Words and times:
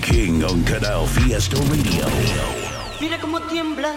King 0.00 0.42
on 0.44 0.62
Canal 0.64 1.06
Fiesta 1.06 1.56
Radio. 1.56 2.06
Mira 3.00 3.18
cómo 3.20 3.40
tiembla. 3.42 3.92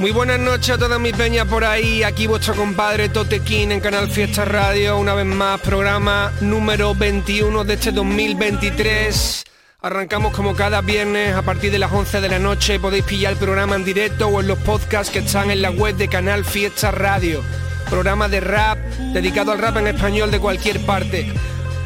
Muy 0.00 0.12
buenas 0.12 0.40
noches 0.40 0.70
a 0.70 0.78
todas 0.78 0.98
mis 0.98 1.14
peñas 1.14 1.46
por 1.46 1.62
ahí, 1.62 2.02
aquí 2.02 2.26
vuestro 2.26 2.54
compadre 2.54 3.10
Totequín 3.10 3.70
en 3.70 3.80
Canal 3.80 4.08
Fiesta 4.08 4.46
Radio, 4.46 4.96
una 4.96 5.12
vez 5.12 5.26
más, 5.26 5.60
programa 5.60 6.32
número 6.40 6.94
21 6.94 7.64
de 7.64 7.74
este 7.74 7.92
2023. 7.92 9.44
Arrancamos 9.82 10.34
como 10.34 10.54
cada 10.54 10.82
viernes 10.82 11.34
a 11.34 11.40
partir 11.40 11.72
de 11.72 11.78
las 11.78 11.90
11 11.90 12.20
de 12.20 12.28
la 12.28 12.38
noche, 12.38 12.78
podéis 12.78 13.02
pillar 13.04 13.32
el 13.32 13.38
programa 13.38 13.76
en 13.76 13.84
directo 13.84 14.28
o 14.28 14.42
en 14.42 14.46
los 14.46 14.58
podcasts 14.58 15.10
que 15.10 15.20
están 15.20 15.50
en 15.50 15.62
la 15.62 15.70
web 15.70 15.96
de 15.96 16.06
Canal 16.06 16.44
Fiesta 16.44 16.90
Radio. 16.90 17.42
Programa 17.88 18.28
de 18.28 18.40
rap, 18.40 18.78
dedicado 19.14 19.52
al 19.52 19.58
rap 19.58 19.78
en 19.78 19.86
español 19.86 20.30
de 20.30 20.38
cualquier 20.38 20.84
parte. 20.84 21.32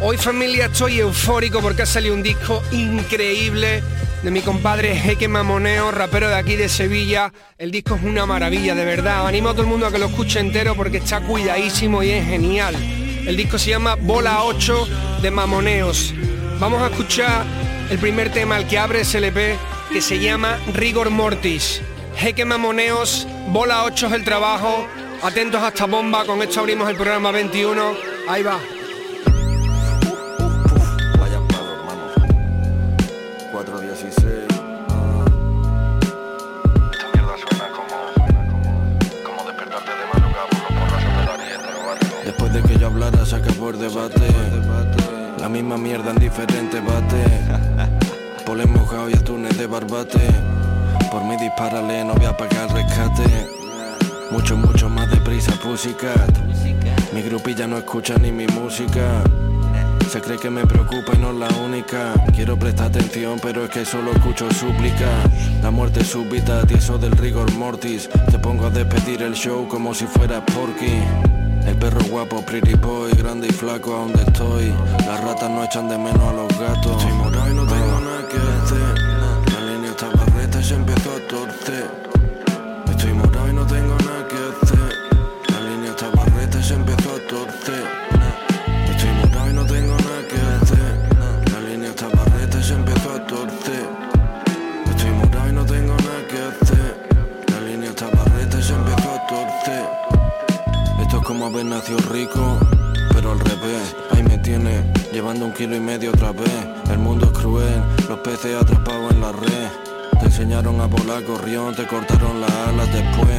Hoy 0.00 0.16
familia 0.16 0.66
estoy 0.66 0.98
eufórico 0.98 1.60
porque 1.60 1.82
ha 1.82 1.86
salido 1.86 2.14
un 2.14 2.24
disco 2.24 2.60
increíble 2.72 3.80
de 4.24 4.30
mi 4.32 4.40
compadre 4.40 4.96
Jeque 4.96 5.28
Mamoneo, 5.28 5.92
rapero 5.92 6.28
de 6.28 6.34
aquí 6.34 6.56
de 6.56 6.68
Sevilla. 6.68 7.32
El 7.58 7.70
disco 7.70 7.94
es 7.94 8.02
una 8.02 8.26
maravilla, 8.26 8.74
de 8.74 8.84
verdad. 8.84 9.24
Animo 9.24 9.50
a 9.50 9.52
todo 9.52 9.62
el 9.62 9.68
mundo 9.68 9.86
a 9.86 9.92
que 9.92 9.98
lo 9.98 10.06
escuche 10.06 10.40
entero 10.40 10.74
porque 10.74 10.96
está 10.96 11.20
cuidadísimo 11.20 12.02
y 12.02 12.10
es 12.10 12.26
genial. 12.26 12.74
El 12.74 13.36
disco 13.36 13.56
se 13.56 13.70
llama 13.70 13.94
Bola 13.94 14.42
8 14.42 14.88
de 15.22 15.30
Mamoneos. 15.30 16.12
Vamos 16.58 16.82
a 16.82 16.86
escuchar 16.86 17.63
el 17.90 17.98
primer 17.98 18.30
tema, 18.30 18.58
el 18.58 18.66
que 18.66 18.78
abre 18.78 19.00
ese 19.00 19.18
LP, 19.18 19.56
que 19.92 20.00
se 20.00 20.18
llama 20.18 20.58
Rigor 20.72 21.10
Mortis. 21.10 21.82
Jeque 22.16 22.44
Mamoneos, 22.44 23.26
Bola 23.48 23.84
8 23.84 24.06
es 24.06 24.12
el 24.12 24.24
trabajo. 24.24 24.86
Atentos 25.22 25.62
a 25.62 25.68
esta 25.68 25.86
bomba, 25.86 26.24
con 26.24 26.42
esto 26.42 26.60
abrimos 26.60 26.88
el 26.88 26.96
programa 26.96 27.30
21. 27.30 27.82
Ahí 28.28 28.42
va. 28.42 28.58
Vaya 31.18 31.40
palo, 31.48 31.72
hermano. 31.74 32.12
416. 33.52 34.24
Esta 36.92 37.08
mierda 37.14 37.36
suena 37.36 37.68
como, 37.68 37.96
como 39.24 39.44
despertarte 39.44 39.90
de 39.90 40.06
madrugada 40.12 40.46
por 40.48 40.58
los 40.58 40.72
porrazos 40.80 41.16
de 41.16 41.24
la 41.24 41.36
dieta 41.44 41.68
o 41.76 41.90
algo. 41.90 42.22
Después 42.24 42.52
de 42.52 42.62
que 42.62 42.78
yo 42.78 42.86
hablara, 42.86 43.26
se 43.26 43.36
acabó 43.36 43.70
el 43.70 43.78
debate. 43.78 44.20
La 45.40 45.48
misma 45.48 45.76
mierda 45.76 46.10
en 46.10 46.16
diferentes 46.16 46.82
bates. 46.84 47.73
Polen 48.54 48.72
mojado 48.72 49.10
y 49.10 49.14
atunes 49.14 49.58
de 49.58 49.66
barbate. 49.66 50.20
Por 51.10 51.24
mí 51.24 51.36
dispárale, 51.38 52.04
no 52.04 52.14
voy 52.14 52.26
a 52.26 52.36
pagar 52.36 52.72
rescate. 52.72 53.48
Mucho, 54.30 54.56
mucho 54.56 54.88
más 54.88 55.10
deprisa, 55.10 55.50
Pussycat. 55.60 56.30
Mi 57.12 57.22
grupilla 57.22 57.66
no 57.66 57.78
escucha 57.78 58.14
ni 58.16 58.30
mi 58.30 58.46
música. 58.46 59.24
Se 60.08 60.20
cree 60.20 60.38
que 60.38 60.50
me 60.50 60.64
preocupa 60.68 61.14
y 61.14 61.18
no 61.18 61.32
es 61.32 61.36
la 61.38 61.48
única. 61.64 62.14
Quiero 62.32 62.56
prestar 62.56 62.86
atención, 62.86 63.40
pero 63.42 63.64
es 63.64 63.70
que 63.70 63.84
solo 63.84 64.12
escucho 64.12 64.48
súplica. 64.52 65.10
La 65.60 65.72
muerte 65.72 66.04
súbita, 66.04 66.64
tieso 66.64 66.96
del 66.96 67.10
rigor 67.16 67.52
mortis. 67.54 68.08
Te 68.30 68.38
pongo 68.38 68.66
a 68.66 68.70
despedir 68.70 69.22
el 69.22 69.34
show 69.34 69.66
como 69.66 69.94
si 69.94 70.06
fuera 70.06 70.46
Porky. 70.46 71.02
El 71.66 71.74
perro 71.74 72.04
guapo, 72.04 72.40
pretty 72.42 72.74
boy, 72.74 73.10
grande 73.18 73.48
y 73.48 73.52
flaco, 73.52 73.96
¿a 73.96 73.98
dónde 73.98 74.22
estoy? 74.22 74.72
Las 75.08 75.24
ratas 75.24 75.50
no 75.50 75.64
echan 75.64 75.88
de 75.88 75.98
menos 75.98 76.22
a 76.22 76.32
los 76.32 76.60
gatos. 76.60 77.04
Y 105.76 105.80
medio 105.80 106.10
otra 106.10 106.32
vez. 106.32 106.66
El 106.90 106.98
mundo 106.98 107.26
es 107.26 107.38
cruel, 107.38 107.82
los 108.08 108.18
peces 108.20 108.56
atrapados 108.60 109.12
en 109.12 109.20
la 109.20 109.32
red. 109.32 109.68
Te 110.20 110.26
enseñaron 110.26 110.80
a 110.80 110.86
volar 110.86 111.22
gorrión, 111.24 111.74
te 111.74 111.86
cortaron 111.86 112.40
las 112.40 112.50
alas 112.50 112.92
después. 112.92 113.38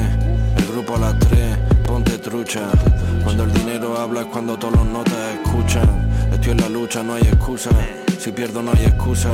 El 0.57 0.65
grupo 0.67 0.95
a 0.95 0.99
las 0.99 1.19
tres, 1.19 1.57
ponte 1.85 2.17
trucha. 2.17 2.69
Cuando 3.23 3.43
el 3.43 3.53
dinero 3.53 3.97
habla 3.97 4.21
es 4.21 4.27
cuando 4.27 4.57
todos 4.57 4.75
los 4.75 4.85
notas 4.85 5.13
escuchan. 5.43 6.09
Estoy 6.31 6.51
en 6.51 6.61
la 6.61 6.69
lucha, 6.69 7.03
no 7.03 7.13
hay 7.13 7.23
excusa. 7.23 7.69
Si 8.19 8.31
pierdo 8.31 8.61
no 8.61 8.71
hay 8.71 8.85
excusa. 8.85 9.31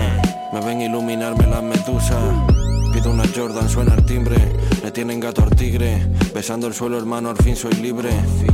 Me 0.54 0.62
ven 0.62 0.82
iluminarme 0.82 1.48
las 1.48 1.64
medusas. 1.64 2.22
Pido 2.94 3.12
una 3.12 3.24
Jordan, 3.36 3.70
suena 3.70 3.96
el 3.96 4.06
timbre. 4.06 4.51
Le 4.84 4.92
tienen 4.92 5.20
gato 5.20 5.44
al 5.44 5.50
tigre. 5.56 6.06
Besando 6.34 6.68
el 6.68 6.74
suelo, 6.74 6.98
hermano, 6.98 7.30
al 7.30 7.38
fin 7.38 7.56
soy 7.56 7.74
libre. 7.74 8.10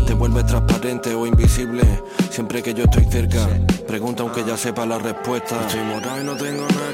Te 0.05 0.13
vuelves 0.13 0.45
transparente 0.45 1.13
o 1.15 1.25
invisible. 1.25 1.83
Siempre 2.29 2.61
que 2.61 2.73
yo 2.73 2.83
estoy 2.83 3.05
cerca. 3.05 3.47
Pregunta 3.87 4.23
aunque 4.23 4.43
ya 4.43 4.57
sepa 4.57 4.85
la 4.85 4.97
respuesta. 4.99 5.55
No 6.23 6.35
tengo 6.35 6.67
nada 6.67 6.86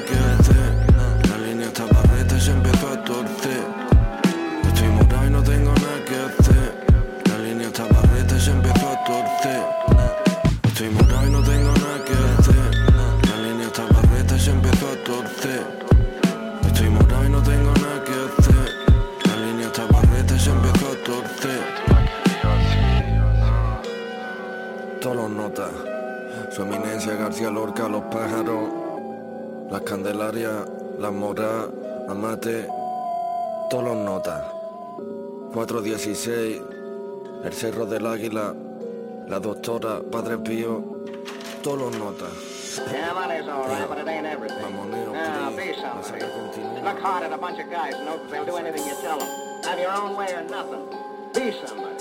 Lorca, 27.84 27.88
los 27.88 28.02
pájaros. 28.04 28.70
Las 29.70 29.80
candelarias, 29.82 30.68
las 30.98 31.12
moras, 31.12 31.66
amate. 32.08 32.68
Todos 33.70 33.84
los 33.84 33.96
notas. 33.96 34.42
416. 35.52 36.62
El 37.44 37.52
Cerro 37.52 37.86
del 37.86 38.06
Águila. 38.06 38.54
La 39.26 39.40
doctora, 39.40 40.00
Padre 40.10 40.38
Pío. 40.38 40.82
Todos 41.62 41.78
los 41.78 41.98
notas. 41.98 42.30
Yeah, 42.90 43.12
money's 43.14 43.48
all 43.48 43.68
right, 43.68 43.88
but 43.88 43.98
it 43.98 44.08
ain't 44.08 44.26
everything. 44.26 44.58
Now, 45.12 45.50
be 45.50 45.72
somebody. 45.74 46.24
Look 46.82 46.98
hard 47.00 47.22
at 47.22 47.32
a 47.32 47.38
bunch 47.38 47.60
of 47.60 47.70
guys, 47.70 47.94
know, 48.04 48.18
'cause 48.18 48.30
they'll 48.32 48.44
do 48.44 48.56
anything 48.56 48.84
you 48.84 48.94
tell 49.00 49.16
them. 49.16 49.28
Have 49.62 49.78
your 49.78 49.92
own 49.92 50.16
way 50.16 50.34
or 50.34 50.42
nothing. 50.42 50.82
Be 51.32 51.52
somebody. 51.64 51.93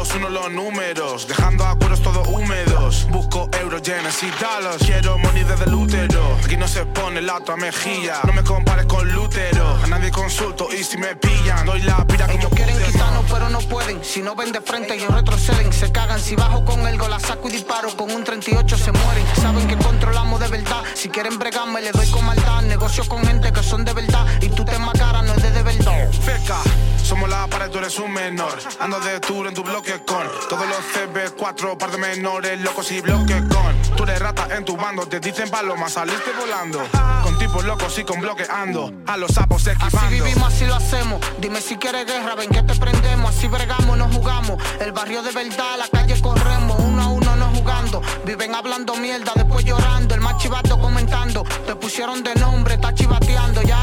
021 0.00 0.30
los 0.30 0.50
números, 0.50 1.28
dejando 1.28 1.66
acuerdos 1.66 2.00
todos 2.00 2.26
húmedos. 2.26 3.06
Busco 3.10 3.50
euros, 3.60 3.82
yenes 3.82 4.22
y 4.22 4.30
dalos. 4.42 4.78
Quiero 4.78 5.18
money 5.18 5.44
desde 5.44 5.64
el 5.64 5.74
útero. 5.74 6.38
Aquí 6.42 6.56
no 6.56 6.66
se 6.66 6.86
pone 6.86 7.20
la 7.20 7.36
otra 7.36 7.56
mejilla. 7.56 8.20
No 8.24 8.32
me 8.32 8.42
compares 8.42 8.86
con 8.86 9.06
Lutero. 9.12 9.76
A 9.84 9.86
nadie 9.88 10.10
consulto 10.10 10.68
y 10.72 10.82
si 10.84 10.96
me 10.96 11.16
pillan, 11.16 11.66
doy 11.66 11.82
la 11.82 12.02
pira 12.06 12.26
como 12.26 12.38
Ellos 12.38 12.50
quieren 12.54 12.78
quitarnos 12.78 13.24
pero 13.30 13.50
no 13.50 13.58
pueden 13.60 14.02
Si 14.02 14.22
no 14.22 14.34
ven 14.34 14.52
de 14.52 14.60
frente 14.60 14.94
ellos 14.94 15.12
retroceden 15.12 15.72
Se 15.72 15.92
cagan 15.92 16.18
si 16.18 16.34
bajo 16.34 16.64
con 16.64 16.86
el 16.86 16.96
la 16.96 17.20
saco 17.20 17.48
y 17.48 17.52
disparo 17.52 17.94
Con 17.96 18.10
un 18.10 18.24
38 18.24 18.78
se 18.78 18.92
mueren 18.92 19.24
Saben 19.40 19.66
que 19.68 19.76
controlamos 19.76 20.40
de 20.40 20.48
verdad 20.48 20.82
Si 20.94 21.08
quieren 21.08 21.38
bregarme 21.38 21.80
le 21.82 21.92
doy 21.92 22.06
con 22.10 22.24
maldad 22.24 22.62
Negocio 22.62 23.04
con 23.06 23.24
gente 23.24 23.52
que 23.52 23.62
son 23.62 23.84
de 23.84 23.92
verdad 23.92 24.26
Y 24.40 24.48
tú 24.48 24.64
te 24.64 24.76
cara 24.98 25.22
no 25.22 25.32
es 25.34 25.42
de 25.42 25.50
de 25.50 25.62
verdad 25.62 26.10
Feca. 26.12 26.60
Somos 27.10 27.28
la 27.28 27.48
pared, 27.48 27.68
tú 27.70 27.78
eres 27.78 27.98
un 27.98 28.12
menor. 28.12 28.56
Ando 28.78 29.00
de 29.00 29.18
tour 29.18 29.48
en 29.48 29.52
tu 29.52 29.64
bloque 29.64 30.00
con 30.06 30.28
todos 30.48 30.64
los 30.64 30.78
CB4, 30.94 31.76
par 31.76 31.90
de 31.90 31.98
menores, 31.98 32.60
locos 32.60 32.92
y 32.92 33.00
bloque 33.00 33.34
con. 33.48 33.96
Tú 33.96 34.04
eres 34.04 34.20
rata 34.20 34.46
en 34.56 34.64
tu 34.64 34.76
bando, 34.76 35.04
te 35.08 35.18
dicen 35.18 35.50
paloma, 35.50 35.88
saliste 35.88 36.30
volando. 36.38 36.80
Con 37.24 37.36
tipos 37.36 37.64
locos 37.64 37.98
y 37.98 38.04
con 38.04 38.20
bloqueando. 38.20 38.92
A 39.08 39.16
los 39.16 39.32
sapos 39.32 39.66
esquivando. 39.66 39.98
Así 39.98 40.14
vivimos, 40.14 40.54
así 40.54 40.66
lo 40.66 40.76
hacemos. 40.76 41.20
Dime 41.40 41.60
si 41.60 41.78
quieres 41.78 42.06
guerra, 42.06 42.36
ven 42.36 42.48
que 42.48 42.62
te 42.62 42.76
prendemos. 42.76 43.36
Así 43.36 43.48
bregamos, 43.48 43.98
no 43.98 44.08
jugamos. 44.08 44.62
El 44.78 44.92
barrio 44.92 45.24
de 45.24 45.32
verdad, 45.32 45.78
la 45.78 45.88
calle 45.88 46.14
corremos. 46.22 46.78
Uno 46.78 47.02
a 47.02 47.08
uno 47.08 47.34
no 47.34 47.46
jugando. 47.46 48.02
Viven 48.24 48.54
hablando 48.54 48.94
mierda, 48.94 49.32
después 49.34 49.64
llorando. 49.64 50.14
El 50.14 50.20
más 50.20 50.36
chivato 50.36 50.78
comentando. 50.78 51.42
Te 51.66 51.74
pusieron 51.74 52.22
de 52.22 52.36
nombre, 52.36 52.74
está 52.74 52.94
chivateando 52.94 53.62
ya. 53.62 53.80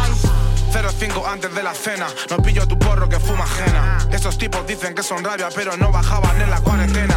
05 0.82 1.26
antes 1.28 1.54
de 1.54 1.64
la 1.64 1.74
cena, 1.74 2.08
no 2.30 2.38
pillo 2.38 2.68
tu 2.68 2.78
porro 2.78 3.10
que 3.10 3.20
fuma 3.20 3.44
ajena. 3.44 3.98
Esos 4.12 4.38
tipos 4.38 4.66
dicen 4.68 4.94
que 4.94 5.04
son 5.04 5.24
rabia, 5.24 5.50
pero 5.56 5.76
no 5.76 5.92
bajaban 5.92 6.40
en 6.42 6.50
la 6.50 6.60
cuarentena. 6.62 7.16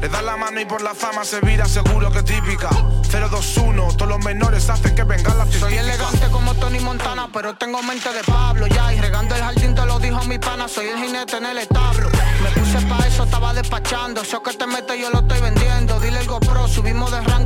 Le 0.00 0.08
das 0.08 0.22
la 0.22 0.36
mano 0.36 0.60
y 0.60 0.64
por 0.66 0.82
la 0.82 0.94
fama 0.94 1.24
se 1.24 1.40
vira 1.40 1.66
seguro 1.66 2.10
que 2.10 2.22
típica. 2.22 2.68
021, 3.10 3.94
todos 3.94 4.08
los 4.08 4.24
menores 4.24 4.68
hacen 4.68 4.94
que 4.94 5.04
vengan 5.04 5.38
las 5.38 5.48
Soy 5.50 5.74
elegante 5.74 6.26
como 6.30 6.54
Tony 6.54 6.80
Montana, 6.80 7.28
pero 7.32 7.54
tengo 7.54 7.82
mente 7.82 8.12
de 8.12 8.22
Pablo. 8.24 8.66
Ya, 8.66 8.92
y 8.92 9.00
regando 9.00 9.34
el 9.34 9.42
jardín 9.42 9.74
te 9.74 9.86
lo 9.86 9.98
dijo 9.98 10.22
mi 10.24 10.38
pana, 10.38 10.68
soy 10.68 10.88
el 10.88 10.98
jinete 10.98 11.38
en 11.38 11.46
el 11.46 11.58
establo. 11.58 12.10
Me 12.42 12.50
puse 12.50 12.80
pa' 12.86 13.06
eso, 13.06 13.24
estaba 13.24 13.54
despachando. 13.54 14.20
Eso 14.20 14.42
que 14.42 14.52
te 14.52 14.66
mete 14.66 15.00
yo 15.00 15.10
lo 15.10 15.20
estoy 15.20 15.40
vendiendo. 15.40 15.98
Dile 16.00 16.20
el 16.20 16.26
GoPro, 16.26 16.68
subimos 16.68 17.10
de 17.10 17.20
rango, 17.22 17.45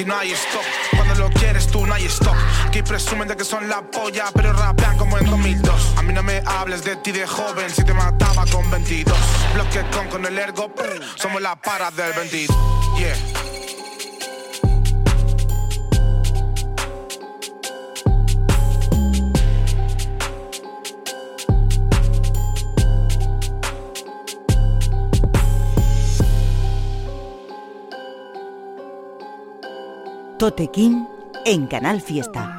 Aquí 0.00 0.08
no 0.08 0.16
hay 0.16 0.30
stop, 0.32 0.62
cuando 0.96 1.14
lo 1.16 1.28
quieres 1.28 1.66
tú 1.66 1.84
no 1.84 1.92
hay 1.92 2.06
stop. 2.06 2.34
Aquí 2.66 2.82
presumen 2.82 3.28
de 3.28 3.36
que 3.36 3.44
son 3.44 3.68
la 3.68 3.82
polla, 3.82 4.30
pero 4.34 4.54
rapean 4.54 4.96
como 4.96 5.18
en 5.18 5.28
2002. 5.28 5.92
A 5.98 6.02
mí 6.02 6.14
no 6.14 6.22
me 6.22 6.42
hables 6.46 6.82
de 6.84 6.96
ti 6.96 7.12
de 7.12 7.26
joven, 7.26 7.68
si 7.68 7.84
te 7.84 7.92
mataba 7.92 8.46
con 8.46 8.70
22. 8.70 9.14
Bloque 9.52 9.84
con 9.92 10.08
con 10.08 10.24
el 10.24 10.38
ergo, 10.38 10.72
somos 11.16 11.42
la 11.42 11.54
para 11.54 11.90
del 11.90 12.14
22. 12.14 12.56
Yeah. 12.96 13.14
Tote 30.40 30.68
King 30.68 31.04
en 31.44 31.66
Canal 31.66 32.00
Fiesta. 32.00 32.56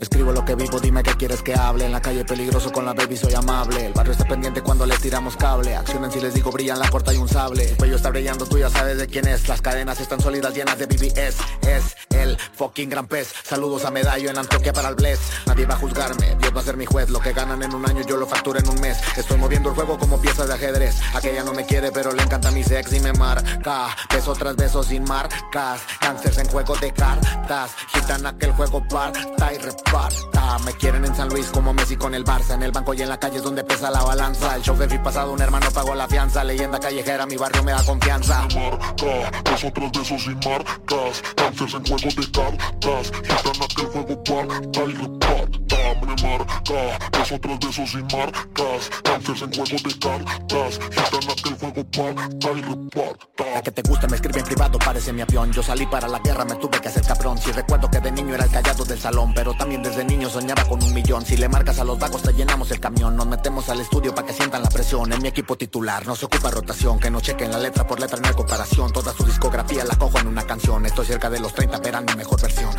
Escribo 0.00 0.32
lo 0.32 0.42
que 0.46 0.54
vivo, 0.54 0.80
quieres 1.20 1.42
que 1.42 1.54
hable. 1.54 1.84
En 1.84 1.92
la 1.92 2.00
calle 2.00 2.24
peligroso 2.24 2.72
con 2.72 2.86
la 2.86 2.94
baby 2.94 3.14
soy 3.14 3.34
amable. 3.34 3.84
El 3.84 3.92
barrio 3.92 4.12
está 4.12 4.24
pendiente 4.24 4.62
cuando 4.62 4.86
les 4.86 4.98
tiramos 5.00 5.36
cable. 5.36 5.76
Accionan 5.76 6.10
si 6.10 6.18
les 6.18 6.32
digo 6.32 6.50
brillan 6.50 6.78
la 6.78 6.88
corta 6.88 7.12
y 7.12 7.18
un 7.18 7.28
sable. 7.28 7.68
El 7.68 7.76
cuello 7.76 7.96
está 7.96 8.08
brillando, 8.08 8.46
tú 8.46 8.56
ya 8.56 8.70
sabes 8.70 8.96
de 8.96 9.06
quién 9.06 9.28
es. 9.28 9.46
Las 9.46 9.60
cadenas 9.60 10.00
están 10.00 10.22
sólidas 10.22 10.54
llenas 10.54 10.78
de 10.78 10.86
BBS. 10.86 11.36
Es 11.68 11.94
el 12.08 12.38
fucking 12.38 12.88
gran 12.88 13.06
pez. 13.06 13.34
Saludos 13.44 13.84
a 13.84 13.90
Medallo 13.90 14.30
en 14.30 14.38
Antioquia 14.38 14.72
para 14.72 14.88
el 14.88 14.94
Bless. 14.94 15.20
Nadie 15.46 15.66
va 15.66 15.74
a 15.74 15.76
juzgarme, 15.76 16.36
Dios 16.36 16.56
va 16.56 16.60
a 16.60 16.64
ser 16.64 16.78
mi 16.78 16.86
juez. 16.86 17.10
Lo 17.10 17.20
que 17.20 17.34
ganan 17.34 17.62
en 17.62 17.74
un 17.74 17.86
año 17.86 18.00
yo 18.06 18.16
lo 18.16 18.26
facturo 18.26 18.58
en 18.58 18.68
un 18.70 18.80
mes. 18.80 18.96
Estoy 19.14 19.36
moviendo 19.36 19.68
el 19.68 19.74
juego 19.74 19.98
como 19.98 20.18
piezas 20.22 20.48
de 20.48 20.54
ajedrez. 20.54 20.96
Aquella 21.14 21.44
no 21.44 21.52
me 21.52 21.66
quiere, 21.66 21.92
pero 21.92 22.12
le 22.12 22.22
encanta 22.22 22.50
mi 22.50 22.64
sex 22.64 22.94
y 22.94 23.00
me 23.00 23.12
marca. 23.12 23.94
Beso 24.10 24.32
tras 24.32 24.56
beso 24.56 24.82
sin 24.82 25.04
marcas. 25.04 25.82
Cánceres 26.00 26.38
en 26.38 26.48
juego 26.48 26.74
de 26.76 26.92
cartas. 26.92 27.72
Gitana 27.92 28.34
que 28.38 28.46
el 28.46 28.52
juego 28.52 28.82
parta 28.88 29.52
y 29.52 29.58
reparta. 29.58 30.58
Me 30.64 30.72
quieren 30.72 31.09
en 31.10 31.16
San 31.16 31.28
Luis 31.28 31.46
como 31.50 31.74
Messi 31.74 31.96
con 31.96 32.14
el 32.14 32.24
Barça. 32.24 32.54
En 32.54 32.62
el 32.62 32.72
banco 32.72 32.94
y 32.94 33.02
en 33.02 33.08
la 33.08 33.18
calle 33.18 33.38
es 33.38 33.42
donde 33.42 33.64
pesa 33.64 33.90
la 33.90 34.02
balanza. 34.02 34.54
El 34.56 34.62
show 34.62 34.76
de 34.76 34.86
mi 34.86 34.98
pasado, 34.98 35.32
un 35.32 35.40
hermano 35.40 35.66
pagó 35.72 35.94
la 35.94 36.06
fianza. 36.08 36.44
Leyenda 36.44 36.78
callejera, 36.78 37.26
mi 37.26 37.36
barrio 37.36 37.62
me 37.62 37.72
da 37.72 37.82
confianza. 37.84 38.46
Marca, 38.54 39.50
nosotros 39.50 39.92
de 39.92 40.02
esos 40.02 40.22
sin 40.22 40.34
marcas. 40.34 41.22
Cánceres 41.36 41.74
en 41.74 41.84
juego 41.86 42.08
de 42.16 42.30
cartas. 42.30 43.12
Gitana 43.22 43.66
que 43.74 43.82
el 43.82 43.88
juego 43.88 44.24
parta 44.24 44.80
y 44.84 44.92
reparta. 44.92 45.60
Me 46.00 46.22
marca, 46.22 47.18
nosotros 47.18 47.60
de 47.60 47.68
esos 47.68 47.90
sin 47.90 48.02
marcas. 48.02 48.90
Cánceres 49.02 49.42
en 49.42 49.52
juego 49.52 49.76
de 49.84 49.98
cartas. 49.98 50.80
Gitana 50.90 51.34
que 51.42 51.48
el 51.48 51.56
juego 51.58 51.84
parta 51.90 52.50
y 52.52 52.62
reparta. 52.62 53.44
La 53.54 53.62
que 53.62 53.72
te 53.72 53.82
gusta 53.82 54.06
me 54.06 54.16
escribe 54.16 54.40
en 54.40 54.46
privado, 54.46 54.78
parece 54.78 55.12
mi 55.12 55.22
avión. 55.22 55.52
Yo 55.52 55.62
salí 55.62 55.86
para 55.86 56.06
la 56.08 56.20
guerra, 56.20 56.44
me 56.44 56.54
tuve 56.54 56.80
que 56.80 56.88
hacer 56.88 57.04
cabrón. 57.04 57.38
Si 57.38 57.50
recuerdo 57.50 57.90
que 57.90 58.00
de 58.00 58.12
niño 58.12 58.34
era 58.34 58.44
el 58.44 58.50
callado 58.50 58.84
del 58.84 58.98
salón, 58.98 59.32
pero 59.34 59.54
también 59.54 59.82
desde 59.82 60.04
niño 60.04 60.28
soñaba 60.28 60.64
con 60.64 60.82
un 60.82 60.94
millón. 61.00 61.24
Si 61.24 61.36
le 61.36 61.48
marcas 61.48 61.78
a 61.78 61.84
los 61.84 61.98
vagos, 61.98 62.22
te 62.22 62.32
llenamos 62.32 62.70
el 62.70 62.80
camión. 62.80 63.16
Nos 63.16 63.26
metemos 63.26 63.68
al 63.68 63.80
estudio 63.80 64.14
para 64.14 64.26
que 64.26 64.32
sientan 64.32 64.62
la 64.62 64.68
presión. 64.68 65.12
En 65.12 65.22
mi 65.22 65.28
equipo 65.28 65.56
titular 65.56 66.06
no 66.06 66.14
se 66.14 66.26
ocupa 66.26 66.50
rotación. 66.50 66.98
Que 66.98 67.10
no 67.10 67.20
chequen 67.20 67.50
la 67.50 67.58
letra 67.58 67.86
por 67.86 68.00
letra, 68.00 68.18
no 68.20 68.28
hay 68.28 68.34
comparación. 68.34 68.92
Toda 68.92 69.12
su 69.12 69.24
discografía 69.24 69.84
la 69.84 69.96
cojo 69.96 70.18
en 70.18 70.26
una 70.26 70.44
canción. 70.44 70.84
Estoy 70.86 71.06
cerca 71.06 71.30
de 71.30 71.40
los 71.40 71.54
30, 71.54 71.78
verán 71.78 72.04
mi 72.04 72.14
mejor 72.14 72.40
versión. 72.40 72.70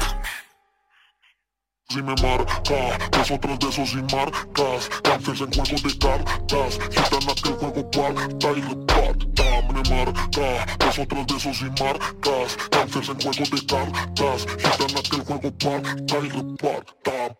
Si 1.89 2.01
me 2.01 2.15
marca, 2.21 2.97
nosotros 3.17 3.59
de 3.59 3.67
esos 3.67 3.89
sin 3.89 4.05
marcas 4.05 4.89
Cánceres 5.03 5.41
en 5.41 5.51
juego 5.51 5.89
de 5.89 5.97
cartas 5.97 6.79
Gitana 6.89 7.33
que 7.43 7.49
el 7.49 7.55
juego 7.55 7.91
parta 7.91 8.51
y 8.55 8.61
reparta 8.61 9.43
Me 9.73 9.81
marca, 9.89 10.77
nosotros 10.85 11.27
de 11.27 11.35
esos 11.35 11.57
sin 11.57 11.73
marcas 11.73 12.57
Cánceres 12.69 13.09
en 13.09 13.19
juego 13.19 13.43
de 13.43 13.65
cartas 13.65 14.47
Gitana 14.57 15.01
que 15.09 15.15
el 15.17 15.23
juego 15.25 15.51
parta 15.57 16.17
y 16.23 16.29
reparta 16.29 17.35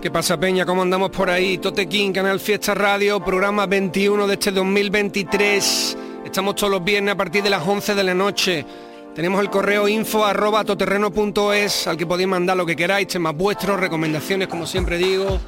¿Qué 0.00 0.12
pasa 0.12 0.38
Peña? 0.38 0.64
¿Cómo 0.64 0.82
andamos 0.82 1.10
por 1.10 1.28
ahí? 1.28 1.58
Tote 1.58 1.88
King, 1.88 2.12
Canal 2.12 2.38
Fiesta 2.38 2.72
Radio, 2.72 3.18
programa 3.18 3.66
21 3.66 4.28
de 4.28 4.34
este 4.34 4.52
2023. 4.52 5.96
Estamos 6.24 6.54
todos 6.54 6.70
los 6.70 6.84
viernes 6.84 7.14
a 7.14 7.16
partir 7.16 7.42
de 7.42 7.50
las 7.50 7.66
11 7.66 7.96
de 7.96 8.04
la 8.04 8.14
noche. 8.14 8.64
Tenemos 9.12 9.40
el 9.40 9.50
correo 9.50 9.88
info 9.88 10.24
arroba 10.24 10.62
toterreno.es 10.64 11.88
al 11.88 11.96
que 11.96 12.06
podéis 12.06 12.28
mandar 12.28 12.56
lo 12.56 12.64
que 12.64 12.76
queráis, 12.76 13.08
temas 13.08 13.36
vuestros, 13.36 13.80
recomendaciones, 13.80 14.46
como 14.46 14.66
siempre 14.66 14.98
digo. 14.98 15.40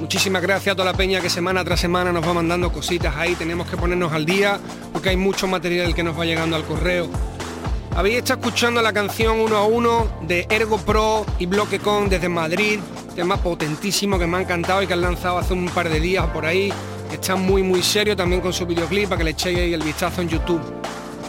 Muchísimas 0.00 0.40
gracias 0.40 0.72
a 0.72 0.76
toda 0.76 0.90
la 0.90 0.96
peña 0.96 1.20
que 1.20 1.28
semana 1.28 1.62
tras 1.62 1.78
semana 1.78 2.10
nos 2.10 2.26
va 2.26 2.32
mandando 2.32 2.72
cositas 2.72 3.14
ahí. 3.14 3.34
Tenemos 3.34 3.68
que 3.68 3.76
ponernos 3.76 4.10
al 4.14 4.24
día 4.24 4.58
porque 4.90 5.10
hay 5.10 5.18
mucho 5.18 5.46
material 5.46 5.94
que 5.94 6.02
nos 6.02 6.18
va 6.18 6.24
llegando 6.24 6.56
al 6.56 6.64
correo. 6.64 7.10
Habéis 7.96 8.18
estado 8.18 8.40
escuchando 8.40 8.80
la 8.80 8.92
canción 8.92 9.40
uno 9.40 9.56
a 9.56 9.64
uno 9.64 10.06
de 10.22 10.46
Ergo 10.50 10.78
Pro 10.78 11.26
y 11.38 11.46
Bloque 11.46 11.80
Con 11.80 12.08
desde 12.08 12.28
Madrid, 12.28 12.78
tema 13.16 13.36
potentísimo 13.36 14.18
que 14.18 14.26
me 14.26 14.38
ha 14.38 14.40
encantado 14.42 14.82
y 14.82 14.86
que 14.86 14.92
han 14.92 15.00
lanzado 15.00 15.38
hace 15.38 15.52
un 15.52 15.68
par 15.68 15.88
de 15.88 15.98
días 15.98 16.26
por 16.28 16.46
ahí. 16.46 16.72
Está 17.12 17.36
muy 17.36 17.62
muy 17.62 17.82
serio 17.82 18.14
también 18.14 18.40
con 18.40 18.52
su 18.52 18.66
videoclip 18.66 19.08
para 19.08 19.18
que 19.18 19.24
le 19.24 19.30
echéis 19.30 19.74
el 19.74 19.82
vistazo 19.82 20.22
en 20.22 20.28
YouTube. 20.28 20.62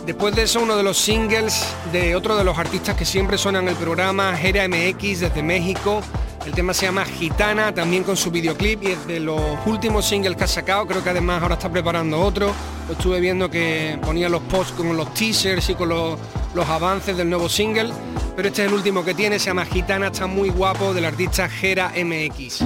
Después 0.06 0.36
de 0.36 0.44
eso, 0.44 0.62
uno 0.62 0.76
de 0.76 0.84
los 0.84 0.98
singles 0.98 1.66
de 1.92 2.16
otro 2.16 2.36
de 2.36 2.44
los 2.44 2.58
artistas 2.58 2.96
que 2.96 3.06
siempre 3.06 3.38
suenan 3.38 3.64
en 3.64 3.70
el 3.70 3.76
programa, 3.76 4.36
Gera 4.36 4.68
MX 4.68 5.20
desde 5.22 5.42
México. 5.42 6.02
El 6.46 6.54
tema 6.54 6.74
se 6.74 6.86
llama 6.86 7.06
Gitana, 7.06 7.74
también 7.74 8.04
con 8.04 8.18
su 8.18 8.32
videoclip 8.32 8.84
y 8.84 8.88
es 8.88 9.08
de 9.08 9.20
los 9.20 9.42
últimos 9.66 10.06
singles 10.06 10.36
que 10.36 10.46
ha 10.46 10.48
sacado. 10.48 10.88
Creo 10.88 11.04
que 11.04 11.10
además 11.10 11.42
ahora 11.42 11.56
está 11.56 11.70
preparando 11.70 12.20
otro. 12.20 12.52
Lo 12.88 12.94
estuve 12.94 13.20
viendo 13.20 13.50
que 13.50 14.00
ponía 14.02 14.30
los 14.30 14.42
posts 14.44 14.74
con 14.74 14.96
los 14.96 15.14
teasers 15.14 15.70
y 15.70 15.76
con 15.76 15.90
los, 15.90 16.18
los 16.54 16.68
avances 16.68 17.18
del 17.18 17.30
nuevo 17.30 17.50
single. 17.50 17.90
Pero 18.36 18.48
este 18.48 18.64
es 18.64 18.70
el 18.70 18.74
último 18.74 19.04
que 19.04 19.14
tiene, 19.14 19.40
se 19.40 19.48
llama 19.48 19.66
Gitana, 19.66 20.08
está 20.08 20.28
muy 20.28 20.50
guapo, 20.50 20.94
del 20.94 21.06
artista 21.06 21.50
Gera 21.50 21.92
MX. 21.96 22.64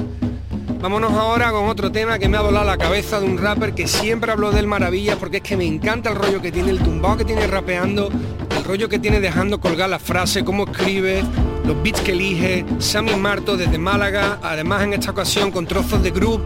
Vámonos 0.84 1.14
ahora 1.14 1.52
con 1.52 1.70
otro 1.70 1.92
tema 1.92 2.20
que 2.20 2.28
me 2.28 2.36
ha 2.36 2.42
volado 2.42 2.66
la 2.66 2.78
cabeza 2.78 3.20
de 3.22 3.26
un 3.26 3.38
rapper 3.38 3.74
que 3.74 3.88
siempre 3.88 4.34
hablo 4.34 4.52
del 4.52 4.68
maravilla 4.68 5.16
porque 5.16 5.38
es 5.38 5.44
que 5.44 5.56
me 5.56 5.66
encanta 5.66 6.10
el 6.10 6.18
rollo 6.18 6.42
que 6.42 6.52
tiene, 6.52 6.72
el 6.72 6.80
tumbao 6.80 7.16
que 7.16 7.24
tiene 7.24 7.48
rapeando, 7.48 8.10
el 8.58 8.64
rollo 8.66 8.90
que 8.90 9.00
tiene 9.00 9.22
dejando 9.22 9.62
colgar 9.62 9.90
la 9.90 9.98
frase, 9.98 10.44
cómo 10.44 10.66
escribe, 10.66 11.24
los 11.66 11.82
beats 11.82 12.02
que 12.02 12.12
elige 12.12 12.66
Sammy 12.80 13.16
Marto 13.16 13.56
desde 13.56 13.78
Málaga, 13.78 14.40
además 14.44 14.84
en 14.84 14.94
esta 14.94 15.12
ocasión 15.12 15.52
con 15.52 15.66
trozos 15.66 16.04
de 16.04 16.12
groove, 16.12 16.44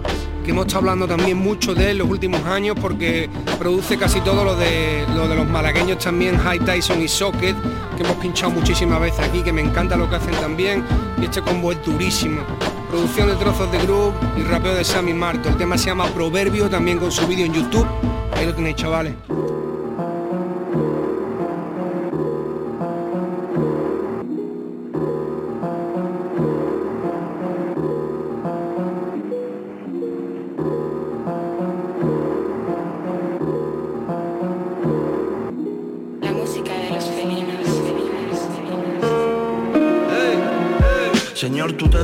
que 0.47 0.51
hemos 0.51 0.67
estado 0.67 0.79
hablando 0.79 1.09
también 1.09 1.37
mucho 1.37 1.75
de 1.75 1.91
él 1.91 1.97
los 1.97 2.09
últimos 2.09 2.41
años 2.45 2.77
porque 2.79 3.29
produce 3.59 3.97
casi 3.97 4.21
todo 4.21 4.45
lo 4.45 4.55
de, 4.55 5.05
lo 5.13 5.27
de 5.27 5.35
los 5.35 5.45
malagueños 5.45 5.97
también, 5.97 6.37
High 6.37 6.61
Tyson 6.61 7.01
y 7.01 7.09
Socket, 7.09 7.53
que 7.97 8.03
hemos 8.03 8.15
pinchado 8.15 8.51
muchísimas 8.51 9.01
veces 9.01 9.19
aquí, 9.27 9.41
que 9.41 9.51
me 9.51 9.59
encanta 9.59 9.97
lo 9.97 10.09
que 10.09 10.15
hacen 10.15 10.33
también, 10.35 10.85
y 11.21 11.25
este 11.25 11.41
combo 11.41 11.73
es 11.73 11.83
durísimo. 11.83 12.39
Producción 12.89 13.27
de 13.27 13.35
trozos 13.35 13.69
de 13.73 13.79
groove 13.79 14.13
y 14.37 14.43
rapeo 14.43 14.73
de 14.73 14.85
Sammy 14.85 15.13
Marto. 15.13 15.49
El 15.49 15.57
tema 15.57 15.77
se 15.77 15.87
llama 15.87 16.05
Proverbio, 16.11 16.69
también 16.69 16.97
con 16.97 17.11
su 17.11 17.27
vídeo 17.27 17.45
en 17.45 17.53
YouTube. 17.53 17.85
Ahí 18.33 18.45
lo 18.45 18.55
tenéis, 18.55 18.77
chavales. 18.77 19.15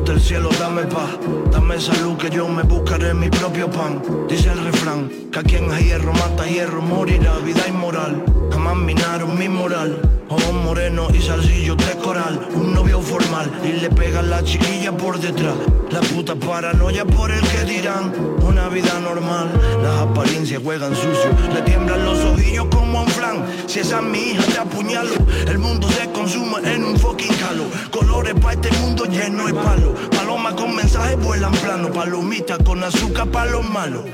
El 0.05 0.21
cielo 0.21 0.49
dame 0.59 0.83
paz, 0.83 1.17
dame 1.51 1.79
salud 1.79 2.17
que 2.17 2.29
yo 2.29 2.47
me 2.47 2.61
buscaré 2.63 3.13
mi 3.13 3.29
propio 3.29 3.69
pan. 3.69 4.01
Dice 4.29 4.51
el 4.51 4.63
refrán, 4.63 5.09
que 5.31 5.39
a 5.39 5.43
quien 5.43 5.71
a 5.71 5.79
hierro 5.79 6.13
mata 6.13 6.45
hierro 6.45 6.81
morirá, 6.81 7.37
vida 7.39 7.67
inmoral. 7.67 8.23
Jamás 8.51 8.75
minaron 8.75 9.37
mi 9.39 9.49
moral. 9.49 10.12
Ojos 10.29 10.53
moreno 10.53 11.07
y 11.13 11.21
salsillo 11.21 11.75
de 11.75 11.95
coral, 11.97 12.47
un 12.55 12.73
novio 12.73 13.01
formal 13.01 13.51
y 13.63 13.79
le 13.79 13.89
pegan 13.89 14.29
la 14.29 14.43
chiquilla 14.43 14.95
por 14.95 15.19
detrás. 15.19 15.55
La 15.91 15.99
puta 15.99 16.35
paranoia 16.35 17.05
por 17.05 17.29
el 17.29 17.41
que 17.41 17.63
dirán, 17.65 18.13
una 18.41 18.69
vida 18.69 18.99
normal. 18.99 19.51
Las 19.81 20.01
apariencias 20.01 20.61
juegan 20.63 20.95
sucio, 20.95 21.35
le 21.53 21.61
tiemblan 21.61 22.05
los 22.05 22.19
ojillos 22.19 22.67
como 22.71 23.01
un 23.01 23.07
flan. 23.07 23.45
Si 23.67 23.79
esa 23.79 23.99
es 23.99 24.05
mi 24.05 24.19
hija 24.31 24.43
te 24.43 24.59
apuñalo, 24.59 25.13
el 25.47 25.59
mundo 25.59 25.87
se 25.89 26.09
consume 26.11 26.73
en 26.73 26.83
un 26.85 26.97
fucking 26.97 27.33
calo. 27.35 27.65
Colores 27.91 28.33
para 28.35 28.53
este 28.53 28.71
mundo 28.77 29.05
lleno 29.05 29.45
de 29.45 29.53
palo. 29.53 29.93
Paloma 30.11 30.55
con 30.55 30.75
mensajes 30.75 31.19
vuelan 31.23 31.51
plano, 31.53 31.91
palomita 31.91 32.57
con 32.59 32.83
azúcar 32.83 33.27
para 33.27 33.51
los 33.51 33.69
malos. 33.69 34.05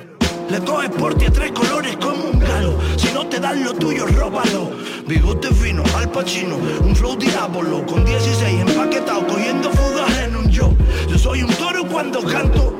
Le 0.49 0.59
coges 0.61 0.89
por 0.89 1.13
ti 1.13 1.25
a 1.25 1.31
tres 1.31 1.51
colores 1.51 1.95
como 1.97 2.23
un 2.31 2.39
galo. 2.39 2.73
Si 2.97 3.11
no 3.13 3.27
te 3.27 3.39
dan 3.39 3.63
lo 3.63 3.71
tuyo, 3.73 4.07
róbalo. 4.07 4.71
Bigote 5.05 5.53
fino, 5.53 5.83
al 5.95 6.09
pachino, 6.09 6.57
un 6.81 6.95
flow 6.95 7.15
diablo. 7.15 7.85
Con 7.85 8.03
16 8.03 8.61
empaquetado, 8.61 9.27
cogiendo 9.27 9.69
fugas 9.69 10.17
en 10.17 10.35
un 10.35 10.49
yo. 10.49 10.73
Yo 11.07 11.19
soy 11.19 11.43
un 11.43 11.53
toro 11.53 11.85
cuando 11.87 12.21
canto. 12.23 12.73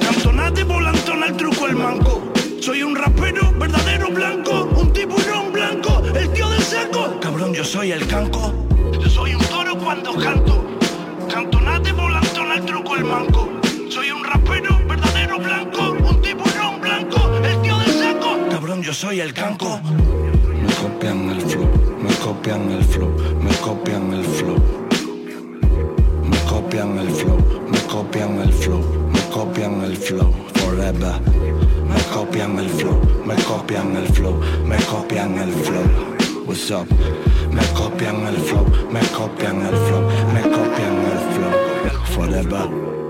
Cantonate 0.00 0.64
volantón 0.64 1.22
al 1.22 1.36
truco 1.36 1.66
el 1.66 1.76
manco. 1.76 2.32
Soy 2.60 2.82
un 2.82 2.96
rapero 2.96 3.52
verdadero 3.58 4.08
blanco, 4.08 4.70
un 4.76 4.92
tiburón 4.92 5.52
blanco, 5.52 6.02
el 6.14 6.32
tío 6.32 6.48
del 6.48 6.62
seco. 6.62 7.18
Cabrón, 7.20 7.52
yo 7.52 7.64
soy 7.64 7.92
el 7.92 8.06
canco. 8.06 8.54
Yo 8.98 9.10
soy 9.10 9.34
un 9.34 9.44
toro 9.46 9.76
cuando 9.76 10.14
canto. 10.14 10.61
Yo 18.92 18.96
soy 19.08 19.20
el 19.20 19.32
canco. 19.32 19.80
Me 20.62 20.72
copian 20.74 21.30
el 21.30 21.40
flow, 21.40 21.66
me 22.02 22.14
copian 22.16 22.70
el 22.70 22.84
flow, 22.84 23.10
me 23.40 23.50
copian 23.56 24.12
el 24.12 24.24
flow. 24.24 24.58
Me 26.30 26.38
copian 26.50 26.98
el 26.98 27.10
flow, 27.10 27.38
me 27.70 27.78
copian 27.90 28.38
el 28.40 28.52
flow, 28.52 28.82
me 29.10 29.20
copian 29.30 29.80
el 29.82 29.96
flow. 29.96 30.30
Forever. 30.56 31.20
Me 31.88 32.02
copian 32.12 32.58
el 32.58 32.68
flow, 32.68 33.00
me 33.24 33.34
copian 33.44 33.96
el 33.96 34.08
flow, 34.08 34.38
me 34.66 34.76
copian 34.84 35.38
el 35.38 35.52
flow. 35.52 36.46
What's 36.46 36.70
up? 36.70 36.86
Me 37.50 37.62
copian 37.74 38.26
el 38.26 38.36
flow, 38.36 38.66
me 38.90 39.00
copian 39.16 39.62
el 39.62 39.76
flow, 39.86 40.02
me 40.34 40.42
copian 40.42 40.96
el 41.12 41.20
flow. 41.32 41.52
Forever. 42.14 43.01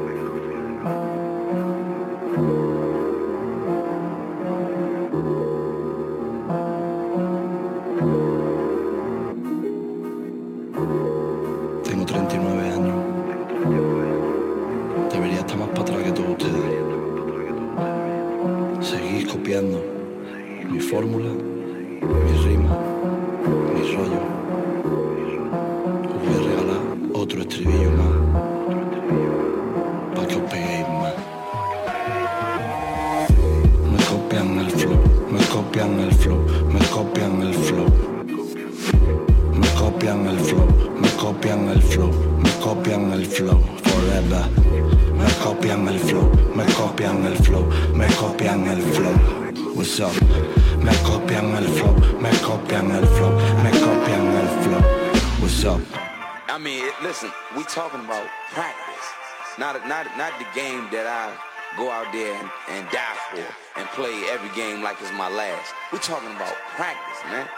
Not 60.32 60.38
the 60.38 60.60
game 60.60 60.88
that 60.92 61.06
I 61.06 61.32
go 61.76 61.90
out 61.90 62.12
there 62.12 62.32
and, 62.34 62.48
and 62.68 62.88
die 62.90 63.16
for 63.30 63.44
and 63.78 63.88
play 63.90 64.12
every 64.30 64.48
game 64.54 64.82
like 64.82 64.96
it's 65.00 65.12
my 65.12 65.28
last. 65.28 65.72
We're 65.92 65.98
talking 65.98 66.30
about 66.36 66.54
practice, 66.76 67.20
man. 67.28 67.48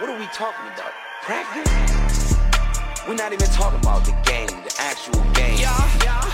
What 0.00 0.10
are 0.10 0.18
we 0.18 0.26
talking 0.26 0.66
about? 0.74 0.92
Practice? 1.22 1.70
We're 3.06 3.14
not 3.14 3.32
even 3.32 3.48
talking 3.50 3.78
about 3.80 4.04
the 4.04 4.12
game, 4.26 4.48
the 4.62 4.74
actual 4.78 5.22
game. 5.34 5.58
Yeah, 5.58 5.74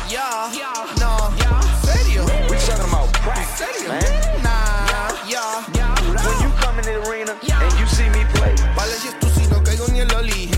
yeah, 0.09 0.53
yeah, 0.53 0.97
no, 1.01 1.17
serio. 1.85 2.25
We're 2.49 2.61
talking 2.61 2.89
about 2.89 3.13
practice, 3.25 3.81
serio? 3.81 3.89
man. 3.89 4.43
Nah, 4.43 5.17
yeah, 5.27 5.65
When 6.13 6.37
you 6.45 6.51
come 6.61 6.79
in 6.79 6.85
the 6.85 6.97
arena 7.09 7.33
and 7.41 7.73
you 7.79 7.87
see 7.87 8.09
me 8.11 8.25
play, 8.37 8.55
Vale 8.77 8.97
si 9.01 9.09
es 9.09 9.15
tú 9.21 9.29
si 9.33 9.47
no 9.49 9.61
caigo 9.63 9.89
ni 9.93 10.01
el 10.01 10.09
loli 10.09 10.51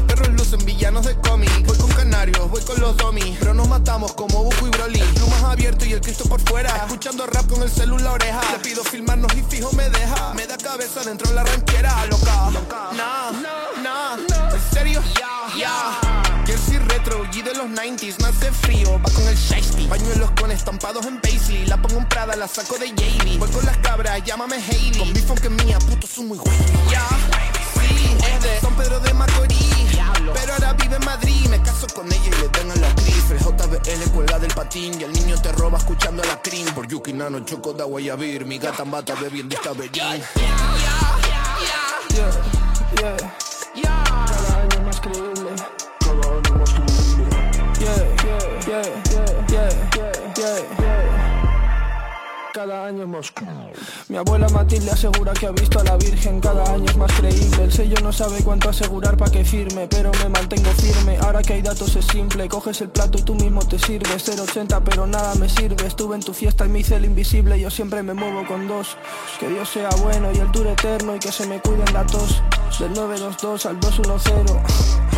Lucen 0.53 0.67
villanos 0.67 1.07
de 1.07 1.15
cómic. 1.17 1.51
Voy 1.67 1.79
con 1.79 1.91
canarios, 1.93 2.51
voy 2.51 2.63
con 2.63 2.79
los 2.79 2.95
domis 2.99 3.37
Pero 3.39 3.55
nos 3.55 3.69
matamos 3.69 4.13
como 4.13 4.45
Buco 4.45 4.67
y 4.67 4.71
Broly. 4.71 5.01
Plumas 5.15 5.43
abierto 5.45 5.87
y 5.87 5.95
el 5.95 6.01
Cristo 6.01 6.25
por 6.29 6.41
fuera 6.43 6.77
Escuchando 6.77 7.27
rap 7.27 7.47
con 7.49 7.63
el 7.63 7.71
celular 7.71 8.15
oreja. 8.15 8.41
Le 8.53 8.59
pido 8.59 8.85
filmarnos 8.85 9.33
y 9.35 9.43
fijo 9.43 9.73
me 9.73 9.89
deja 9.89 10.35
Me 10.35 10.47
da 10.47 10.59
cabeza 10.59 11.03
dentro 11.05 11.29
de 11.29 11.37
la 11.37 11.45
ranchera 11.45 12.05
Loca, 12.07 12.51
nah, 12.93 13.31
nah, 13.83 14.17
¿En 14.53 14.75
serio? 14.75 15.03
Ya 15.19 16.43
Jersey 16.45 16.79
retro, 16.79 17.25
G 17.31 17.43
de 17.43 17.55
los 17.55 17.67
90s, 17.69 18.19
no 18.19 18.27
hace 18.27 18.51
frío, 18.51 19.01
va 19.01 19.11
con 19.11 19.27
el 19.29 19.37
shiesty. 19.37 19.87
Pañuelos 19.87 20.31
con 20.33 20.51
estampados 20.51 21.07
en 21.07 21.21
Paisley, 21.21 21.67
la 21.67 21.81
pongo 21.81 21.99
en 21.99 22.09
Prada, 22.09 22.35
la 22.37 22.49
saco 22.49 22.77
de 22.79 22.89
Yavy 22.89 23.39
Voy 23.39 23.49
con 23.51 23.65
las 23.65 23.77
cabras, 23.79 24.23
llámame 24.25 24.57
Hailey. 24.57 24.99
Con 24.99 25.13
mi 25.13 25.21
funk 25.21 25.45
es 25.45 25.51
mía, 25.65 25.79
puto 25.79 26.07
son 26.07 26.29
muy 26.29 26.39
güey 26.39 26.57
sí, 28.03 28.17
es 28.35 28.43
de 28.43 28.61
San 28.61 28.75
Pedro 28.77 29.01
de 29.01 29.15
Macorís. 29.15 29.73
Pero 30.35 30.53
ahora 30.55 30.73
vive 30.75 30.97
en 30.97 31.05
Madrid, 31.05 31.47
me 31.49 31.63
caso 31.63 31.87
con 31.95 32.07
ella 32.07 32.27
y 32.27 32.43
le 32.43 32.49
tengo 32.49 32.75
la 32.75 32.95
crifle 32.95 33.39
JBL 33.39 34.11
cuelga 34.13 34.39
del 34.39 34.55
patín 34.55 35.01
y 35.01 35.05
el 35.05 35.13
niño 35.13 35.41
te 35.41 35.53
roba 35.53 35.79
escuchando 35.79 36.23
a 36.23 36.27
la 36.27 36.41
cream 36.41 36.73
Por 36.75 36.87
Yuki 36.87 37.13
Nano, 37.13 37.41
choco 37.41 37.73
da 37.73 37.85
guayabir, 37.85 38.45
mi 38.45 38.59
gata 38.59 38.85
mata 38.85 39.15
bebiendo 39.15 39.55
esta 39.55 39.73
bellín 39.73 40.23
Yeah, 43.01 43.17
yeah, 43.75 45.32
cada 52.63 52.87
año 52.87 53.09
Moscú. 53.09 53.45
Mi 54.09 54.17
abuela 54.17 54.49
Matilde 54.51 54.93
asegura 54.93 55.33
que 55.33 55.47
ha 55.47 55.51
visto 55.51 55.81
a 55.81 55.85
la 55.85 55.97
Virgen 55.97 56.39
cada 56.41 56.63
año 56.73 56.85
es 56.85 56.97
más 56.97 57.11
creíble. 57.13 57.65
El 57.65 57.73
sello 57.73 57.97
no 58.05 58.13
sabe 58.13 58.41
cuánto 58.45 58.69
asegurar 58.69 59.17
para 59.17 59.33
que 59.33 59.45
firme, 59.45 59.89
pero 59.89 60.13
me 60.23 60.29
mantengo 60.29 60.71
firme. 60.71 61.19
Ahora 61.19 61.43
que 61.43 61.55
hay 61.55 61.63
datos 61.63 61.97
es 61.97 62.05
simple, 62.05 62.49
coges 62.49 62.81
el 62.81 62.91
plato 62.91 63.19
y 63.19 63.23
tú 63.23 63.35
mismo 63.35 63.67
te 63.67 63.81
sirves. 63.81 64.29
080 64.29 64.79
pero 64.85 65.09
nada 65.09 65.35
me 65.35 65.49
sirve. 65.49 65.85
Estuve 65.85 66.15
en 66.15 66.23
tu 66.23 66.33
fiesta 66.33 66.65
y 66.65 66.69
me 66.69 66.79
hice 66.81 66.95
el 66.95 67.05
invisible. 67.05 67.59
Yo 67.59 67.69
siempre 67.69 68.01
me 68.05 68.15
muevo 68.15 68.47
con 68.47 68.69
dos. 68.69 68.97
Que 69.41 69.49
Dios 69.49 69.69
sea 69.69 69.91
bueno 70.01 70.31
y 70.33 70.39
el 70.39 70.53
tour 70.53 70.69
eterno 70.69 71.17
y 71.17 71.19
que 71.19 71.33
se 71.33 71.49
me 71.49 71.61
cuiden 71.61 71.93
la 71.93 72.07
tos. 72.07 72.43
Del 72.79 72.93
922 72.93 73.67
al 73.67 73.81
210. 73.81 74.57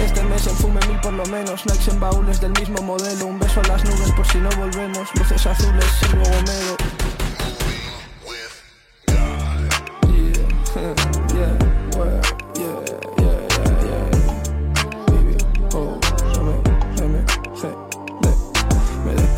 Este 0.03 0.23
mes 0.25 0.47
enfume 0.47 0.81
mil 0.89 0.99
por 1.01 1.13
lo 1.13 1.27
menos. 1.27 1.67
Nikes 1.67 1.89
en 1.89 2.01
baúles 2.01 2.41
del 2.41 2.53
mismo 2.53 2.81
modelo. 2.81 3.27
Un 3.27 3.39
beso 3.39 3.61
a 3.61 3.69
las 3.69 3.85
nubes 3.85 4.13
por 4.13 4.27
si 4.27 4.39
no 4.39 4.49
volvemos. 4.57 5.09
Luces 5.15 5.47
azules, 5.47 5.85
Silvio 6.01 6.25
Gomero. 6.25 7.24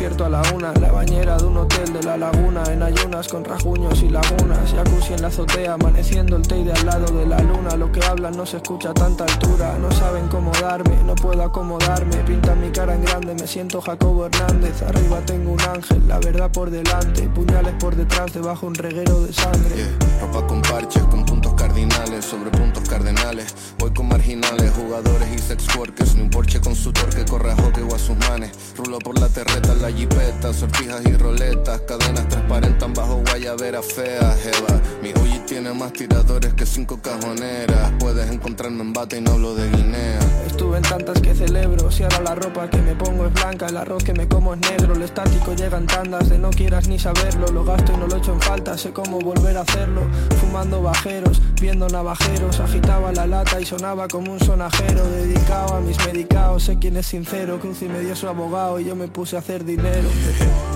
A 0.07 0.29
la 0.29 0.41
una. 0.53 0.73
La 0.73 0.91
bañera 0.91 1.37
de 1.37 1.45
un 1.45 1.57
hotel 1.57 1.91
de 1.91 2.01
la 2.03 2.17
laguna 2.17 2.63
En 2.71 2.81
ayunas 2.81 3.27
con 3.27 3.43
rajuños 3.43 4.01
y 4.01 4.09
lagunas. 4.09 4.73
Jacuzzi 4.73 5.13
en 5.13 5.21
la 5.21 5.27
azotea 5.27 5.73
amaneciendo 5.73 6.37
el 6.37 6.47
té 6.47 6.63
de 6.63 6.71
al 6.71 6.85
lado 6.85 7.17
de 7.17 7.25
la 7.25 7.39
luna. 7.39 7.75
Lo 7.75 7.91
que 7.91 8.03
hablan 8.03 8.35
no 8.37 8.45
se 8.45 8.57
escucha 8.57 8.91
a 8.91 8.93
tanta 8.93 9.25
altura. 9.25 9.77
No 9.79 9.91
saben 9.91 10.27
cómo 10.29 10.51
darme, 10.61 10.95
no 11.05 11.15
puedo 11.15 11.43
acomodarme. 11.43 12.15
Pintan 12.25 12.61
mi 12.61 12.69
cara 12.69 12.95
en 12.95 13.03
grande, 13.03 13.35
me 13.35 13.47
siento 13.47 13.81
Jacobo 13.81 14.25
Hernández. 14.25 14.81
Arriba 14.81 15.19
tengo 15.25 15.51
un 15.51 15.61
ángel, 15.61 16.07
la 16.07 16.19
verdad 16.19 16.51
por 16.51 16.69
delante. 16.69 17.23
Puñales 17.29 17.73
por 17.79 17.95
detrás, 17.95 18.33
debajo 18.33 18.67
un 18.67 18.75
reguero 18.75 19.21
de 19.21 19.33
sangre. 19.33 19.75
Ropa 20.21 20.47
con 20.47 20.61
parches, 20.61 21.03
con 21.03 21.25
puntos 21.25 21.53
cardinales 21.77 22.25
sobre 22.25 22.49
puntos 22.49 22.89
cardenales. 22.89 23.53
Voy 23.77 23.93
con 23.93 24.07
marginales, 24.07 24.71
jugadores 24.71 25.29
y 25.35 25.37
sex 25.37 25.75
workers. 25.75 26.15
Ni 26.15 26.23
un 26.23 26.29
porche 26.29 26.59
con 26.59 26.75
su 26.75 26.91
torque, 26.91 27.23
corre 27.25 27.51
a 27.51 27.55
hockey 27.55 27.83
o 27.83 27.93
a 27.93 27.99
sus 27.99 28.17
manes. 28.17 28.51
Rulo 28.75 28.97
por 28.97 29.19
la 29.19 29.29
terreta, 29.29 29.75
la 29.75 29.91
jipeta, 29.91 30.53
sortijas 30.53 31.05
y 31.05 31.13
roletas. 31.13 31.81
Cadenas 31.81 32.27
transparentan 32.29 32.93
bajo 32.93 33.21
guayabera 33.27 33.83
fea, 33.83 34.35
jeva. 34.41 34.81
Mi 35.03 35.11
Uji 35.11 35.39
tiene 35.45 35.71
más 35.73 35.93
tiradores 35.93 36.53
que 36.55 36.65
cinco 36.65 36.99
cajoneras. 36.99 37.93
Puedes 37.99 38.29
encontrarme 38.31 38.81
en 38.81 38.93
bata 38.93 39.15
y 39.15 39.21
no 39.21 39.33
hablo 39.33 39.53
de 39.53 39.69
Guinea. 39.69 40.19
Estuve 40.57 40.77
en 40.77 40.83
tantas 40.83 41.21
que 41.21 41.35
celebro. 41.35 41.91
Si 41.91 42.01
ahora 42.01 42.19
la 42.19 42.33
ropa 42.33 42.67
que 42.67 42.81
me 42.81 42.95
pongo 42.95 43.27
es 43.27 43.33
blanca 43.35 43.67
El 43.67 43.77
arroz 43.77 44.03
que 44.03 44.11
me 44.11 44.27
como 44.27 44.55
es 44.55 44.59
negro. 44.59 44.95
Lo 44.95 45.05
estático 45.05 45.53
llega 45.53 45.77
en 45.77 45.85
tandas 45.85 46.29
de 46.29 46.39
no 46.39 46.49
quieras 46.49 46.87
ni 46.87 46.97
saberlo. 46.97 47.45
Lo 47.49 47.63
gasto 47.63 47.93
y 47.93 47.97
no 47.97 48.07
lo 48.07 48.17
echo 48.17 48.33
en 48.33 48.41
falta 48.41 48.75
Sé 48.75 48.91
cómo 48.91 49.19
volver 49.19 49.55
a 49.55 49.61
hacerlo. 49.61 50.01
Fumando 50.41 50.81
bajeros, 50.81 51.43
viendo 51.61 51.87
navajeros. 51.87 52.59
Agitaba 52.59 53.11
la 53.11 53.27
lata 53.27 53.61
y 53.61 53.65
sonaba 53.65 54.07
como 54.07 54.31
un 54.31 54.39
sonajero. 54.39 55.07
Dedicado 55.11 55.75
a 55.75 55.79
mis 55.79 56.03
medicados 56.07 56.63
Sé 56.63 56.79
quién 56.79 56.97
es 56.97 57.05
sincero. 57.05 57.59
Cruz 57.59 57.83
y 57.83 57.87
me 57.87 57.99
dio 57.99 58.15
su 58.15 58.27
abogado 58.27 58.79
Y 58.79 58.85
yo 58.85 58.95
me 58.95 59.07
puse 59.07 59.35
a 59.35 59.39
hacer 59.39 59.63
dinero. 59.63 60.09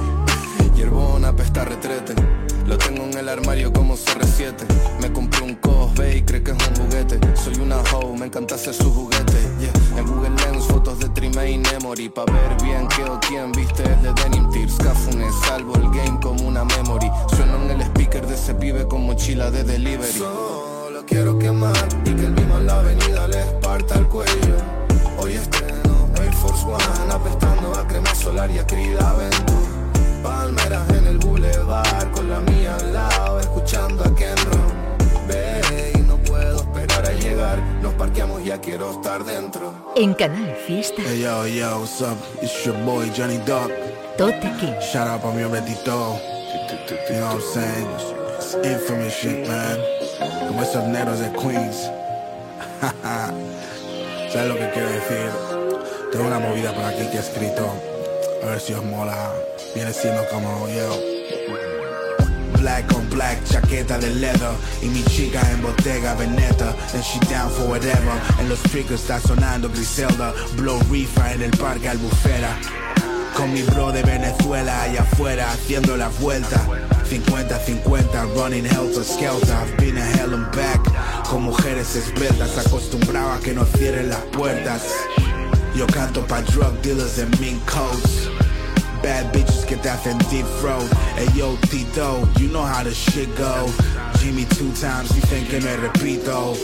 Hierbón 0.76 1.26
apesta 1.26 1.66
retrete. 1.66 2.14
Lo 2.68 2.78
tengo 2.78 3.04
en 3.04 3.18
el 3.18 3.30
armario 3.30 3.72
como 3.74 3.96
CR7. 3.96 4.54
Me 5.02 5.12
compré 5.12 5.42
un 5.42 5.56
Cosby 5.56 6.18
y 6.18 6.22
cree 6.22 6.44
que 6.44 6.52
es 6.52 6.58
un 6.58 6.76
juguete. 6.76 7.20
Soy 7.36 7.56
una 7.62 7.78
hoe, 7.94 8.18
me 8.18 8.28
encanta 8.28 8.56
hacer 8.56 8.74
su 8.74 8.92
juguete. 8.92 9.40
En 9.98 10.06
Google 10.06 10.30
Lens, 10.30 10.66
fotos 10.66 11.00
de 11.00 11.10
Trime 11.10 11.52
y 11.52 11.58
Memory. 11.58 12.10
Pa' 12.10 12.26
ver 12.26 12.64
bien 12.64 12.88
qué 12.88 13.04
o 13.04 13.20
quién 13.20 13.52
viste 13.52 13.84
el 13.84 14.02
de 14.04 14.14
Denim 14.14 14.50
Tears. 14.52 14.76
Cafunes, 14.78 15.34
salvo 15.46 15.76
el 15.76 15.90
game 15.90 16.20
como 16.22 16.48
una 16.48 16.64
memory. 16.64 17.10
Sueno 17.36 17.56
en 17.64 17.72
el 17.72 17.82
speaker 17.82 18.26
de 18.26 18.36
ese 18.36 18.54
pibe 18.54 18.88
con 18.88 19.06
mochila 19.06 19.52
de 19.52 19.64
delivery. 19.64 20.20
Solo 20.20 21.06
quiero 21.06 21.38
quemar 21.38 21.76
y 22.06 22.14
que 22.14 22.26
el 22.26 22.32
mismo 22.32 22.58
en 22.58 22.68
la 22.68 22.80
avenida 22.80 23.28
les 23.28 23.46
parta 23.62 23.96
el 23.96 24.08
cuello. 24.08 24.58
Hoy 25.18 25.34
estreno 25.34 26.10
Air 26.22 26.34
Force 26.34 26.66
One, 26.66 27.12
apestando 27.12 27.74
a 27.78 27.88
crema 27.88 28.14
solar 28.16 28.50
y 28.52 28.60
a 28.60 28.66
Crida 28.66 29.10
Aventura. 29.10 29.71
Palmeras 30.22 30.90
en 30.90 31.08
el 31.08 31.18
boulevard, 31.18 32.12
con 32.12 32.30
la 32.30 32.40
mía 32.42 32.76
al 32.76 32.94
lado, 32.94 33.40
escuchando 33.40 34.04
a 34.04 34.16
Ken 34.16 34.38
Ron. 34.38 35.28
Ve 35.28 35.94
y 35.96 36.02
no 36.02 36.18
puedo 36.18 36.58
esperar 36.58 37.06
a 37.06 37.14
llegar, 37.14 37.60
nos 37.82 37.94
parqueamos, 37.96 38.44
ya 38.44 38.60
quiero 38.60 38.92
estar 38.92 39.24
dentro. 39.24 39.74
En 39.96 40.14
Canal 40.14 40.56
Fiesta, 40.68 41.02
Hey 41.06 41.22
yo, 41.22 41.48
yo, 41.48 41.80
what's 41.80 42.02
up? 42.02 42.18
It's 42.42 42.66
your 42.66 42.76
boy 42.86 43.10
Johnny 43.16 43.38
Dog. 43.46 43.72
Tote 44.18 44.40
King. 44.60 44.76
Shout 44.82 45.08
out 45.08 45.22
pa' 45.22 45.32
mi 45.32 45.44
Betito. 45.44 46.20
You 47.10 47.16
know 47.16 47.26
what 47.28 47.36
I'm 47.36 47.42
saying? 47.42 47.88
It's 48.38 48.54
infamous 48.56 49.14
shit, 49.14 49.48
man. 49.48 49.80
Como 50.48 50.62
esos 50.62 50.84
negros 50.88 51.20
de 51.20 51.32
Queens. 51.32 51.90
¿Sabes 54.32 54.48
lo 54.48 54.56
que 54.56 54.70
quiero 54.72 54.90
decir? 54.90 55.32
Tengo 56.12 56.28
una 56.28 56.40
movida 56.40 56.74
por 56.74 56.84
aquí 56.86 57.08
que 57.10 57.18
he 57.18 57.20
escrito. 57.20 57.66
A 58.44 58.48
ver 58.48 58.60
si 58.60 58.74
os 58.74 58.84
mola. 58.84 59.32
Viene 59.74 59.94
siendo 59.94 60.28
como 60.28 60.68
yo. 60.68 61.00
Black 62.60 62.94
on 62.94 63.10
black, 63.10 63.42
chaqueta 63.46 63.98
de 63.98 64.10
leather. 64.16 64.52
Y 64.82 64.88
mi 64.88 65.04
chica 65.06 65.42
en 65.52 65.62
botega 65.62 66.14
Veneta 66.16 66.76
And 66.94 67.04
she 67.04 67.20
down 67.32 67.50
for 67.50 67.70
whatever. 67.70 68.12
En 68.40 68.50
los 68.50 68.60
speakers 68.60 69.02
está 69.02 69.20
sonando 69.20 69.70
Griselda. 69.70 70.34
Blow 70.58 70.80
reefer 70.92 71.36
en 71.36 71.44
el 71.44 71.52
parque 71.52 71.88
Albufera. 71.88 72.58
Con 73.36 73.54
mi 73.54 73.62
bro 73.64 73.94
de 73.94 74.04
Venezuela 74.04 74.84
allá 74.84 75.04
afuera 75.04 75.50
Haciendo 75.52 75.96
la 75.96 76.10
vuelta 76.20 76.60
50-50 77.10 78.36
running 78.36 78.66
helter 78.66 79.04
skelter. 79.04 79.54
I've 79.54 79.78
been 79.78 79.98
a 79.98 80.06
hell 80.06 80.34
and 80.34 80.54
back. 80.54 80.82
Con 81.30 81.44
mujeres 81.44 81.96
esbeltas 81.96 82.58
Acostumbrado 82.58 83.32
a 83.32 83.40
que 83.40 83.54
no 83.54 83.66
cierren 83.66 84.10
las 84.10 84.22
puertas. 84.34 84.84
Yo 85.74 85.88
canto 85.88 86.28
pa' 86.28 86.42
drug 86.42 86.82
dealers 86.82 87.18
en 87.18 87.32
mink 87.40 87.64
coats 87.66 88.31
Bad 89.02 89.34
bitches 89.34 89.68
get 89.68 89.82
that 89.84 90.00
hacen 90.00 90.18
deep 90.30 90.46
throat. 90.60 90.88
Hey 91.16 91.28
yo 91.34 91.56
Tito, 91.70 92.28
you 92.40 92.50
know 92.50 92.64
how 92.64 92.84
the 92.84 92.94
shit 92.94 93.34
go. 93.36 93.68
Jimmy 94.20 94.46
two 94.46 94.72
times, 94.74 95.10
dicen 95.10 95.48
que 95.48 95.60
me 95.60 95.76
repito 95.76 96.56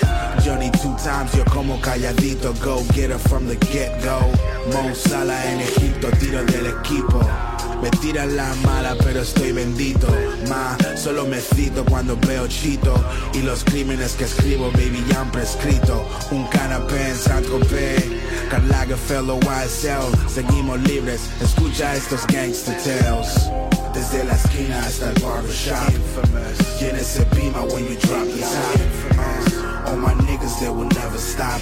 Johnny 0.43 0.69
two 0.81 0.95
times, 0.97 1.33
yo 1.35 1.43
como 1.45 1.77
calladito. 1.79 2.53
Go 2.61 2.83
get 2.93 3.09
her 3.09 3.17
from 3.17 3.47
the 3.47 3.55
get-go. 3.71 4.19
Mo 4.71 4.93
Salah 4.93 5.43
en 5.45 5.61
Egipto, 5.61 6.11
tiro 6.19 6.43
del 6.45 6.67
equipo 6.67 7.56
me 7.81 7.89
tiran 7.91 8.35
la 8.35 8.53
mala 8.65 8.95
pero 9.03 9.21
estoy 9.21 9.51
bendito. 9.51 10.07
Ma, 10.49 10.77
solo 10.95 11.25
me 11.25 11.39
cito 11.39 11.83
cuando 11.85 12.15
veo 12.17 12.47
chito 12.47 12.93
Y 13.33 13.41
los 13.41 13.63
crímenes 13.63 14.13
que 14.13 14.23
escribo 14.23 14.71
baby 14.71 15.03
ya 15.09 15.21
han 15.21 15.31
prescrito. 15.31 16.07
Un 16.31 16.45
canapé 16.47 17.09
en 17.09 17.15
San 17.15 17.43
Tropez 17.43 18.05
Karl 18.49 18.67
Lagerfeld 18.69 19.29
YSL 19.43 20.29
Seguimos 20.29 20.79
libres, 20.81 21.21
escucha 21.41 21.95
estos 21.95 22.25
gangster 22.27 22.77
tales. 22.83 23.49
Desde 23.93 24.23
la 24.23 24.33
esquina 24.33 24.79
hasta 24.85 25.09
el 25.09 25.21
barbershop. 25.21 25.91
Llena 26.79 26.99
ese 26.99 27.25
pima 27.35 27.63
when 27.73 27.85
you 27.85 27.95
drop 28.01 28.25
the 28.27 28.41
top. 28.41 29.87
All 29.87 29.97
my 29.97 30.13
niggas 30.25 30.59
they 30.59 30.69
will 30.69 30.89
never 30.89 31.17
stop 31.17 31.61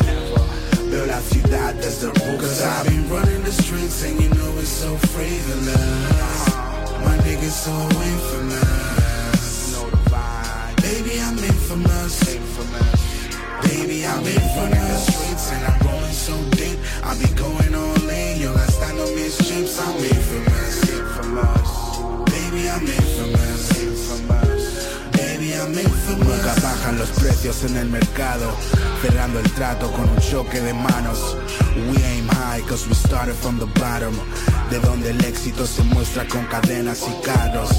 Veo 0.89 1.05
la 1.05 1.19
ciudad 1.21 1.73
desde 1.75 2.07
el 2.07 2.13
Cause 2.13 2.61
I've 2.63 2.87
been 2.87 3.09
running 3.09 3.43
the 3.43 3.51
streets 3.51 4.03
and 4.03 4.21
you 4.21 4.29
know 4.29 4.59
it's 4.59 4.69
so 4.69 4.95
frivolous. 5.13 6.55
My 7.03 7.17
niggas 7.25 7.65
so 7.65 7.71
infamous. 8.11 9.75
Baby, 10.81 11.19
I'm 11.21 11.37
infamous. 11.37 12.19
Baby, 13.63 14.05
I'm 14.05 14.25
infamous. 14.25 15.05
The 15.05 15.11
streets 15.11 15.51
and 15.53 15.65
I'm 15.65 15.79
rolling 15.87 16.13
so 16.13 16.35
deep. 16.51 16.77
I 17.03 17.15
be 17.17 17.27
going 17.33 17.75
all 17.75 18.09
in. 18.09 18.39
Yo 18.41 18.53
gastando 18.53 19.05
mis 19.15 19.37
chips. 19.37 19.79
I'm 19.79 19.97
infamous. 19.97 20.85
Baby, 22.31 22.69
I'm 22.69 22.81
infamous. 22.81 23.04
Nunca 25.67 26.53
bajan 26.61 26.99
los 26.99 27.09
precios 27.09 27.63
en 27.63 27.77
el 27.77 27.89
mercado. 27.89 28.55
Cerrando 29.01 29.39
el 29.39 29.51
trato 29.53 29.91
con 29.91 30.07
un 30.07 30.19
choque 30.19 30.61
de 30.61 30.73
manos. 30.73 31.35
We 31.75 32.03
aim 32.03 32.27
high 32.27 32.61
cause 32.67 32.87
we 32.87 32.93
started 32.93 33.33
from 33.33 33.57
the 33.57 33.65
bottom. 33.79 34.13
De 34.69 34.79
donde 34.79 35.09
el 35.09 35.25
éxito 35.25 35.65
se 35.65 35.81
muestra 35.83 36.27
con 36.27 36.45
cadenas 36.45 37.03
y 37.07 37.25
carros. 37.25 37.71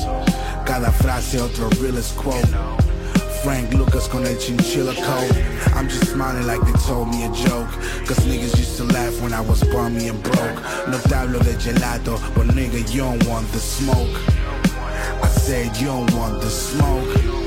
Cada 0.64 0.90
frase 0.90 1.40
otro 1.40 1.68
realest 1.81 2.16
quote. 2.16 2.49
Frank 3.44 3.72
Lucas 3.72 4.09
con 4.09 4.27
el 4.27 4.37
chinchilla 4.37 4.92
coat. 5.07 5.37
I'm 5.77 5.88
just 5.88 6.11
smiling 6.11 6.46
like 6.46 6.61
they 6.62 6.77
told 6.88 7.09
me 7.09 7.25
a 7.25 7.29
joke. 7.29 7.70
Cause 8.05 8.18
niggas 8.27 8.59
used 8.59 8.77
to 8.79 8.85
laugh 8.85 9.20
when 9.22 9.33
I 9.33 9.40
was 9.40 9.62
bummy 9.62 10.09
and 10.09 10.20
broke. 10.25 10.61
No 10.88 10.99
te 10.99 11.14
hablo 11.14 11.38
de 11.38 11.55
gelato 11.55 12.18
But 12.35 12.49
nigga 12.49 12.81
you 12.92 13.03
don't 13.03 13.25
want 13.29 13.46
the 13.53 13.61
smoke. 13.61 14.18
I 15.22 15.29
said 15.29 15.77
you 15.77 15.87
don't 15.87 16.12
want 16.14 16.40
the 16.40 16.51
smoke 16.51 17.45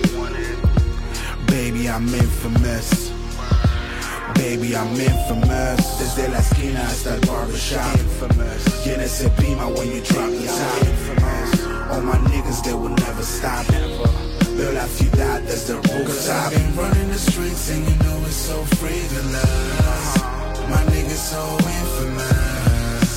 Baby, 1.49 1.89
I'm 1.89 2.07
infamous. 2.13 3.11
Baby, 4.35 4.75
I'm 4.75 4.93
infamous. 4.99 5.97
Desde 5.99 6.29
la 6.29 6.39
esquina 6.39 6.87
hasta 6.87 7.15
el 7.15 7.21
barbershop. 7.21 7.95
Infamous. 7.95 8.85
Llena 8.85 9.03
ese 9.03 9.29
pima 9.37 9.67
when 9.67 9.91
you 9.91 10.01
drop 10.01 10.29
the 10.29 10.45
top. 10.47 11.91
All 11.91 12.01
my 12.01 12.17
niggas, 12.29 12.63
they 12.63 12.73
will 12.73 12.95
never 12.95 13.23
stop. 13.23 13.67
Never. 13.69 14.09
Build 14.55 14.77
a 14.77 14.87
ciudad 14.87 15.41
desde 15.41 15.73
el 15.73 15.81
Cause 15.81 16.29
I've 16.29 16.51
been 16.51 16.75
running 16.75 17.09
the 17.09 17.17
streets 17.17 17.69
and 17.71 17.87
you 17.87 17.95
know 18.03 18.17
it's 18.25 18.35
so 18.35 18.63
frivolous. 18.77 20.17
My 20.69 20.83
niggas 20.91 21.23
so 21.31 21.57
infamous. 21.57 23.09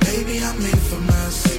Baby, 0.00 0.42
I'm 0.42 0.56
infamous. 0.56 1.58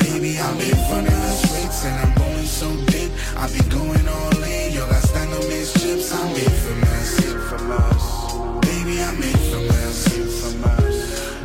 Baby, 0.00 0.38
I'm 0.38 0.60
infamous. 0.60 1.42
the 1.42 1.48
streets 1.48 1.84
and 1.84 1.96
I'm 2.00 2.15
so 2.56 2.74
deep. 2.86 3.12
I 3.36 3.48
be 3.52 3.60
going 3.68 4.08
all 4.08 4.42
in. 4.42 4.72
Yo 4.72 4.86
gastando 4.88 5.38
mis 5.48 5.74
chips. 5.74 6.10
I'm 6.12 6.34
infamous. 6.34 7.10
Infamous. 7.32 8.04
Baby, 8.64 8.96
I'm 9.06 9.22
infamous. 9.22 9.98
Infamous. 10.16 10.96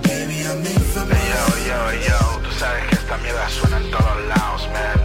Baby, 0.08 0.38
I'm 0.48 0.66
infamous. 0.66 1.24
Yo, 1.36 1.44
yo, 1.70 1.80
yo. 2.08 2.20
Tú 2.44 2.52
sabes 2.58 2.84
que 2.88 2.96
esta 2.96 3.18
mierda 3.18 3.50
suena 3.50 3.78
en 3.78 3.92
todos 3.92 4.18
lados, 4.30 4.62
man. 4.72 5.01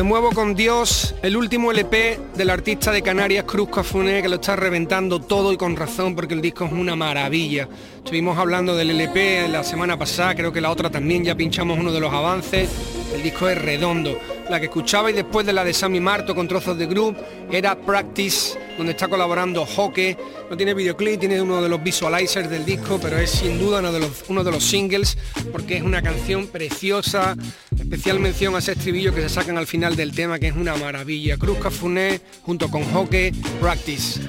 Me 0.00 0.04
muevo 0.04 0.30
con 0.30 0.54
Dios, 0.54 1.14
el 1.20 1.36
último 1.36 1.70
LP 1.70 2.18
del 2.34 2.48
artista 2.48 2.90
de 2.90 3.02
Canarias 3.02 3.44
Cruz 3.44 3.68
Cafuné 3.68 4.22
que 4.22 4.30
lo 4.30 4.36
está 4.36 4.56
reventando 4.56 5.20
todo 5.20 5.52
y 5.52 5.58
con 5.58 5.76
razón 5.76 6.14
porque 6.14 6.32
el 6.32 6.40
disco 6.40 6.64
es 6.64 6.72
una 6.72 6.96
maravilla. 6.96 7.68
Estuvimos 7.98 8.38
hablando 8.38 8.74
del 8.74 8.92
LP 8.92 9.46
la 9.48 9.62
semana 9.62 9.98
pasada, 9.98 10.34
creo 10.34 10.54
que 10.54 10.62
la 10.62 10.70
otra 10.70 10.88
también 10.88 11.22
ya 11.22 11.34
pinchamos 11.34 11.78
uno 11.78 11.92
de 11.92 12.00
los 12.00 12.10
avances. 12.14 12.70
El 13.14 13.22
disco 13.22 13.46
es 13.50 13.60
redondo. 13.60 14.18
La 14.48 14.58
que 14.58 14.66
escuchabais 14.66 15.14
después 15.14 15.44
de 15.44 15.52
la 15.52 15.64
de 15.64 15.74
Sammy 15.74 16.00
Marto 16.00 16.34
con 16.34 16.48
trozos 16.48 16.78
de 16.78 16.86
group 16.86 17.18
era 17.50 17.78
Practice, 17.78 18.58
donde 18.78 18.92
está 18.92 19.06
colaborando 19.06 19.64
Hoke. 19.64 20.16
No 20.48 20.56
tiene 20.56 20.72
videoclip, 20.72 21.20
tiene 21.20 21.42
uno 21.42 21.60
de 21.60 21.68
los 21.68 21.82
visualizers 21.82 22.48
del 22.48 22.64
disco, 22.64 22.98
pero 23.02 23.18
es 23.18 23.30
sin 23.30 23.58
duda 23.58 23.82
uno 24.28 24.44
de 24.44 24.50
los 24.50 24.64
singles 24.64 25.18
porque 25.52 25.76
es 25.76 25.82
una 25.82 26.00
canción 26.00 26.46
preciosa. 26.46 27.36
Especial 27.80 28.20
mención 28.20 28.54
a 28.54 28.58
ese 28.58 28.72
estribillo 28.72 29.14
que 29.14 29.22
se 29.22 29.28
sacan 29.28 29.58
al 29.58 29.66
final 29.66 29.96
del 29.96 30.12
tema, 30.12 30.38
que 30.38 30.48
es 30.48 30.56
una 30.56 30.76
maravilla. 30.76 31.36
Cruz 31.36 31.58
Cafuné 31.58 32.20
junto 32.42 32.70
con 32.70 32.82
Hoke, 32.94 33.32
Practice. 33.60 34.20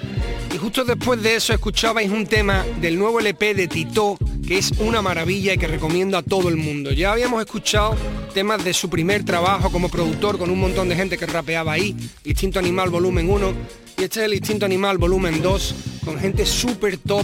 Y 0.54 0.58
justo 0.58 0.84
después 0.84 1.22
de 1.22 1.36
eso 1.36 1.54
escuchabais 1.54 2.10
un 2.10 2.26
tema 2.26 2.66
del 2.82 2.98
nuevo 2.98 3.20
LP 3.20 3.54
de 3.54 3.68
Tito, 3.68 4.18
que 4.46 4.58
es 4.58 4.72
una 4.80 5.02
maravilla 5.02 5.54
y 5.54 5.58
que 5.58 5.68
recomiendo 5.68 6.18
a 6.18 6.24
todo 6.24 6.50
el 6.50 6.58
mundo. 6.58 6.92
Ya 6.92 7.12
habíamos 7.12 7.42
escuchado 7.42 7.96
temas 8.34 8.64
de 8.64 8.74
su 8.74 8.90
primer 8.90 9.24
trabajo 9.24 9.72
como 9.72 9.90
productor 9.90 10.38
con 10.38 10.50
un 10.50 10.60
montón 10.60 10.90
de 10.90 10.96
gente 10.96 11.18
que 11.18 11.26
rapeaba 11.26 11.74
ahí, 11.74 11.96
Instinto 12.26 12.60
Animal 12.60 12.90
Volumen 12.90 13.30
1, 13.30 13.54
y 14.02 14.06
este 14.06 14.22
es 14.22 14.26
el 14.26 14.34
Instinto 14.34 14.66
Animal 14.66 14.98
Volumen 14.98 15.44
2, 15.44 15.76
con 16.04 16.18
gente 16.18 16.44
súper 16.44 16.98
top. 16.98 17.24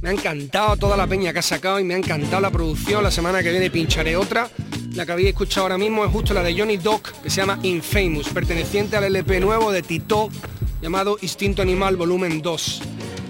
Me 0.00 0.08
ha 0.08 0.12
encantado 0.12 0.74
toda 0.78 0.96
la 0.96 1.06
peña 1.06 1.30
que 1.30 1.40
ha 1.40 1.42
sacado 1.42 1.78
y 1.78 1.84
me 1.84 1.92
ha 1.92 1.98
encantado 1.98 2.40
la 2.40 2.50
producción. 2.50 3.02
La 3.02 3.10
semana 3.10 3.42
que 3.42 3.50
viene 3.50 3.70
pincharé 3.70 4.16
otra. 4.16 4.48
La 4.94 5.04
que 5.04 5.12
habéis 5.12 5.28
escuchado 5.28 5.64
ahora 5.64 5.76
mismo 5.76 6.06
es 6.06 6.10
justo 6.10 6.32
la 6.32 6.42
de 6.42 6.58
Johnny 6.58 6.78
Doc, 6.78 7.12
que 7.22 7.28
se 7.28 7.42
llama 7.42 7.58
Infamous, 7.62 8.30
perteneciente 8.30 8.96
al 8.96 9.04
LP 9.04 9.40
nuevo 9.40 9.70
de 9.70 9.82
Tito, 9.82 10.30
llamado 10.80 11.18
Instinto 11.20 11.60
Animal 11.60 11.96
Volumen 11.96 12.40
2. 12.40 12.82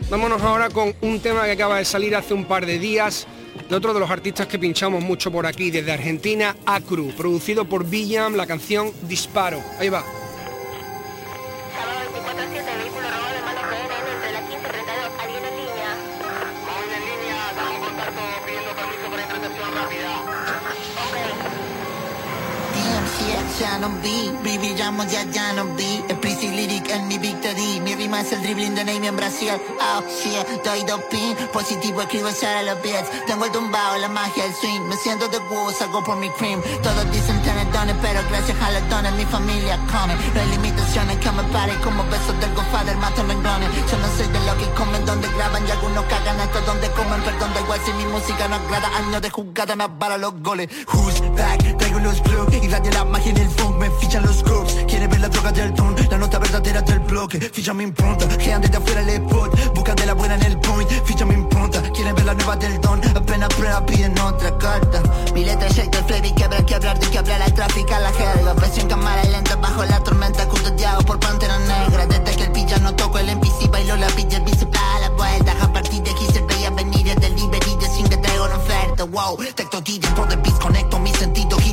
Vámonos 0.09 0.41
ahora 0.43 0.71
con 0.71 0.95
un 1.01 1.19
tema 1.19 1.45
que 1.45 1.53
acaba 1.53 1.79
de 1.79 1.85
salir 1.85 2.15
hace 2.15 2.35
un 2.35 2.45
par 2.45 2.67
de 2.67 2.79
días 2.79 3.27
de 3.69 3.75
otro 3.75 3.95
de 3.95 3.99
los 3.99 4.11
artistas 4.11 4.47
que 4.47 4.61
pinchamos 4.61 5.03
mucho 5.03 5.33
por 5.33 5.45
aquí, 5.45 5.73
desde 5.73 5.91
Argentina, 5.91 6.55
Acru, 6.67 7.09
producido 7.17 7.65
por 7.65 7.85
Villam, 7.85 8.37
la 8.37 8.47
canción 8.47 8.93
Disparo. 9.09 9.61
Ahí 9.81 9.89
va. 9.89 10.05
Ya 23.67 23.79
no 23.79 23.89
vi 24.03 24.31
Viviamo 24.43 25.03
ya 25.05 25.23
ya 25.35 25.53
no 25.53 25.65
vi 25.77 26.05
Explicit 26.09 26.51
lyric 26.59 26.89
en 26.91 27.09
mi 27.09 27.19
victory. 27.19 27.81
Mi 27.81 27.95
rima 27.95 28.21
es 28.21 28.33
el 28.33 28.43
dribbling 28.43 28.75
de 28.75 28.85
Name 28.85 29.07
en 29.09 29.17
Brasil 29.17 29.59
Oh 29.81 30.03
shit, 30.17 30.47
doy 30.65 30.83
doping. 30.85 31.35
Positivo 31.53 32.03
escribo 32.03 32.29
a 32.29 32.63
los 32.63 32.83
beats. 32.83 33.09
Tengo 33.27 33.45
el 33.45 33.53
tumbao, 33.53 33.99
la 33.99 34.09
magia, 34.09 34.45
el 34.45 34.55
swing. 34.55 34.83
Me 34.89 34.97
siento 34.97 35.29
de 35.29 35.39
wow, 35.51 35.71
salgo 35.73 36.03
por 36.05 36.17
mi 36.17 36.31
cream. 36.39 36.61
Todos 36.83 37.11
dicen 37.11 37.41
tener 37.43 37.71
dones 37.73 37.97
Pero 38.03 38.21
gracias 38.31 38.57
a 38.63 38.71
los 38.71 38.89
dones 38.89 39.13
mi 39.15 39.25
familia 39.25 39.79
come. 39.91 40.15
No 40.35 40.41
hay 40.41 40.49
limitaciones 40.57 41.17
que 41.19 41.31
me 41.33 41.43
paren 41.55 41.79
Como 41.83 42.05
besos 42.05 42.39
del 42.41 42.55
godfather, 42.55 42.97
mato 42.99 43.23
renglones 43.23 43.69
Yo 43.91 43.99
no 43.99 44.09
soy 44.17 44.29
de 44.29 44.41
los 44.47 44.55
que 44.57 44.69
comen 44.79 45.05
donde 45.07 45.29
graban 45.37 45.67
Y 45.67 45.71
algunos 45.71 46.05
cagan 46.05 46.41
hasta 46.41 46.61
donde 46.61 46.89
comen. 46.91 47.21
Perdón, 47.23 47.51
da 47.55 47.61
igual 47.61 47.81
si 47.85 47.93
mi 47.93 48.07
música 48.07 48.49
no 48.49 48.57
agrada. 48.57 48.89
Años 48.99 49.23
de 49.23 49.31
jugada 49.31 49.75
me 49.77 49.89
para 49.89 50.19
los 50.19 50.35
goles. 50.43 50.69
Who's 50.93 51.21
back? 51.37 51.59
Traigo 51.79 51.99
los 52.01 52.21
plugs 52.21 52.55
Y 52.63 52.69
radio 52.69 52.93
la 52.93 53.05
magia 53.05 53.31
en 53.31 53.39
el 53.39 53.56
funk 53.57 53.77
Me 53.77 53.91
fichan 53.91 54.23
los 54.25 54.43
groups 54.43 54.75
Quieren 54.87 55.11
ver 55.11 55.21
la 55.21 55.29
droga 55.29 55.53
del 55.53 55.75
don 55.75 55.95
La 56.11 56.19
nota 56.19 56.39
verdadera 56.39 56.83
del 56.83 57.01
bloque. 57.01 57.41
Ficha 57.41 57.75
mi 57.75 57.85
impronta 57.85 58.27
Gean 58.39 58.61
desde 58.61 58.77
afuera 58.77 59.01
el 59.01 59.09
spot. 59.09 59.75
Buscan 59.75 59.97
de 59.97 60.07
la 60.07 60.15
buena 60.15 60.35
en 60.35 60.43
el 60.45 60.59
point 60.59 60.89
Ficha 61.05 61.25
mi 61.25 61.35
impronta. 61.35 61.83
Quieren 61.93 62.15
ver 62.15 62.25
la 62.25 62.35
nueva 62.35 62.57
del 62.57 62.81
don 62.81 63.01
Apenas 63.17 63.49
prueba 63.55 63.85
piden 63.85 64.19
otra 64.19 64.57
carta. 64.59 65.03
Mi 65.35 65.45
letra 65.45 65.69
shaker 65.69 66.05
flavor 66.05 66.35
que 66.35 66.45
habrá 66.45 66.65
que 66.65 66.75
hablar 66.75 66.99
de 66.99 67.07
que 67.09 67.19
hablar 67.19 67.43
al 67.43 67.55
tráfico 67.55 67.93
la 67.99 68.13
jerga. 68.13 68.55
Presión 68.55 68.89
cámara 68.89 69.25
lenta 69.25 69.57
bajo 69.57 69.85
la 69.85 70.03
tormenta 70.03 70.49
Custodiado 70.49 71.03
por 71.03 71.19
pantera 71.19 71.59
negra. 71.59 72.07
Desde 72.07 72.37
que 72.37 72.45
el 72.45 72.53
pilla 72.53 72.79
no 72.79 72.95
toco 72.95 73.19
el 73.19 73.29
NPC 73.29 73.71
Bailo 73.71 73.97
la 73.97 74.07
pilla 74.09 74.39
el 74.39 74.45
bíceps 74.45 74.79
a 74.79 75.01
la 75.01 75.11
vuelta. 75.11 75.53
A 75.63 75.73
partir 75.73 76.03
de 76.03 76.11
aquí 76.11 76.27
se 76.33 76.41
veía 76.43 76.71
venir 76.71 77.09
el 77.09 77.19
delivery 77.19 77.77
De 77.77 77.89
sin 77.89 78.09
que 78.09 78.17
traigo 78.17 78.45
una 78.45 78.57
oferta. 78.57 79.05
Wow, 79.05 79.39
texto 79.55 79.83
tides 79.83 80.11
por 80.11 80.29
the 80.29 80.37
beats 80.37 80.59
Conecto 80.59 80.99
mis 80.99 81.17
sentidos 81.17 81.66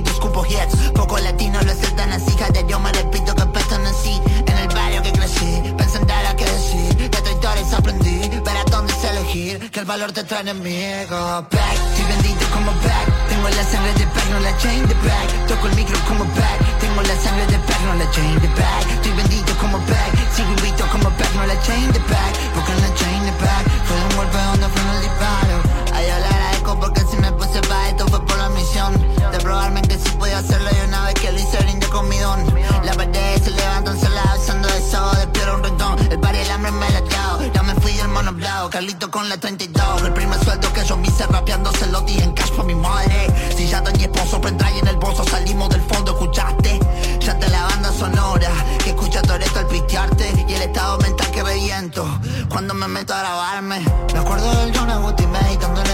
y 0.53 0.57
escupo 0.57 0.77
hits 0.77 0.91
Poco 0.91 1.17
latino 1.19 1.61
lo 1.61 1.71
es 1.71 1.95
tan 1.95 2.11
así 2.11 2.35
de 2.53 2.65
yo 2.67 2.79
me 2.79 2.91
repito 2.91 3.33
que 3.35 3.45
pertenecí 3.45 4.21
En 4.45 4.57
el 4.57 4.67
barrio 4.69 5.01
que 5.01 5.11
crecí 5.11 5.61
Pensando 5.77 6.13
en 6.13 6.23
lo 6.29 6.35
que 6.35 6.45
decir 6.45 6.95
De 6.97 7.09
traidores 7.09 7.73
aprendí 7.73 8.29
Ver 8.29 8.57
a 8.57 8.63
dónde 8.69 8.93
es 8.93 9.03
elegir. 9.03 9.71
Que 9.71 9.79
el 9.79 9.85
valor 9.85 10.11
te 10.11 10.23
trae 10.23 10.41
enemigo. 10.41 11.15
Back, 11.51 11.77
estoy 11.89 12.05
bendito 12.05 12.45
como 12.53 12.71
back. 12.71 13.05
Tengo 13.29 13.49
la 13.49 13.63
sangre 13.63 13.93
de 13.93 14.05
back, 14.05 14.29
no 14.31 14.39
la 14.39 14.57
chain 14.57 14.87
de 14.87 14.93
back 14.95 15.47
Toco 15.47 15.67
el 15.67 15.75
micro 15.75 15.97
como 16.07 16.25
back. 16.25 16.79
Tengo 16.79 17.01
la 17.01 17.15
sangre 17.23 17.45
de 17.47 17.57
back, 17.57 17.81
no 17.85 17.95
la 17.95 18.11
chain 18.11 18.39
de 18.39 18.47
back 18.47 18.85
Estoy 18.93 19.11
bendito 19.13 19.57
como 19.57 19.77
back. 19.79 20.11
Sigo 20.35 20.49
invito 20.49 20.85
como 20.91 21.09
back, 21.09 21.33
no 21.35 21.45
la 21.45 21.61
chain 21.61 21.91
de 21.91 21.99
back 21.99 22.33
Porque 22.53 22.71
en 22.71 22.81
la 22.81 22.93
chain 22.95 23.25
de 23.25 23.31
back 23.31 23.65
Fue 23.87 23.97
un 23.97 24.15
golpe 24.17 24.37
donde 24.37 24.67
fue 24.69 24.81
el 24.95 25.01
disparo. 25.01 25.55
Ay, 25.93 26.05
yo 26.09 26.19
le 26.19 26.27
agradezco 26.27 26.79
porque 26.79 27.01
si 27.09 27.17
me 27.17 27.31
puse 27.33 27.61
pa' 27.61 27.89
esto 27.89 28.07
fue 28.07 28.25
por 28.25 28.37
la 28.37 28.49
misión. 28.49 28.93
De 29.31 29.37
probarme 29.39 29.81
que 29.83 29.92
podía 30.23 30.37
hacerlo 30.37 30.69
y 30.71 30.87
una 30.87 31.03
vez 31.03 31.15
que 31.15 31.31
lo 31.33 31.37
hice 31.37 31.57
rinde 31.57 31.85
con 31.89 32.07
mi 32.07 32.17
don. 32.17 32.39
La 32.85 32.93
pared 32.93 33.43
se 33.43 33.51
levantan 33.51 33.99
sola 33.99 34.23
usando 34.39 34.69
eso 34.69 35.11
Despierto 35.17 35.55
un 35.55 35.63
rentón. 35.63 36.11
El 36.11 36.19
par 36.19 36.33
y 36.33 36.37
el 36.37 36.49
hambre 36.49 36.71
me 36.71 36.89
la 36.91 37.01
dio 37.01 37.51
Ya 37.53 37.61
me 37.61 37.75
fui 37.75 37.91
del 37.91 38.07
mono 38.07 38.31
blau 38.31 38.69
Carlito 38.69 39.11
con 39.11 39.27
la 39.27 39.37
32 39.37 40.03
El 40.03 40.13
primer 40.13 40.41
sueldo 40.45 40.71
que 40.71 40.85
yo 40.85 40.95
me 40.95 41.07
hice 41.07 41.25
rapeando 41.27 41.73
se 41.73 41.87
lo 41.87 41.99
di 42.01 42.19
en 42.19 42.31
cash 42.31 42.51
pa' 42.51 42.63
mi 42.63 42.73
madre. 42.73 43.27
Si 43.57 43.67
ya 43.67 43.83
tenía 43.83 44.05
esposo 44.05 44.39
pendrive 44.39 44.79
en 44.79 44.87
el 44.87 44.95
bolso 44.95 45.25
Salimos 45.25 45.69
del 45.69 45.81
fondo, 45.81 46.13
escuchaste 46.13 46.79
Ya 47.19 47.37
te 47.37 47.49
la 47.49 47.63
banda 47.65 47.91
sonora 47.91 48.51
Que 48.81 48.91
escucha 48.91 49.21
todo 49.23 49.35
esto 49.35 49.59
al 49.59 49.67
pitearte 49.67 50.45
Y 50.47 50.53
el 50.53 50.61
estado 50.61 50.99
mental 50.99 51.31
que 51.31 51.43
reviento 51.43 52.05
Cuando 52.47 52.73
me 52.73 52.87
meto 52.87 53.13
a 53.13 53.19
grabarme. 53.19 53.79
Me 54.13 54.19
acuerdo 54.19 54.55
del 54.55 54.77
John 54.77 54.89
Agustín 54.89 55.29
meditando 55.31 55.81
en 55.81 55.92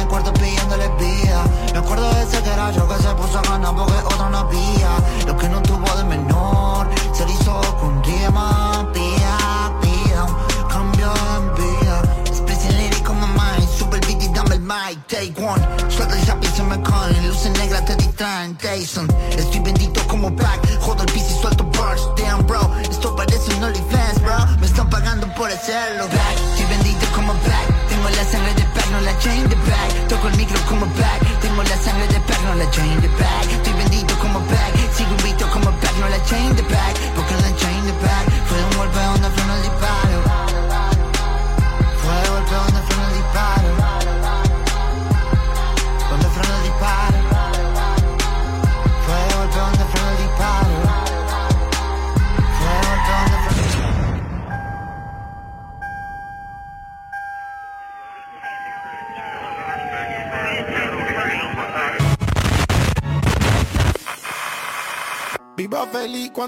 vida 0.78 1.44
Me 1.74 1.80
acuerdo 1.80 2.14
de 2.14 2.24
ese 2.24 2.42
que 2.44 2.50
era 2.50 2.72
yo 2.72 2.88
que 2.88 2.96
se 3.02 3.10
puso 3.16 3.40
a 3.40 3.42
ganar 3.42 3.76
porque 3.76 3.94
otro 4.06 4.30
no 4.30 4.38
había 4.38 4.92
Lo 5.26 5.38
que 5.38 5.50
no 5.50 5.62
tuvo 5.62 5.98
de 5.98 6.04
menor 6.04 6.90
Se 7.14 7.26
le 7.26 7.34
hizo 7.34 7.60
con 7.80 8.04
rima 8.04 8.88
pida 8.94 10.26
un 10.26 10.68
cambio 10.70 11.12
en 11.38 11.56
vida 11.56 12.02
Expressing 12.26 12.78
lyric 12.78 13.04
como 13.04 13.28
mind 13.28 13.68
Super 13.78 14.00
beat 14.06 14.22
y 14.22 14.28
dame 14.30 14.56
el 14.56 14.62
mic 14.62 15.08
Take 15.08 15.34
one 15.38 15.66
Suelta 15.90 16.18
el 16.18 16.28
lápiz 16.28 16.50
se 16.56 16.64
me 16.64 16.82
caen 16.82 17.28
Luces 17.28 17.52
negras 17.58 17.86
te 17.86 17.96
disparan 17.96 18.10
traen 18.20 18.56
Tyson. 18.58 19.08
Estoy 19.38 19.62
bendito 19.62 20.06
como 20.10 20.30
back, 20.30 20.60
jodo 20.82 21.04
el 21.04 21.12
piso 21.14 21.28
y 21.30 21.42
suelto 21.42 21.64
bars. 21.64 22.02
Damn, 22.18 22.46
bro, 22.46 22.60
esto 22.82 23.16
parece 23.16 23.54
un 23.56 23.64
OnlyFans, 23.64 24.22
bro. 24.22 24.38
Me 24.60 24.66
están 24.66 24.90
pagando 24.90 25.26
por 25.36 25.50
hacerlo. 25.50 26.04
Back, 26.08 26.36
estoy 26.52 26.66
bendito 26.66 27.06
como 27.16 27.34
back. 27.34 27.88
Tengo 27.88 28.10
la 28.10 28.24
sangre 28.26 28.54
de 28.56 28.64
back, 28.76 28.90
no 28.92 29.00
la 29.00 29.18
chain 29.20 29.48
de 29.48 29.56
de 32.72 33.09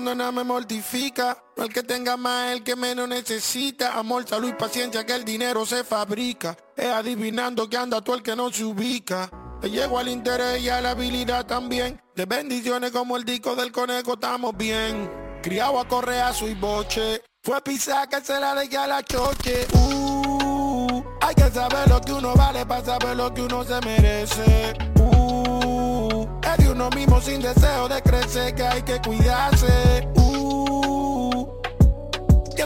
cuando 0.02 0.16
nada 0.16 0.32
me 0.32 0.44
mortifica. 0.44 1.38
No 1.56 1.64
el 1.64 1.72
que 1.72 1.84
tenga 1.84 2.18
más, 2.18 2.54
el 2.54 2.64
que 2.64 2.76
menos 2.76 3.08
necesita. 3.08 4.00
Amor, 4.00 4.28
salud 4.28 4.50
y 4.50 4.54
paciencia 4.54 5.06
que 5.06 5.14
el 5.14 5.24
dinero 5.24 5.64
se 5.64 5.84
fabrica. 5.84 6.58
Es 6.76 6.88
adivinando 6.88 7.70
que 7.70 7.78
anda 7.78 8.02
tú 8.02 8.16
el 8.16 8.24
que 8.24 8.36
no 8.36 8.52
se 8.52 8.66
ubica. 8.66 9.30
Te 9.62 9.70
llego 9.70 10.00
al 10.00 10.08
interés 10.08 10.60
y 10.60 10.70
a 10.70 10.82
la 10.82 10.92
habilidad 10.92 11.46
también. 11.46 12.02
De 12.16 12.26
bendiciones 12.26 12.90
como 12.90 13.16
el 13.16 13.24
disco 13.24 13.56
del 13.56 13.72
conejo 13.72 14.14
estamos 14.16 14.58
bien. 14.58 15.08
Criado 15.44 15.80
a 15.80 15.88
correazo 15.88 16.48
y 16.48 16.56
boche. 16.56 17.22
Fue 17.44 17.62
pisar 17.62 18.10
que 18.10 18.22
se 18.22 18.40
la 18.40 18.56
dejé 18.56 18.78
a 18.78 18.88
la 18.88 19.04
choche. 19.04 19.68
Uh, 19.74 21.04
hay 21.22 21.36
que 21.36 21.52
saber 21.52 21.88
lo 21.88 22.02
que 22.02 22.14
uno 22.14 22.34
vale 22.34 22.66
para 22.66 22.84
saber 22.84 23.16
lo 23.16 23.32
que 23.32 23.44
uno 23.44 23.64
se 23.64 23.80
merece. 23.82 24.74
De 26.58 26.70
uno 26.70 26.90
mismo 26.90 27.22
sin 27.22 27.42
deseo 27.42 27.88
de 27.88 28.02
crecer 28.02 28.54
que 28.54 28.64
hay 28.64 28.82
que 28.82 29.00
cuidarse. 29.02 30.08
Uh, 30.16 30.82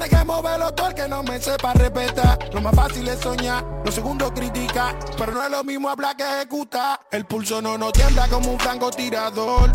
que 0.10 0.26
moverlo 0.26 0.74
todo 0.74 0.88
el 0.88 0.94
que 0.94 1.08
no 1.08 1.24
me 1.24 1.40
sepa 1.40 1.74
respetar. 1.74 2.38
Lo 2.54 2.62
más 2.62 2.76
fácil 2.76 3.08
es 3.08 3.20
soñar, 3.20 3.64
lo 3.84 3.92
segundo 3.92 4.34
criticar. 4.34 4.96
Pero 5.18 5.32
no 5.32 5.44
es 5.44 5.52
lo 5.52 5.64
mismo 5.64 5.90
hablar 5.90 6.16
que 6.16 6.24
ejecutar. 6.24 7.00
El 7.12 7.26
pulso 7.26 7.62
no 7.62 7.78
nos 7.78 7.94
tiembla 7.94 8.28
como 8.28 8.52
un 8.52 8.60
francotirador. 8.60 9.72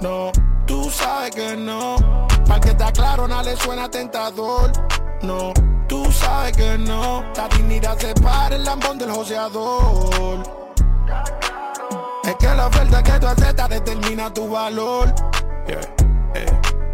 No, 0.00 0.30
tú 0.66 0.90
sabes 0.90 1.34
que 1.34 1.56
no. 1.56 1.96
Para 2.46 2.60
que 2.60 2.70
está 2.70 2.92
claro, 2.92 3.26
nada 3.26 3.42
le 3.44 3.56
suena 3.56 3.90
tentador. 3.90 4.72
No, 5.22 5.52
tú 5.88 6.04
sabes 6.12 6.56
que 6.56 6.78
no. 6.78 7.24
La 7.36 7.48
dignidad 7.48 7.98
separa 7.98 8.56
el 8.56 8.64
lambón 8.64 8.98
del 8.98 9.10
joseador. 9.10 10.64
Es 12.26 12.34
que 12.36 12.46
la 12.46 12.66
oferta 12.66 13.02
que 13.02 13.12
tú 13.20 13.26
aceptas 13.26 13.68
determina 13.68 14.32
tu 14.32 14.48
valor. 14.48 15.14
Eh, 15.66 16.46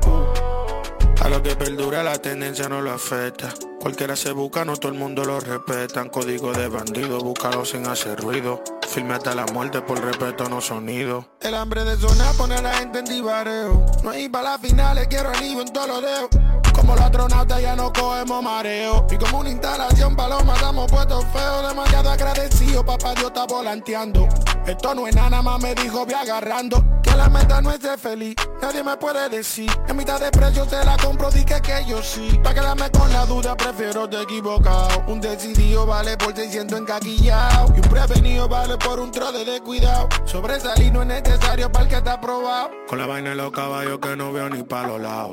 uh. 0.06 1.24
A 1.24 1.28
lo 1.28 1.42
que 1.42 1.54
perdura 1.54 2.02
la 2.02 2.18
tendencia 2.18 2.68
no 2.68 2.80
lo 2.80 2.92
afecta. 2.92 3.52
Cualquiera 3.80 4.16
se 4.16 4.32
busca, 4.32 4.64
no 4.64 4.76
todo 4.76 4.92
el 4.92 4.98
mundo 4.98 5.24
lo 5.24 5.38
respetan. 5.38 6.08
Código 6.08 6.52
de 6.52 6.68
bandido, 6.68 7.18
búscalo 7.18 7.64
sin 7.64 7.86
hacer 7.86 8.20
ruido. 8.20 8.62
Firme 8.88 9.14
hasta 9.14 9.34
la 9.34 9.46
muerte 9.46 9.80
por 9.82 10.02
respeto, 10.02 10.48
no 10.48 10.60
sonido. 10.60 11.26
El 11.40 11.54
hambre 11.54 11.84
de 11.84 11.96
sonar 11.96 12.34
pone 12.36 12.56
a 12.56 12.62
la 12.62 12.74
gente 12.74 12.98
en 12.98 13.04
divareo. 13.04 13.86
No 14.02 14.10
hay 14.10 14.28
para 14.28 14.50
las 14.50 14.60
finales, 14.60 15.06
quiero 15.08 15.30
el 15.32 15.60
en 15.60 15.72
todos 15.72 15.88
los 15.88 16.02
dedos. 16.02 16.28
Como 16.74 16.94
los 16.94 17.04
astronautas 17.04 17.60
ya 17.62 17.76
no 17.76 17.92
cogemos 17.92 18.42
mareo. 18.42 19.06
Y 19.10 19.16
como 19.16 19.40
una 19.40 19.50
instalación 19.50 20.16
paloma 20.16 20.54
damos 20.60 20.90
puestos 20.90 21.24
feos. 21.32 21.68
Demasiado 21.68 22.10
agradecido, 22.10 22.84
papá 22.84 23.14
Dios 23.14 23.28
está 23.28 23.46
volanteando. 23.46 24.26
Esto 24.70 24.94
no 24.94 25.04
es 25.08 25.16
nada 25.16 25.42
más, 25.42 25.60
me 25.60 25.74
dijo, 25.74 26.06
voy 26.06 26.14
agarrando. 26.14 26.84
Que 27.02 27.10
la 27.16 27.28
meta 27.28 27.60
no 27.60 27.72
es 27.72 27.80
ser 27.80 27.98
feliz, 27.98 28.36
nadie 28.62 28.84
me 28.84 28.96
puede 28.96 29.28
decir. 29.28 29.68
En 29.88 29.96
mitad 29.96 30.20
de 30.20 30.30
precio 30.30 30.64
se 30.64 30.84
la 30.84 30.96
compro, 30.96 31.28
dije 31.28 31.60
que 31.60 31.84
yo 31.88 32.00
sí. 32.00 32.38
Pa' 32.40 32.54
quedarme 32.54 32.88
con 32.92 33.12
la 33.12 33.26
duda, 33.26 33.56
prefiero 33.56 34.08
te 34.08 34.22
equivocado. 34.22 35.02
Un 35.08 35.20
decidido 35.20 35.86
vale 35.86 36.16
por 36.16 36.36
600 36.36 36.78
encaquillado. 36.78 37.74
Y 37.76 37.80
un 37.80 37.88
prevenido 37.90 38.48
vale 38.48 38.78
por 38.78 39.00
un 39.00 39.10
trole 39.10 39.44
de 39.44 39.60
cuidado. 39.60 40.08
Sobresalir 40.24 40.92
no 40.92 41.02
es 41.02 41.08
necesario 41.08 41.72
para 41.72 41.86
el 41.86 41.90
que 41.90 41.96
está 41.96 42.20
probado. 42.20 42.70
Con 42.86 43.00
la 43.00 43.06
vaina 43.06 43.30
de 43.30 43.36
los 43.36 43.50
caballos 43.50 43.98
que 43.98 44.14
no 44.14 44.32
veo 44.32 44.48
ni 44.50 44.62
pa' 44.62 44.86
los 44.86 45.00
lados. 45.00 45.30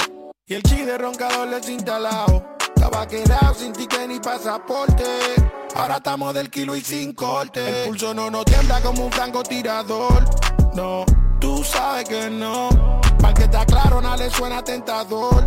Y 0.48 0.56
el 0.56 0.64
chi 0.64 0.82
de 0.82 0.98
roncador 0.98 1.48
desinstalado. 1.52 2.57
Estaba 2.98 3.24
quedado 3.24 3.54
sin 3.54 3.74
ticket 3.74 4.08
ni 4.08 4.20
pasaporte. 4.20 5.06
Ahora 5.76 5.98
estamos 5.98 6.34
del 6.34 6.50
kilo 6.50 6.76
y 6.76 6.82
sin 6.82 7.14
corte. 7.14 7.84
El 7.84 7.90
pulso 7.90 8.12
no 8.12 8.32
nos 8.32 8.44
tiembla 8.46 8.82
como 8.82 9.06
un 9.06 9.12
francotirador. 9.12 10.26
No, 10.74 11.06
tú 11.40 11.64
sabes 11.64 12.10
que 12.10 12.28
no. 12.32 12.70
Para 13.22 13.36
que 13.36 13.44
está 13.44 13.68
claro, 13.68 14.02
nada 14.02 14.18
le 14.18 14.32
suena 14.32 14.64
tentador. 14.64 15.46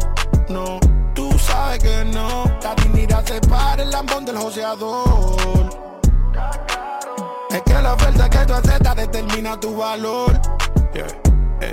No, 0.49 0.79
tú 1.13 1.37
sabes 1.41 1.81
que 1.81 2.05
no. 2.05 2.45
La 2.63 2.77
dignidad 2.77 3.27
separa 3.27 3.83
el 3.83 3.91
lambón 3.91 4.25
del 4.25 4.37
joseador. 4.37 5.71
Es 7.51 7.63
que 7.63 7.83
la 7.83 7.95
oferta 7.95 8.31
que 8.31 8.47
tú 8.47 8.55
aceptas 8.55 8.95
determina 8.95 9.59
tu 9.59 9.77
valor. 9.77 10.41
Yeah, 10.95 11.07
eh, 11.63 11.73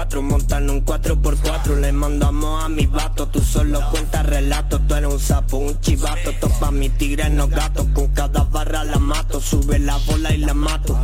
4x4, 0.00 0.22
montando 0.22 0.72
un 0.72 0.84
4x4 0.84 1.76
Le 1.80 1.92
mandamos 1.92 2.64
a 2.64 2.68
mi 2.68 2.86
vato, 2.86 3.28
tú 3.28 3.40
solo 3.40 3.80
cuentas 3.90 4.24
relatos. 4.26 4.80
Tú 4.86 4.94
eres 4.94 5.12
un 5.12 5.20
sapo, 5.20 5.58
un 5.58 5.78
chivato, 5.80 6.32
topa 6.40 6.70
mi 6.70 6.88
tigre 6.88 7.28
no 7.30 7.48
gatos 7.48 7.86
Con 7.94 8.08
cada 8.08 8.44
barra 8.44 8.84
la 8.84 8.98
mato, 8.98 9.40
sube 9.40 9.78
la 9.78 9.96
bola 9.98 10.32
y 10.32 10.38
la 10.38 10.54
mato. 10.54 10.98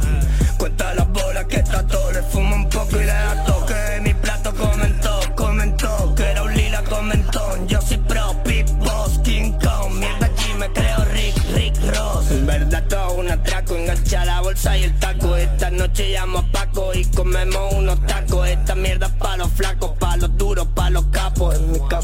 Cuenta 0.59 0.95
las 0.95 1.09
bolas 1.13 1.45
que 1.47 1.63
trato, 1.63 1.99
le 2.13 2.23
fumo 2.23 2.57
un 2.57 2.69
poco 2.69 2.97
y 2.97 3.05
le 3.05 3.07
da 3.07 3.45
toque. 3.45 4.01
Mi 4.03 4.15
plato 4.15 4.55
comentó, 4.55 5.21
comentó 5.37 6.15
que 6.15 6.23
era 6.23 6.43
un 6.43 6.55
lila 6.55 6.83
comentón. 6.85 7.69
Yo 7.69 7.81
soy 7.83 7.99
pro, 7.99 8.35
Big 8.45 8.67
Boss, 8.79 9.19
King 9.25 9.53
Kong. 9.53 9.93
Mierda 9.99 10.27
aquí 10.27 10.55
me 10.59 10.73
creo 10.73 11.05
Rick, 11.13 11.37
Rick 11.55 11.77
Ross. 11.95 12.31
En 12.31 12.47
verdad 12.47 12.85
todo 12.89 13.15
un 13.15 13.31
atraco, 13.31 13.77
engancha 13.77 14.25
la 14.25 14.41
bolsa 14.41 14.77
y 14.79 14.85
el 14.85 14.99
taco. 14.99 15.37
Esta 15.37 15.71
noche 15.71 16.11
llamo 16.11 16.39
a 16.39 16.47
Paco 16.53 16.95
y 16.95 17.05
comemos 17.07 17.75
unos 17.75 18.01
tacos 18.07 18.36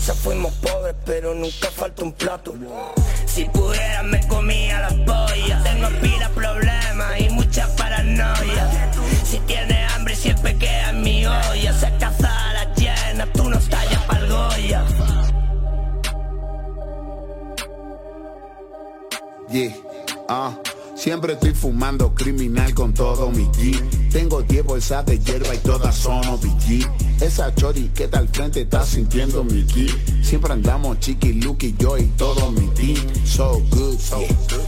Casa 0.04 0.14
fuimos 0.16 0.52
pobres, 0.54 0.96
pero 1.04 1.32
nunca 1.32 1.70
falta 1.70 2.02
un 2.02 2.10
plato 2.10 2.52
Si 3.24 3.44
pudiera 3.44 4.02
me 4.02 4.26
comía 4.26 4.80
las 4.80 4.94
pollas 4.94 5.62
Tengo 5.62 5.88
pila 6.00 6.28
problemas 6.34 7.20
y 7.20 7.28
mucha 7.30 7.68
paranoia 7.76 8.90
Si 9.24 9.38
tiene 9.46 9.84
hambre 9.94 10.16
siempre 10.16 10.58
queda 10.58 10.90
en 10.90 11.02
mi 11.02 11.24
olla 11.24 11.72
Se 11.78 11.96
caza 11.98 12.50
a 12.50 12.52
la 12.52 12.74
llena, 12.74 13.32
tú 13.32 13.48
no 13.48 13.56
tallas 13.60 14.02
pa'l 14.08 14.28
Goya 14.28 14.84
Yeah, 19.52 19.72
ah. 20.28 20.58
Siempre 20.96 21.34
estoy 21.34 21.54
fumando 21.54 22.12
criminal 22.12 22.74
con 22.74 22.92
todo 22.92 23.30
mi 23.30 23.44
G. 23.46 24.10
Tengo 24.10 24.42
10 24.42 24.64
bolsas 24.64 25.06
de 25.06 25.18
hierba 25.18 25.54
y 25.54 25.58
todas 25.58 25.94
son 25.94 26.26
OBG. 26.26 27.11
Esa 27.22 27.54
chori 27.54 27.88
que 27.94 28.04
está 28.04 28.18
al 28.18 28.28
frente 28.28 28.62
está 28.62 28.84
sintiendo 28.84 29.44
mi 29.44 29.62
ki. 29.62 29.86
Siempre 30.22 30.52
andamos 30.54 30.98
chiqui, 30.98 31.34
lucky, 31.34 31.72
yo 31.78 31.96
y 31.96 32.06
todo 32.16 32.50
mi 32.50 32.66
team. 32.74 32.96
So 33.24 33.62
good, 33.70 33.96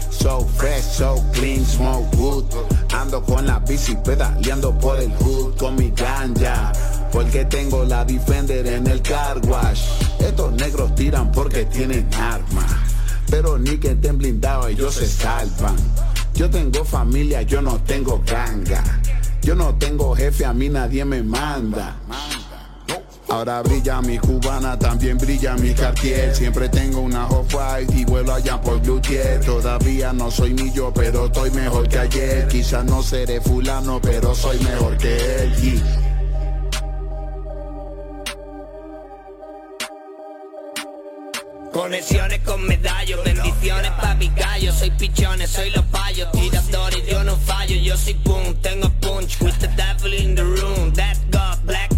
so 0.09 0.39
fresh, 0.55 0.81
so 0.81 1.21
clean, 1.33 1.65
smoke 1.65 2.15
good. 2.15 2.45
Ando 2.93 3.21
con 3.23 3.45
la 3.45 3.59
bici 3.59 3.93
pedaleando 3.97 4.71
por 4.79 4.97
el 5.01 5.11
hood 5.17 5.57
con 5.57 5.75
mi 5.75 5.91
ganja. 5.91 6.71
Porque 7.11 7.43
tengo 7.43 7.83
la 7.83 8.05
Defender 8.05 8.65
en 8.67 8.87
el 8.87 9.01
car 9.01 9.41
wash. 9.47 9.81
Estos 10.19 10.53
negros 10.53 10.95
tiran 10.95 11.33
porque 11.33 11.65
tienen 11.65 12.07
armas. 12.13 12.71
Pero 13.29 13.57
ni 13.57 13.77
que 13.77 13.91
estén 13.91 14.17
blindados 14.17 14.69
ellos 14.69 14.95
se 14.95 15.07
salvan. 15.07 15.75
Yo 16.33 16.49
tengo 16.49 16.85
familia, 16.85 17.41
yo 17.41 17.61
no 17.61 17.81
tengo 17.83 18.23
ganga. 18.25 18.81
Yo 19.41 19.55
no 19.55 19.75
tengo 19.75 20.15
jefe, 20.15 20.45
a 20.45 20.53
mí 20.53 20.69
nadie 20.69 21.03
me 21.03 21.21
manda. 21.21 21.97
Ahora 23.35 23.61
brilla 23.61 24.01
mi 24.01 24.17
cubana, 24.17 24.79
también 24.79 25.17
brilla 25.17 25.55
mi 25.57 25.73
cartier. 25.73 26.33
Siempre 26.33 26.69
tengo 26.69 27.01
una 27.01 27.27
off-white 27.27 27.93
y 27.93 28.05
vuelo 28.05 28.33
allá 28.33 28.61
por 28.61 28.79
Blutier 28.79 29.41
Todavía 29.41 30.13
no 30.13 30.31
soy 30.31 30.53
ni 30.53 30.71
yo, 30.71 30.93
pero 30.93 31.25
estoy 31.25 31.51
mejor 31.51 31.89
que 31.89 31.99
ayer. 31.99 32.47
Quizás 32.47 32.85
no 32.85 33.03
seré 33.03 33.41
fulano, 33.41 33.99
pero 33.99 34.33
soy 34.33 34.57
mejor 34.59 34.97
que 34.97 35.17
él. 35.17 35.83
Conexiones 41.73 42.39
con 42.39 42.65
medallos, 42.65 43.21
bendiciones 43.25 43.91
pa' 43.91 44.15
gallo. 44.37 44.71
Soy 44.71 44.91
pichones, 44.91 45.49
soy 45.49 45.71
los 45.71 45.83
payos, 45.87 46.31
tiradores, 46.31 47.05
yo 47.05 47.21
no 47.25 47.35
fallo 47.35 47.75
Yo 47.75 47.97
soy 47.97 48.13
boom, 48.23 48.55
tengo 48.61 48.89
punch, 49.01 49.41
with 49.41 49.59
the 49.59 49.67
devil 49.75 50.13
in 50.13 50.35
the 50.35 50.45
room. 50.45 50.93
That 50.93 51.17
God, 51.31 51.57
black 51.65 51.94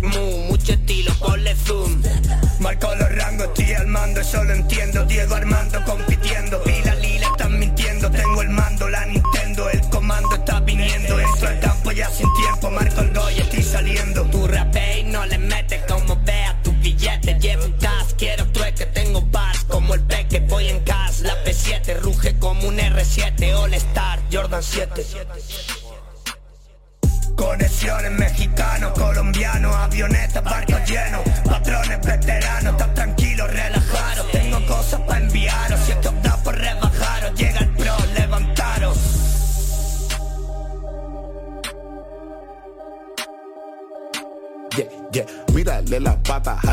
eso 4.15 4.43
lo 4.43 4.53
entiendo 4.53 5.05
Diego 5.05 5.35
Armando 5.35 5.83
compitiendo, 5.85 6.61
Pila 6.63 6.95
Lila 6.95 7.27
están 7.27 7.59
mintiendo 7.59 8.09
Tengo 8.11 8.41
el 8.41 8.49
mando, 8.49 8.87
la 8.89 9.05
Nintendo, 9.05 9.69
el 9.69 9.81
comando 9.89 10.35
está 10.35 10.59
viniendo. 10.59 11.19
Entro 11.19 11.47
al 11.47 11.59
campo 11.59 11.91
ya 11.91 12.09
sin 12.09 12.27
tiempo, 12.35 12.69
marco 12.69 13.01
el 13.01 13.13
gol 13.13 13.31
y 13.35 13.41
estoy 13.41 13.63
saliendo. 13.63 14.23
Tu 14.25 14.47
rapé 14.47 14.99
y 14.99 15.03
no 15.03 15.25
le 15.25 15.37
metes 15.37 15.83
como 15.87 16.15
vea 16.23 16.59
tu 16.63 16.71
billete. 16.73 17.37
Llevo 17.39 17.65
un 17.65 17.73
cas, 17.73 18.13
quiero 18.17 18.45
trueque, 18.51 18.85
tengo 18.87 19.21
bars 19.21 19.63
como 19.65 19.93
el 19.93 20.01
peque 20.01 20.39
Voy 20.41 20.67
en 20.69 20.79
cas, 20.83 21.21
la 21.21 21.33
P7 21.43 21.99
ruge 21.99 22.37
como 22.39 22.67
un 22.67 22.77
R7 22.77 23.55
All 23.55 23.73
Star, 23.73 24.19
Jordan 24.31 24.63
7 24.63 25.05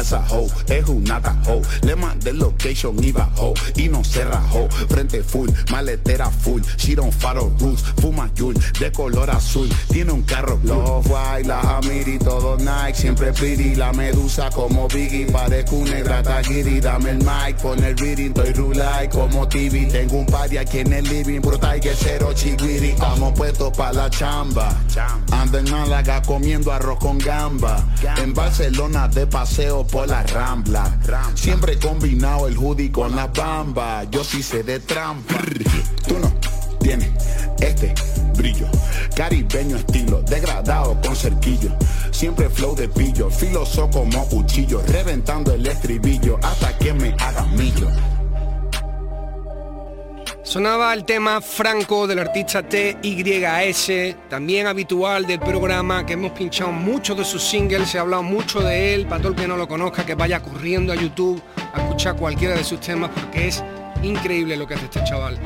esa 0.04 0.22
hoe, 0.30 0.48
es 0.68 0.86
una 0.86 1.18
ho. 1.46 1.62
Le 1.82 1.96
mandé 1.96 2.32
location 2.32 3.02
y 3.02 3.10
bajó 3.10 3.54
y 3.74 3.88
no 3.88 4.04
se 4.04 4.24
rajó. 4.24 4.68
Frente 4.88 5.22
full, 5.22 5.48
maletera 5.70 6.30
full, 6.30 6.60
she 6.76 6.94
don't 6.94 7.12
follow 7.12 7.50
rules. 7.58 7.82
Fuma 8.00 8.30
Yul, 8.34 8.54
de 8.78 8.92
color 8.92 9.30
azul, 9.30 9.68
tiene 9.88 10.12
un 10.12 10.22
carro 10.22 10.60
Los 10.62 11.06
white, 11.06 11.48
la 11.48 11.60
Amiri, 11.78 12.18
todo 12.18 12.56
Nike, 12.58 12.94
siempre 12.94 13.32
pretty. 13.32 13.74
La 13.74 13.92
medusa 13.92 14.50
como 14.50 14.88
Biggie, 14.88 15.26
parezco 15.26 15.76
un 15.76 15.84
negra 15.84 16.22
taguiri. 16.22 16.80
Dame 16.80 17.10
el 17.10 17.18
mic, 17.18 17.56
pon 17.62 17.82
el 17.82 17.96
reading, 17.96 18.28
estoy 18.28 18.52
rulay 18.52 19.08
como 19.08 19.48
TV. 19.48 19.86
Tengo 19.86 20.18
un 20.18 20.26
party 20.26 20.58
aquí 20.58 20.80
en 20.80 20.92
el 20.92 21.04
living, 21.04 21.40
brutal 21.40 21.80
que 21.80 21.94
cero 21.94 22.32
chiguiri. 22.34 22.90
Estamos 22.90 23.32
puestos 23.32 23.72
pa' 23.76 23.92
la 23.92 24.10
chamba. 24.10 24.68
Ando 25.32 25.58
en 25.58 25.70
Málaga 25.70 26.20
comiendo 26.22 26.72
arroz 26.72 26.98
con 26.98 27.18
gamba. 27.18 27.82
En 28.18 28.34
Barcelona 28.34 29.08
de 29.08 29.26
paseo 29.26 29.86
por 29.94 30.08
la 30.08 30.24
Rambla. 30.24 30.98
Siempre 31.36 31.74
he 31.74 31.78
combinado 31.78 32.48
el 32.48 32.58
hoodie 32.58 32.90
con 32.90 33.14
la 33.14 33.28
bamba. 33.28 34.02
Yo 34.10 34.24
sí 34.24 34.42
sé 34.42 34.64
de 34.64 34.80
trampa. 34.80 35.36
Tú 36.08 36.18
no 36.18 36.32
tienes 36.80 37.10
este 37.60 37.94
brillo. 38.36 38.66
Caribeño 39.14 39.76
estilo, 39.76 40.20
degradado 40.22 41.00
con 41.00 41.14
cerquillo. 41.14 41.70
Siempre 42.10 42.50
flow 42.50 42.74
de 42.74 42.88
pillo, 42.88 43.30
filoso 43.30 43.88
como 43.88 44.26
cuchillo. 44.26 44.82
Reventando 44.88 45.54
el 45.54 45.64
estribillo 45.64 46.40
hasta 46.42 46.76
que 46.76 46.92
me 46.92 47.14
haga 47.20 47.44
millo. 47.44 47.86
Sonaba 50.44 50.92
el 50.92 51.06
tema 51.06 51.40
Franco 51.40 52.06
del 52.06 52.18
artista 52.18 52.62
TYS, 52.62 54.14
también 54.28 54.66
habitual 54.66 55.26
del 55.26 55.40
programa, 55.40 56.04
que 56.04 56.12
hemos 56.12 56.32
pinchado 56.32 56.70
muchos 56.70 57.16
de 57.16 57.24
sus 57.24 57.42
singles, 57.42 57.88
se 57.88 57.96
ha 57.96 58.02
hablado 58.02 58.22
mucho 58.22 58.60
de 58.60 58.94
él, 58.94 59.06
para 59.06 59.22
todo 59.22 59.32
el 59.32 59.36
que 59.36 59.48
no 59.48 59.56
lo 59.56 59.66
conozca, 59.66 60.04
que 60.04 60.14
vaya 60.14 60.42
corriendo 60.42 60.92
a 60.92 60.96
YouTube 60.96 61.42
a 61.72 61.80
escuchar 61.80 62.16
cualquiera 62.16 62.54
de 62.54 62.62
sus 62.62 62.78
temas, 62.78 63.10
porque 63.14 63.48
es 63.48 63.64
increíble 64.02 64.58
lo 64.58 64.66
que 64.66 64.74
hace 64.74 64.84
este 64.84 65.02
chaval. 65.04 65.38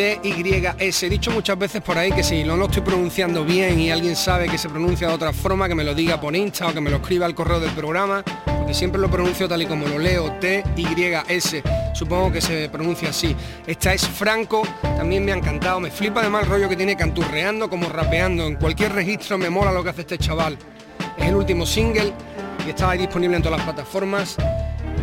TYS, 0.00 1.02
he 1.02 1.10
dicho 1.10 1.30
muchas 1.30 1.58
veces 1.58 1.82
por 1.82 1.98
ahí 1.98 2.10
que 2.10 2.22
si 2.22 2.42
no 2.42 2.56
lo 2.56 2.64
estoy 2.64 2.80
pronunciando 2.80 3.44
bien 3.44 3.78
y 3.78 3.90
alguien 3.90 4.16
sabe 4.16 4.48
que 4.48 4.56
se 4.56 4.70
pronuncia 4.70 5.08
de 5.08 5.12
otra 5.12 5.30
forma, 5.34 5.68
que 5.68 5.74
me 5.74 5.84
lo 5.84 5.94
diga 5.94 6.18
por 6.18 6.34
Insta 6.34 6.68
o 6.68 6.72
que 6.72 6.80
me 6.80 6.88
lo 6.88 6.96
escriba 6.96 7.26
al 7.26 7.34
correo 7.34 7.60
del 7.60 7.72
programa, 7.72 8.24
porque 8.46 8.72
siempre 8.72 8.98
lo 8.98 9.10
pronuncio 9.10 9.46
tal 9.46 9.60
y 9.60 9.66
como 9.66 9.86
lo 9.86 9.98
leo, 9.98 10.32
TYS, 10.40 11.62
supongo 11.92 12.32
que 12.32 12.40
se 12.40 12.70
pronuncia 12.70 13.10
así. 13.10 13.36
Esta 13.66 13.92
es 13.92 14.08
Franco, 14.08 14.62
también 14.80 15.22
me 15.22 15.32
ha 15.32 15.36
encantado, 15.36 15.80
me 15.80 15.90
flipa 15.90 16.20
además 16.20 16.44
el 16.44 16.48
rollo 16.48 16.68
que 16.70 16.76
tiene 16.76 16.96
canturreando 16.96 17.68
como 17.68 17.86
rapeando, 17.90 18.46
en 18.46 18.56
cualquier 18.56 18.94
registro 18.94 19.36
me 19.36 19.50
mola 19.50 19.70
lo 19.70 19.84
que 19.84 19.90
hace 19.90 20.00
este 20.00 20.16
chaval. 20.16 20.56
Es 21.18 21.26
el 21.26 21.34
último 21.34 21.66
single 21.66 22.14
y 22.66 22.70
está 22.70 22.88
ahí 22.88 23.00
disponible 23.00 23.36
en 23.36 23.42
todas 23.42 23.58
las 23.58 23.66
plataformas. 23.66 24.36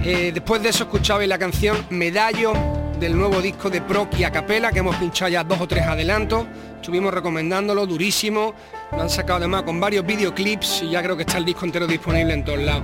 Eh, 0.03 0.31
después 0.33 0.63
de 0.63 0.69
eso 0.69 0.85
escuchabais 0.85 1.29
la 1.29 1.37
canción 1.37 1.85
Medallo 1.91 2.76
del 2.99 3.17
nuevo 3.17 3.41
disco 3.41 3.69
de 3.69 3.81
Proc 3.81 4.17
y 4.17 4.23
Acapela 4.23 4.71
que 4.71 4.79
hemos 4.79 4.95
pinchado 4.95 5.29
ya 5.29 5.43
dos 5.43 5.61
o 5.61 5.67
tres 5.67 5.85
adelantos. 5.85 6.45
Estuvimos 6.75 7.13
recomendándolo, 7.13 7.85
durísimo. 7.85 8.53
Lo 8.91 9.01
han 9.01 9.09
sacado 9.09 9.37
además 9.37 9.63
con 9.63 9.79
varios 9.79 10.05
videoclips 10.05 10.83
y 10.83 10.91
ya 10.91 11.03
creo 11.03 11.15
que 11.15 11.23
está 11.23 11.37
el 11.37 11.45
disco 11.45 11.65
entero 11.65 11.87
disponible 11.87 12.33
en 12.33 12.43
todos 12.43 12.59
lados. 12.59 12.83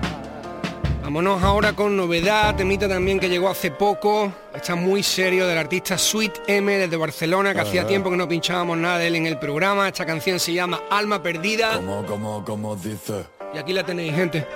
Vámonos 1.02 1.44
ahora 1.44 1.74
con 1.74 1.98
novedad, 1.98 2.56
temita 2.56 2.88
también 2.88 3.20
que 3.20 3.28
llegó 3.28 3.50
hace 3.50 3.72
poco, 3.72 4.32
está 4.56 4.76
muy 4.76 5.04
serio 5.04 5.46
del 5.48 5.58
artista 5.58 5.98
Sweet 5.98 6.44
M 6.48 6.78
desde 6.78 6.96
Barcelona, 6.96 7.54
que 7.54 7.60
hacía 7.60 7.86
tiempo 7.86 8.10
que 8.10 8.16
no 8.16 8.26
pinchábamos 8.26 8.78
nada 8.78 9.00
de 9.00 9.08
él 9.08 9.16
en 9.18 9.26
el 9.26 9.38
programa. 9.38 9.90
Esta 9.90 10.06
canción 10.06 10.40
se 10.40 10.54
llama 10.54 10.82
Alma 10.90 11.22
Perdida. 11.22 11.76
Como, 11.76 12.06
como, 12.06 12.46
como 12.46 12.76
dice. 12.78 13.26
Y 13.54 13.58
aquí 13.58 13.74
la 13.74 13.84
tenéis, 13.84 14.16
gente. 14.16 14.48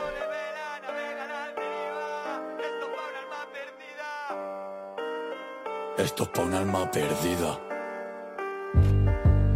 Esto 5.98 6.24
es 6.24 6.30
pa' 6.30 6.44
un 6.44 6.54
alma 6.54 6.92
perdida. 6.92 7.67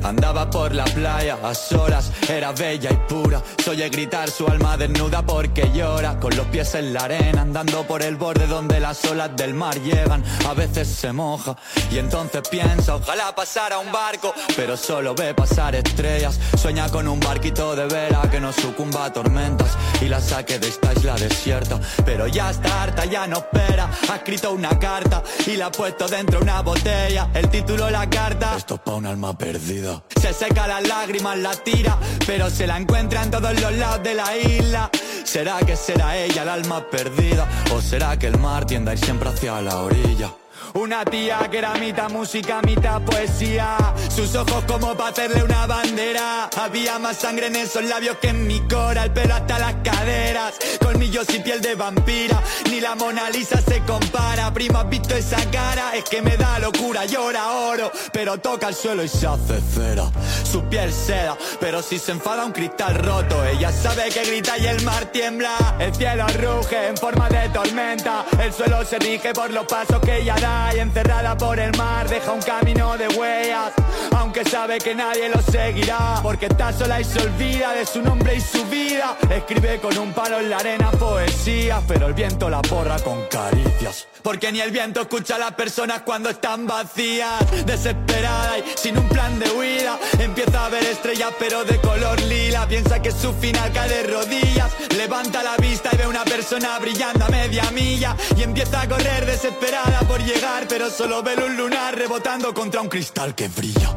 Andaba 0.04 0.50
por 0.50 0.74
la 0.74 0.86
playa 0.86 1.38
a 1.44 1.54
solas, 1.54 2.12
era 2.28 2.52
bella 2.52 2.90
y 2.92 2.96
pura. 3.08 3.42
Soy 3.64 3.78
gritar 3.90 4.30
su 4.30 4.48
alma 4.48 4.78
desnuda 4.78 5.22
porque 5.22 5.72
llora. 5.74 6.20
Con 6.20 6.36
los 6.36 6.48
pies 6.48 6.76
en 6.76 6.94
la 6.94 7.02
arena, 7.02 7.42
andando 7.42 7.84
por 7.88 8.02
el 8.02 8.16
borde 8.16 8.48
donde 8.48 8.80
las 8.80 9.04
olas 9.06 9.36
del 9.36 9.54
mar 9.54 9.80
llegan. 9.82 10.24
A 10.48 10.54
veces 10.54 10.88
se 10.88 11.12
moja 11.12 11.56
y 11.92 11.98
entonces 11.98 12.42
piensa, 12.50 12.96
ojalá 12.96 13.34
pasara 13.36 13.80
un 13.80 13.92
barco, 13.92 14.34
pero 14.56 14.76
solo 14.78 15.14
ve 15.16 15.34
pasar 15.34 15.76
estrellas. 15.76 16.40
Sueña 16.58 16.90
con 16.90 17.08
un 17.08 17.20
barquito 17.20 17.76
de 17.76 17.86
vela 17.86 18.22
que 18.30 18.40
no 18.40 18.52
sucumba 18.52 19.06
a 19.06 19.14
tormentas 19.14 19.78
y 20.02 20.06
la 20.06 20.20
saque 20.20 20.60
de 20.60 20.68
esta 20.68 20.94
isla 20.94 21.16
desierta. 21.16 21.80
Pero 22.06 22.28
ya 22.28 22.52
está 22.52 22.84
harta, 22.84 23.06
ya 23.06 23.28
no 23.28 23.38
espera. 23.38 23.90
Ha 24.10 24.16
escrito 24.16 24.52
una 24.52 24.78
carta 24.80 25.24
y 25.46 25.58
la 25.58 25.68
ha 25.68 25.72
puesto 25.72 26.08
dentro 26.08 26.40
de 26.40 26.44
una 26.44 26.62
botella. 26.62 27.30
El 27.34 27.50
título, 27.50 27.90
la 27.90 28.10
carta. 28.10 28.56
Esto 28.58 28.76
es 28.76 28.82
pa' 28.82 28.96
un 28.96 29.06
alma 29.06 29.38
perdida. 29.38 29.91
Se 30.22 30.34
seca 30.34 30.68
las 30.68 30.88
lágrimas, 30.88 31.38
la 31.38 31.56
tira, 31.56 31.98
pero 32.26 32.50
se 32.50 32.68
la 32.68 32.78
encuentra 32.78 33.24
en 33.24 33.32
todos 33.32 33.60
los 33.60 33.74
lados 33.74 34.04
de 34.04 34.14
la 34.14 34.38
isla. 34.38 34.90
¿Será 35.24 35.60
que 35.60 35.76
será 35.76 36.18
ella 36.18 36.44
el 36.44 36.50
alma 36.50 36.90
perdida? 36.90 37.48
¿O 37.74 37.82
será 37.82 38.18
que 38.18 38.28
el 38.28 38.38
mar 38.38 38.66
tiende 38.66 38.92
a 38.92 38.94
ir 38.94 39.00
siempre 39.00 39.30
hacia 39.30 39.62
la 39.62 39.78
orilla? 39.78 40.41
Una 40.74 41.04
tía 41.04 41.50
que 41.52 41.58
era 41.58 41.74
mitad 41.74 42.10
música, 42.10 42.62
mitad 42.62 43.02
poesía. 43.02 43.78
Sus 44.16 44.34
ojos 44.36 44.64
como 44.66 44.96
para 44.96 45.10
hacerle 45.10 45.44
una 45.44 45.68
bandera. 45.68 46.50
Había 46.58 46.98
más 46.98 47.18
sangre 47.18 47.48
en 47.48 47.58
esos 47.58 47.84
labios 47.84 48.18
que 48.22 48.30
en 48.30 48.48
mi 48.48 48.62
cora. 48.62 49.04
El 49.04 49.12
pelo 49.12 49.34
hasta 49.34 49.60
las 49.60 49.76
caderas. 49.84 50.54
Colmillos 50.82 51.28
y 51.34 51.40
piel 51.40 51.62
de 51.62 51.76
vampira. 51.76 52.42
Ni 52.70 52.80
la 52.80 52.96
Mona 52.96 53.30
Lisa 53.30 53.60
se 53.62 53.82
compara. 53.82 54.54
Primo, 54.54 54.80
has 54.80 54.90
visto 54.90 55.14
esa 55.14 55.44
cara. 55.52 55.94
Es 55.94 56.06
que 56.06 56.22
me 56.22 56.38
da 56.38 56.58
locura, 56.60 57.06
llora 57.06 57.52
oro. 57.52 57.92
Pero 58.14 58.38
toca 58.38 58.70
el 58.70 58.76
suelo 58.76 59.04
y 59.04 59.10
se 59.10 59.28
hace 59.28 59.60
cera. 59.60 60.10
Su 60.50 60.64
piel 60.64 60.94
seda. 60.94 61.38
Pero 61.60 61.82
si 61.82 62.00
se 62.00 62.14
enfada 62.14 62.46
un 62.46 62.54
cristal 62.54 62.96
roto. 62.96 63.44
Ella 63.44 63.74
sabe 63.74 64.10
que 64.10 64.24
grita 64.24 64.58
y 64.58 64.68
el 64.68 64.82
mar 64.84 65.06
tiembla. 65.08 65.76
El 65.80 65.94
cielo 65.94 66.26
ruge 66.40 66.88
en 66.88 66.96
forma 66.96 67.28
de 67.28 67.50
tormenta. 67.50 68.26
El 68.42 68.54
suelo 68.54 68.86
se 68.86 69.00
rige 69.00 69.34
por 69.34 69.50
los 69.52 69.66
pasos 69.66 70.00
que 70.00 70.20
ella 70.20 70.36
da 70.40 70.61
y 70.76 70.80
encerrada 70.80 71.38
por 71.38 71.60
el 71.60 71.76
mar 71.78 72.08
deja 72.08 72.32
un 72.32 72.42
camino 72.42 72.98
de 72.98 73.08
huellas 73.08 73.72
aunque 74.18 74.46
sabe 74.46 74.78
que 74.78 74.94
nadie 74.96 75.30
lo 75.30 75.42
seguirá 75.42 76.20
porque 76.22 76.46
está 76.46 76.72
sola 76.72 77.02
y 77.02 77.04
se 77.04 77.20
olvida 77.22 77.74
de 77.74 77.86
su 77.86 78.02
nombre 78.02 78.36
y 78.36 78.42
su 78.42 78.64
vida 78.66 79.18
escribe 79.30 79.80
con 79.80 79.98
un 79.98 80.14
palo 80.14 80.40
en 80.40 80.50
la 80.50 80.58
arena 80.58 80.92
poesía, 80.92 81.82
pero 81.88 82.08
el 82.08 82.14
viento 82.14 82.50
la 82.50 82.62
borra 82.62 82.98
con 83.00 83.26
caricias. 83.28 84.08
Porque 84.22 84.52
ni 84.52 84.62
el 84.62 84.72
viento 84.72 85.02
escucha 85.02 85.36
a 85.36 85.40
las 85.40 85.54
personas 85.54 86.04
cuando 86.04 86.30
están 86.30 86.68
vacías, 86.68 87.66
desesperadas 87.66 88.60
y 88.60 88.78
sin 88.78 88.98
un 88.98 89.10
plan 89.10 89.40
de 89.40 89.50
huida. 89.50 89.98
Empieza 90.20 90.66
a 90.66 90.70
ver 90.70 90.84
estrellas 90.84 91.34
pero 91.40 91.64
de 91.64 91.80
color 91.80 92.22
lila. 92.22 92.68
Piensa 92.68 93.02
que 93.02 93.12
su 93.12 93.34
final 93.34 93.72
cae 93.74 93.90
de 93.90 94.04
rodillas. 94.04 94.72
Levanta 94.96 95.42
la 95.42 95.58
vista 95.58 95.90
y 95.94 95.98
ve 95.98 96.08
una 96.08 96.24
persona 96.24 96.78
brillando 96.80 97.26
a 97.26 97.30
media 97.30 97.64
milla. 97.72 98.16
Y 98.38 98.44
empieza 98.44 98.82
a 98.82 98.88
correr 98.88 99.26
desesperada 99.26 100.02
por 100.02 100.22
llegar, 100.22 100.51
pero 100.68 100.90
solo 100.90 101.24
ve 101.24 101.36
un 101.36 101.56
lunar 101.56 101.96
rebotando 101.96 102.54
contra 102.54 102.82
un 102.82 102.90
cristal 102.90 103.34
que 103.36 103.48
brilla. 103.48 103.96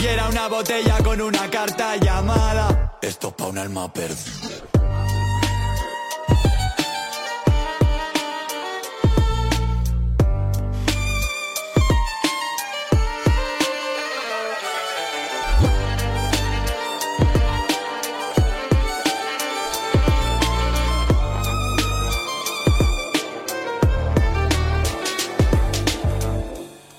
Y 0.00 0.06
era 0.06 0.28
una 0.28 0.48
botella 0.48 0.98
con 1.02 1.20
una 1.20 1.50
carta 1.50 1.96
llamada. 1.96 2.98
Esto 3.00 3.30
pa' 3.34 3.46
un 3.46 3.58
alma 3.58 3.92
perdida. 3.92 4.83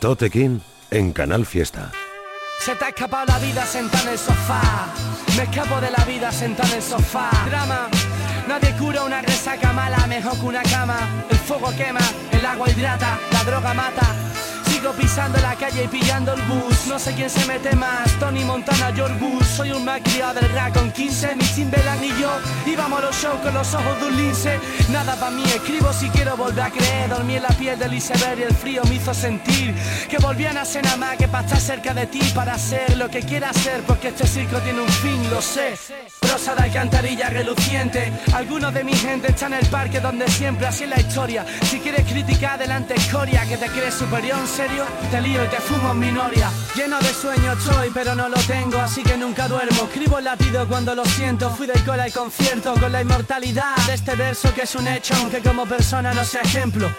Tote 0.06 0.30
en 0.92 1.14
Canal 1.14 1.48
Fiesta. 1.48 1.92
Se 2.60 2.76
te 2.76 2.86
ha 2.86 2.90
escapado 2.90 3.26
la 3.26 3.40
vida 3.40 3.66
sentada 3.66 4.04
en 4.04 4.10
el 4.10 4.20
sofá. 4.20 4.62
Me 5.36 5.42
escapo 5.46 5.82
de 5.82 5.90
la 5.90 6.06
vida 6.06 6.32
sentada 6.32 6.70
en 6.70 6.76
el 6.76 6.84
sofá. 6.84 7.32
Drama. 7.48 7.88
Nadie 8.48 8.76
cura 8.78 9.04
una 9.04 9.24
resaca 9.24 9.74
mala 9.74 10.06
mejor 10.06 10.40
que 10.40 10.46
una 10.46 10.62
cama. 10.62 11.26
El 11.28 11.38
fuego 11.38 11.76
quema, 11.76 12.08
el 12.32 12.46
agua 12.46 12.70
hidrata, 12.70 13.18
la 13.32 13.44
droga 13.46 13.74
mata 13.74 14.25
pisando 14.94 15.40
la 15.40 15.56
calle 15.56 15.86
y 15.86 15.88
pillando 15.88 16.34
el 16.34 16.42
bus. 16.44 16.88
No 16.88 17.00
sé 17.00 17.14
quién 17.14 17.30
se 17.30 17.46
mete 17.46 17.76
más, 17.76 18.12
Tony 18.20 18.44
Montana, 18.44 18.92
George 18.94 19.18
Bush. 19.20 19.46
Soy 19.46 19.72
un 19.72 19.84
malcriado 19.84 20.40
del 20.40 20.52
rap 20.52 20.74
con 20.74 20.92
15, 20.92 21.36
mi 21.36 21.44
Timberland 21.44 22.04
y 22.04 22.10
yo. 22.22 22.30
Íbamos 22.66 23.00
a 23.00 23.06
los 23.06 23.16
shows 23.16 23.40
con 23.42 23.54
los 23.54 23.74
ojos 23.74 24.00
de 24.00 24.06
un 24.08 24.18
lince. 24.18 24.60
Nada 24.90 25.16
para 25.16 25.32
mí, 25.32 25.44
escribo 25.44 25.92
si 25.94 26.10
quiero 26.10 26.38
volver 26.38 26.66
a 26.66 26.70
creer. 26.70 27.10
Dormí 27.10 27.36
en 27.36 27.44
la 27.44 27.50
piel 27.50 27.80
del 27.80 27.94
iceberg 27.94 28.40
y 28.40 28.44
el 28.44 28.56
frío 28.56 28.84
me 28.86 28.96
hizo 28.96 29.14
sentir 29.14 29.74
que 30.10 30.18
volvían 30.18 30.58
a 30.58 30.66
ser 30.66 30.84
nada 30.84 30.98
más 30.98 31.18
que 31.18 31.28
para 31.28 31.46
estar 31.46 31.60
cerca 31.60 31.94
de 31.94 32.06
ti, 32.08 32.22
para 32.34 32.54
hacer 32.54 32.98
lo 32.98 33.10
que 33.10 33.22
quiera 33.22 33.50
hacer, 33.50 33.82
porque 33.88 34.10
este 34.10 34.28
circo 34.28 34.60
tiene 34.60 34.82
un 34.82 34.90
fin, 34.90 35.30
lo 35.30 35.42
sé. 35.42 35.76
Prosa 36.20 36.56
de 36.56 36.64
alcantarilla 36.64 37.30
reluciente. 37.30 38.12
Algunos 38.34 38.74
de 38.74 38.84
mi 38.84 38.94
gente 38.94 39.32
están 39.32 39.54
en 39.54 39.60
el 39.60 39.68
parque 39.68 40.00
donde 40.00 40.28
siempre 40.28 40.68
así 40.68 40.84
es 40.84 40.90
la 40.90 41.00
historia. 41.00 41.46
Si 41.64 41.80
quieres 41.80 42.06
criticar, 42.06 42.56
adelante 42.56 42.94
escoria, 42.96 43.46
que 43.46 43.58
te 43.58 43.68
crees 43.68 43.96
superior, 43.96 44.38
en 44.38 44.48
serio 44.48 44.75
te 45.12 45.22
lío 45.22 45.44
y 45.44 45.48
te 45.48 45.58
fumo 45.58 45.94
en. 45.94 46.50
Lleno 46.76 47.00
de 47.00 47.14
sueños 47.14 47.58
estoy, 47.60 47.90
pero 47.94 48.16
no 48.16 48.30
lo 48.30 48.38
tengo, 48.42 48.80
así 48.80 49.04
que 49.04 49.18
nunca 49.18 49.48
duermo. 49.48 49.84
Escribo 49.84 50.20
latido 50.20 50.68
cuando 50.68 50.96
lo 50.96 51.06
siento. 51.06 51.50
Fui 51.52 51.68
del 51.68 51.84
cola 51.84 52.04
al 52.04 52.14
concierto 52.14 52.74
con 52.80 52.92
la 52.92 53.02
inmortalidad 53.02 53.76
de 53.88 53.94
este 53.94 54.16
verso 54.16 54.54
que 54.54 54.64
es 54.64 54.76
un 54.76 54.88
hecho, 54.88 55.14
aunque 55.16 55.42
como 55.42 55.66
persona 55.66 56.14
no 56.14 56.24
sea 56.24 56.42
ejemplo. 56.42 56.90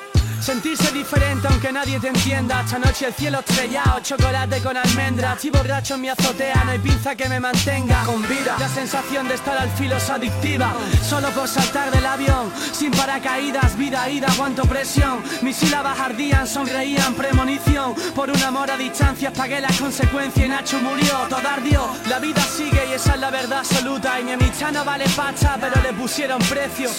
Sentirse 0.40 0.92
diferente 0.92 1.48
aunque 1.48 1.72
nadie 1.72 1.98
te 1.98 2.08
entienda. 2.08 2.60
Esta 2.60 2.78
noche 2.78 3.06
el 3.06 3.14
cielo 3.14 3.40
estrellado, 3.40 4.00
chocolate 4.00 4.60
con 4.60 4.76
almendra 4.76 5.32
Estoy 5.32 5.50
borracho 5.50 5.94
en 5.94 6.02
mi 6.02 6.08
azotea, 6.08 6.62
no 6.64 6.72
hay 6.72 6.78
pinza 6.78 7.16
que 7.16 7.28
me 7.28 7.40
mantenga 7.40 8.04
Con 8.04 8.22
vida, 8.28 8.56
la 8.58 8.68
sensación 8.68 9.28
de 9.28 9.34
estar 9.34 9.56
al 9.56 9.70
filo 9.70 9.96
es 9.96 10.10
adictiva. 10.10 10.72
Solo 11.02 11.30
por 11.30 11.48
saltar 11.48 11.90
del 11.90 12.04
avión, 12.04 12.52
sin 12.72 12.90
paracaídas 12.90 13.76
Vida, 13.76 14.08
ida, 14.08 14.28
aguanto 14.28 14.62
presión. 14.64 15.22
Mis 15.42 15.56
sílabas 15.56 15.98
ardían, 15.98 16.46
sonreían, 16.46 17.14
premonición. 17.14 17.94
Por 18.14 18.30
un 18.30 18.42
amor 18.42 18.70
a 18.70 18.76
distancia 18.76 19.32
pagué 19.32 19.60
las 19.60 19.80
consecuencias 19.80 20.46
Y 20.46 20.48
Nacho 20.48 20.78
murió, 20.80 21.26
todo 21.28 21.48
ardió 21.48 21.88
La 22.08 22.18
vida 22.18 22.42
sigue 22.42 22.86
y 22.90 22.92
esa 22.92 23.14
es 23.14 23.20
la 23.20 23.30
verdad 23.30 23.60
absoluta. 23.60 24.20
Y 24.20 24.24
mi 24.24 24.32
amistad 24.32 24.72
no 24.72 24.84
vale 24.84 25.06
pacha, 25.16 25.56
pero 25.60 25.80
le 25.82 25.92
pusieron 25.92 26.38
precio. 26.40 26.90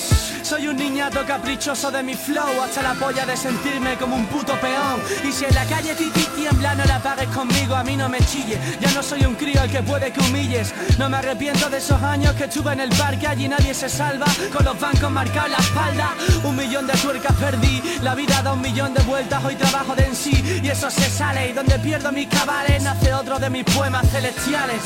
Soy 0.43 0.67
un 0.67 0.77
niñato 0.77 1.25
caprichoso 1.25 1.91
de 1.91 2.03
mi 2.03 2.15
flow 2.15 2.61
Hasta 2.63 2.81
la 2.81 2.93
polla 2.93 3.25
de 3.27 3.35
sentirme 3.35 3.97
como 3.97 4.15
un 4.15 4.25
puto 4.27 4.53
peón. 4.59 5.01
Y 5.27 5.31
si 5.33 5.43
en 5.43 5.53
la 5.53 5.65
calle 5.65 5.93
titi 5.95 6.23
tiembla 6.35 6.75
no 6.75 6.85
la 6.85 6.99
pagues 6.99 7.27
conmigo 7.27 7.75
A 7.75 7.83
mí 7.83 7.97
no 7.97 8.07
me 8.07 8.19
chille, 8.19 8.57
ya 8.79 8.89
no 8.91 9.03
soy 9.03 9.25
un 9.25 9.35
crío 9.35 9.61
al 9.61 9.69
que 9.69 9.83
puede 9.83 10.11
que 10.11 10.21
humilles. 10.21 10.73
No 10.97 11.09
me 11.09 11.17
arrepiento 11.17 11.69
de 11.69 11.77
esos 11.77 12.01
años 12.01 12.33
que 12.35 12.45
estuve 12.45 12.71
en 12.71 12.79
el 12.79 12.89
parque 12.89 13.27
Allí 13.27 13.47
nadie 13.49 13.73
se 13.73 13.89
salva, 13.89 14.27
con 14.53 14.63
los 14.63 14.79
bancos 14.79 15.11
marcados 15.11 15.51
la 15.51 15.57
espalda 15.57 16.15
Un 16.43 16.55
millón 16.55 16.87
de 16.87 16.93
tuercas 16.93 17.35
perdí, 17.35 17.81
la 18.01 18.15
vida 18.15 18.41
da 18.41 18.53
un 18.53 18.61
millón 18.61 18.93
de 18.93 19.01
vueltas 19.03 19.43
Hoy 19.43 19.55
trabajo 19.55 19.93
de 19.95 20.05
en 20.05 20.15
sí. 20.15 20.61
Y 20.63 20.69
eso 20.69 20.89
se 20.89 21.09
sale 21.09 21.49
Y 21.49 21.53
donde 21.53 21.77
pierdo 21.79 22.11
mis 22.13 22.27
cabales 22.27 22.81
nace 22.81 23.13
otro 23.13 23.39
de 23.39 23.49
mis 23.49 23.65
poemas 23.65 24.09
celestiales. 24.09 24.81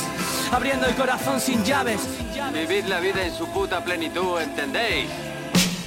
Abriendo 0.52 0.88
el 0.88 0.96
corazón 0.96 1.40
sin 1.40 1.64
llaves. 1.64 2.02
Vivid 2.52 2.86
la 2.86 3.00
vida 3.00 3.24
en 3.24 3.34
su 3.34 3.48
puta 3.48 3.84
plenitud, 3.84 4.42
¿entendéis? 4.42 5.31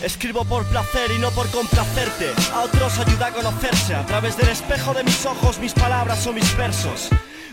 Escribo 0.05 0.45
por 0.45 0.67
placer 0.67 1.11
y 1.17 1.19
no 1.19 1.31
por 1.31 1.49
complacerte. 1.49 2.31
A 2.53 2.61
otros 2.61 2.99
ayuda 2.99 3.29
a 3.29 3.33
conocerse 3.33 3.95
a 3.95 4.05
través 4.05 4.37
del 4.37 4.51
espejo 4.51 4.93
de 4.93 5.03
mis 5.03 5.25
ojos, 5.25 5.59
mis 5.59 5.73
palabras 5.73 6.27
o 6.27 6.33
mis 6.35 6.55
versos. 6.59 7.09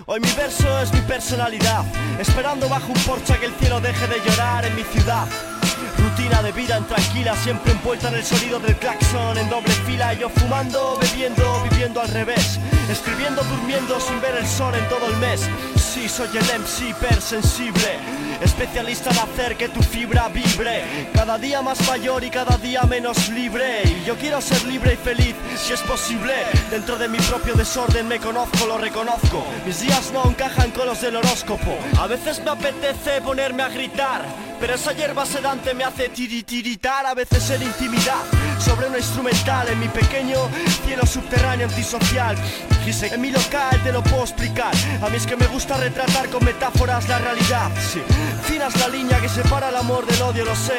Hoy 0.06 0.20
mi 0.20 0.30
verso 0.34 0.82
es 0.82 0.92
mi 0.92 1.00
personalidad, 1.00 1.86
esperando 2.20 2.68
bajo 2.68 2.92
un 2.92 3.00
porche 3.06 3.40
que 3.40 3.46
el 3.46 3.54
cielo 3.54 3.80
deje 3.80 4.06
de 4.06 4.20
llorar 4.20 4.66
en 4.66 4.76
mi 4.76 4.84
ciudad. 4.84 5.30
Rutina 5.98 6.42
de 6.42 6.52
vida 6.52 6.76
en 6.76 6.84
tranquila, 6.84 7.38
siempre 7.38 7.72
envuelta 7.72 8.10
en 8.10 8.16
el 8.16 8.26
sonido 8.26 8.60
del 8.60 8.76
claxon 8.76 9.38
en 9.38 9.50
doble 9.50 9.72
fila. 9.88 10.14
Yo 10.14 10.28
fumando, 10.28 11.00
bebiendo, 11.00 11.64
viviendo 11.72 12.02
al 12.02 12.10
revés. 12.10 12.60
Escribiendo, 12.90 13.44
durmiendo 13.44 13.98
sin 14.02 14.20
ver 14.20 14.36
el 14.36 14.46
sol 14.46 14.76
en 14.76 14.90
todo 14.90 15.08
el 15.08 15.16
mes. 15.18 15.48
Sí, 15.94 16.08
soy 16.08 16.30
el 16.38 16.62
MC 16.62 16.92
hipersensible. 16.92 18.00
Especialista 18.42 19.10
en 19.10 19.18
hacer 19.20 19.58
que 19.58 19.68
tu 19.68 19.84
fibra 19.84 20.30
vibre. 20.30 21.10
Cada 21.14 21.38
día 21.38 21.62
más 21.62 21.86
mayor 21.86 22.24
y 22.24 22.30
cada 22.30 22.56
día 22.56 22.84
menos 22.84 23.28
libre. 23.28 23.84
Y 23.84 24.06
yo 24.06 24.16
quiero 24.16 24.40
ser 24.40 24.64
libre 24.64 24.94
y 24.94 24.96
feliz, 24.96 25.36
si 25.58 25.74
es 25.74 25.82
posible. 25.82 26.34
Dentro 26.70 26.98
de 26.98 27.10
mi 27.10 27.18
propio 27.18 27.56
desorden 27.56 28.08
me 28.08 28.20
conozco, 28.20 28.66
lo 28.68 28.78
reconozco. 28.78 29.44
Mis 29.66 29.82
días 29.82 30.14
no 30.14 30.30
encajan 30.30 30.72
con 30.72 30.86
los 30.86 31.02
del 31.02 31.18
horóscopo. 31.18 31.78
A 32.00 32.08
veces 32.08 32.42
me 32.42 32.52
apetece 32.52 33.20
ponerme 33.22 33.64
a 33.64 33.68
gritar. 33.68 34.51
Pero 34.62 34.76
esa 34.76 34.94
hierba 34.94 35.26
sedante 35.26 35.74
me 35.74 35.84
hace 35.84 36.10
tiritiritar, 36.10 37.04
a 37.08 37.16
veces 37.16 37.50
en 37.50 37.64
intimidad 37.64 38.22
sobre 38.60 38.88
una 38.88 39.00
instrumental 39.00 39.68
en 39.70 39.80
mi 39.80 39.88
pequeño 39.88 40.38
cielo 40.86 41.04
subterráneo 41.04 41.68
antisocial. 41.68 42.38
Quise 42.86 43.08
en 43.08 43.22
mi 43.22 43.32
local 43.32 43.82
te 43.84 43.92
lo 43.92 44.04
puedo 44.04 44.22
explicar. 44.22 44.72
A 45.02 45.10
mí 45.10 45.18
es 45.18 45.26
que 45.26 45.36
me 45.36 45.48
gusta 45.48 45.78
retratar 45.78 46.30
con 46.30 46.46
metáforas 46.46 47.10
la 47.10 47.18
realidad. 47.18 47.72
Sí, 47.92 48.04
fina 48.44 48.68
es 48.68 48.80
la 48.80 48.88
línea 48.88 49.20
que 49.20 49.30
separa 49.30 49.70
el 49.70 49.76
amor 49.76 50.06
del 50.06 50.22
odio, 50.22 50.46
lo 50.46 50.56
sé. 50.56 50.78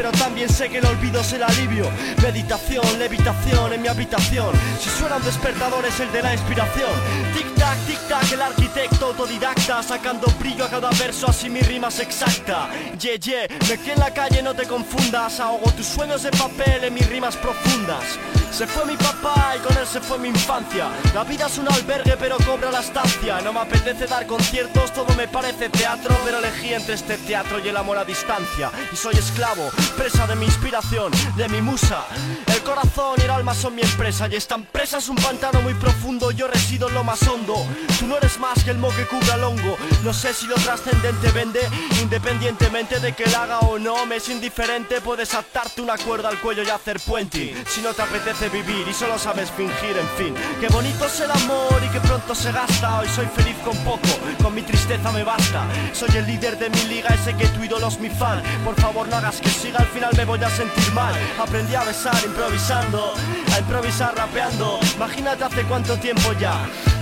Pero 0.00 0.12
también 0.12 0.48
sé 0.48 0.70
que 0.70 0.78
el 0.78 0.86
olvido 0.86 1.20
es 1.20 1.30
el 1.34 1.42
alivio. 1.42 1.84
Meditación, 2.22 2.98
levitación 2.98 3.74
en 3.74 3.82
mi 3.82 3.88
habitación. 3.88 4.48
Si 4.80 4.88
suenan 4.88 5.22
despertadores, 5.22 6.00
el 6.00 6.10
de 6.10 6.22
la 6.22 6.32
inspiración. 6.32 6.88
Tic 7.36 7.54
tac, 7.54 7.76
tic 7.86 8.08
tac, 8.08 8.32
el 8.32 8.40
arquitecto 8.40 9.08
autodidacta. 9.08 9.82
Sacando 9.82 10.26
brillo 10.38 10.64
a 10.64 10.70
cada 10.70 10.88
verso, 10.92 11.28
así 11.28 11.50
mi 11.50 11.60
rima 11.60 11.88
es 11.88 12.00
exacta. 12.00 12.70
Yeah, 12.98 13.16
yeah, 13.16 13.46
de 13.46 13.76
que 13.76 13.92
en 13.92 14.00
la 14.00 14.10
calle 14.14 14.42
no 14.42 14.54
te 14.54 14.66
confundas. 14.66 15.38
Ahogo 15.38 15.70
tus 15.72 15.84
sueños 15.84 16.22
de 16.22 16.30
papel 16.30 16.84
en 16.84 16.94
mis 16.94 17.06
rimas 17.06 17.36
profundas. 17.36 18.18
Se 18.50 18.66
fue 18.66 18.84
mi 18.84 18.96
papá 18.96 19.54
y 19.56 19.60
con 19.60 19.76
él 19.78 19.86
se 19.86 20.00
fue 20.00 20.18
mi 20.18 20.28
infancia. 20.28 20.90
La 21.14 21.24
vida 21.24 21.46
es 21.46 21.58
un 21.58 21.68
albergue 21.68 22.16
pero 22.18 22.36
cobra 22.38 22.70
la 22.70 22.80
estancia. 22.80 23.40
No 23.40 23.52
me 23.52 23.60
apetece 23.60 24.06
dar 24.06 24.26
conciertos, 24.26 24.92
todo 24.92 25.14
me 25.16 25.28
parece 25.28 25.68
teatro, 25.68 26.14
pero 26.24 26.38
elegí 26.38 26.74
entre 26.74 26.94
este 26.94 27.16
teatro 27.18 27.58
y 27.64 27.68
el 27.68 27.76
amor 27.76 27.98
a 27.98 28.04
distancia. 28.04 28.70
Y 28.92 28.96
soy 28.96 29.14
esclavo, 29.14 29.70
presa 29.96 30.26
de 30.26 30.36
mi 30.36 30.46
inspiración, 30.46 31.12
de 31.36 31.48
mi 31.48 31.62
musa. 31.62 32.04
El 32.46 32.60
corazón 32.62 33.14
y 33.18 33.22
el 33.22 33.30
alma 33.30 33.54
son 33.54 33.74
mi 33.74 33.82
empresa 33.82 34.28
y 34.28 34.36
esta 34.36 34.56
empresa 34.56 34.98
es 34.98 35.08
un 35.08 35.16
pantano 35.16 35.62
muy 35.62 35.74
profundo. 35.74 36.30
Yo 36.30 36.48
resido 36.48 36.88
en 36.88 36.94
lo 36.94 37.04
más 37.04 37.26
hondo. 37.26 37.64
Tú 37.98 38.06
no 38.06 38.16
eres 38.16 38.38
más 38.38 38.62
que 38.64 38.70
el 38.70 38.78
mo 38.78 38.90
que 38.90 39.06
cubra 39.06 39.36
el 39.36 39.44
hongo. 39.44 39.76
No 40.02 40.12
sé 40.12 40.34
si 40.34 40.46
lo 40.46 40.56
trascendente 40.56 41.30
vende, 41.30 41.60
independientemente 42.02 43.00
de 43.00 43.12
que 43.12 43.26
la 43.26 43.44
haga 43.44 43.58
o 43.60 43.78
no. 43.78 44.04
Me 44.06 44.16
es 44.16 44.28
indiferente, 44.28 45.00
puedes 45.00 45.34
atarte 45.34 45.80
una 45.80 45.96
cuerda 45.96 46.28
al 46.28 46.40
cuello 46.40 46.62
y 46.62 46.70
hacer 46.70 47.00
puente. 47.00 47.54
Si 47.68 47.80
no 47.80 47.94
te 47.94 48.02
apetece 48.02 48.39
vivir 48.48 48.86
y 48.88 48.92
solo 48.92 49.18
sabes 49.18 49.50
fingir, 49.50 49.96
en 49.96 50.08
fin. 50.16 50.34
Qué 50.60 50.68
bonito 50.68 51.04
es 51.06 51.20
el 51.20 51.30
amor 51.30 51.80
y 51.84 51.88
que 51.88 52.00
pronto 52.00 52.34
se 52.34 52.50
gasta. 52.52 53.00
Hoy 53.00 53.08
soy 53.08 53.26
feliz 53.26 53.56
con 53.64 53.76
poco, 53.78 54.08
con 54.42 54.54
mi 54.54 54.62
tristeza 54.62 55.10
me 55.12 55.22
basta. 55.22 55.66
Soy 55.92 56.08
el 56.16 56.26
líder 56.26 56.58
de 56.58 56.70
mi 56.70 56.82
liga, 56.84 57.08
ese 57.10 57.34
que 57.34 57.46
tu 57.48 57.62
ídolo 57.62 57.88
es 57.88 57.98
mi 58.00 58.08
fan. 58.08 58.42
Por 58.64 58.74
favor, 58.76 59.08
no 59.08 59.16
hagas 59.16 59.40
que 59.40 59.50
siga, 59.50 59.80
al 59.80 59.86
final 59.86 60.10
me 60.16 60.24
voy 60.24 60.42
a 60.42 60.50
sentir 60.50 60.92
mal. 60.92 61.14
Aprendí 61.40 61.74
a 61.74 61.84
besar 61.84 62.16
improvisando, 62.24 63.14
a 63.54 63.58
improvisar 63.58 64.14
rapeando. 64.16 64.78
Imagínate 64.96 65.44
hace 65.44 65.62
cuánto 65.64 65.96
tiempo 65.98 66.32
ya. 66.40 66.54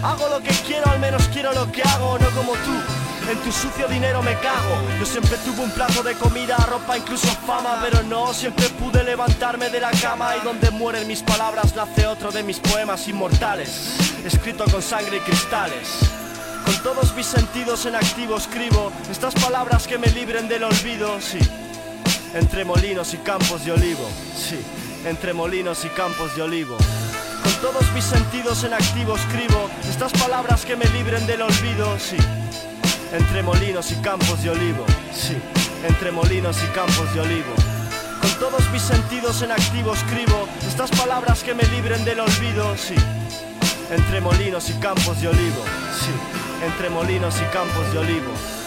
Hago 0.02 0.28
lo 0.28 0.40
que 0.40 0.52
quiero, 0.66 0.90
al 0.90 0.98
menos 0.98 1.28
quiero 1.28 1.52
lo 1.52 1.70
que 1.70 1.82
hago, 1.82 2.18
no 2.18 2.28
como 2.30 2.52
tú. 2.52 2.74
En 3.28 3.36
tu 3.40 3.52
sucio 3.52 3.86
dinero 3.88 4.22
me 4.22 4.32
cago. 4.38 4.88
Yo 4.98 5.04
siempre 5.04 5.36
tuve 5.44 5.62
un 5.62 5.70
plato 5.70 6.02
de 6.02 6.14
comida, 6.14 6.56
ropa, 6.66 6.96
incluso 6.96 7.28
fama, 7.46 7.78
pero 7.82 8.02
no, 8.04 8.32
siempre 8.32 8.70
pude 8.70 9.04
levantarme 9.04 9.68
de 9.68 9.80
la 9.80 9.90
cama 9.90 10.34
y 10.36 10.40
donde 10.40 10.70
mueren 10.70 11.06
mis 11.06 11.22
palabras 11.22 11.76
nace 11.76 12.06
otro 12.06 12.32
de 12.32 12.42
mis 12.42 12.58
poemas 12.58 13.06
inmortales, 13.06 14.22
escrito 14.24 14.64
con 14.64 14.80
sangre 14.80 15.18
y 15.18 15.20
cristales. 15.20 15.98
Con 16.64 16.82
todos 16.82 17.14
mis 17.14 17.26
sentidos 17.26 17.84
en 17.84 17.96
activo 17.96 18.38
escribo 18.38 18.90
estas 19.10 19.34
palabras 19.34 19.86
que 19.86 19.98
me 19.98 20.06
libren 20.06 20.48
del 20.48 20.64
olvido, 20.64 21.20
sí. 21.20 21.38
Entre 22.32 22.64
molinos 22.64 23.12
y 23.12 23.18
campos 23.18 23.62
de 23.66 23.72
olivo, 23.72 24.08
sí. 24.34 24.58
Entre 25.04 25.34
molinos 25.34 25.84
y 25.84 25.88
campos 25.90 26.34
de 26.34 26.42
olivo. 26.42 26.78
Con 27.42 27.52
todos 27.60 27.92
mis 27.92 28.04
sentidos 28.04 28.64
en 28.64 28.72
activo 28.72 29.16
escribo 29.16 29.68
estas 29.86 30.12
palabras 30.12 30.64
que 30.64 30.76
me 30.76 30.86
libren 30.86 31.26
del 31.26 31.42
olvido, 31.42 31.98
sí. 31.98 32.16
Entre 33.12 33.42
molinos 33.42 33.90
y 33.90 33.94
campos 33.96 34.42
de 34.42 34.50
olivo, 34.50 34.84
sí. 35.14 35.34
Entre 35.86 36.12
molinos 36.12 36.58
y 36.62 36.66
campos 36.74 37.12
de 37.14 37.20
olivo. 37.20 37.54
Con 38.20 38.30
todos 38.38 38.70
mis 38.70 38.82
sentidos 38.82 39.40
en 39.40 39.50
activo 39.50 39.94
escribo 39.94 40.46
estas 40.66 40.90
palabras 40.90 41.42
que 41.42 41.54
me 41.54 41.62
libren 41.64 42.04
del 42.04 42.20
olvido, 42.20 42.76
sí. 42.76 42.96
Entre 43.90 44.20
molinos 44.20 44.68
y 44.68 44.74
campos 44.74 45.22
de 45.22 45.28
olivo, 45.28 45.64
sí. 45.98 46.12
Entre 46.66 46.90
molinos 46.90 47.34
y 47.40 47.44
campos 47.52 47.90
de 47.92 47.98
olivo. 47.98 48.57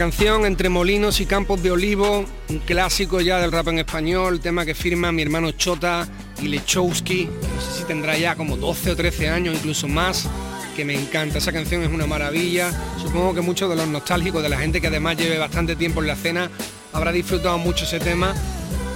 Canción 0.00 0.46
Entre 0.46 0.70
Molinos 0.70 1.20
y 1.20 1.26
Campos 1.26 1.62
de 1.62 1.72
Olivo, 1.72 2.24
un 2.48 2.58
clásico 2.60 3.20
ya 3.20 3.38
del 3.38 3.52
rap 3.52 3.68
en 3.68 3.80
español, 3.80 4.40
tema 4.40 4.64
que 4.64 4.74
firma 4.74 5.12
mi 5.12 5.20
hermano 5.20 5.52
Chota 5.52 6.08
y 6.40 6.48
Lechowski. 6.48 7.26
No 7.26 7.60
sé 7.60 7.80
si 7.80 7.84
tendrá 7.84 8.16
ya 8.16 8.34
como 8.34 8.56
12 8.56 8.92
o 8.92 8.96
13 8.96 9.28
años, 9.28 9.56
incluso 9.56 9.88
más, 9.88 10.26
que 10.74 10.86
me 10.86 10.94
encanta. 10.94 11.36
Esa 11.36 11.52
canción 11.52 11.82
es 11.82 11.90
una 11.90 12.06
maravilla. 12.06 12.72
Supongo 12.96 13.34
que 13.34 13.42
muchos 13.42 13.68
de 13.68 13.76
los 13.76 13.86
nostálgicos, 13.88 14.42
de 14.42 14.48
la 14.48 14.56
gente 14.56 14.80
que 14.80 14.86
además 14.86 15.18
lleve 15.18 15.36
bastante 15.36 15.76
tiempo 15.76 16.00
en 16.00 16.06
la 16.06 16.14
escena, 16.14 16.50
habrá 16.94 17.12
disfrutado 17.12 17.58
mucho 17.58 17.84
ese 17.84 18.00
tema, 18.00 18.34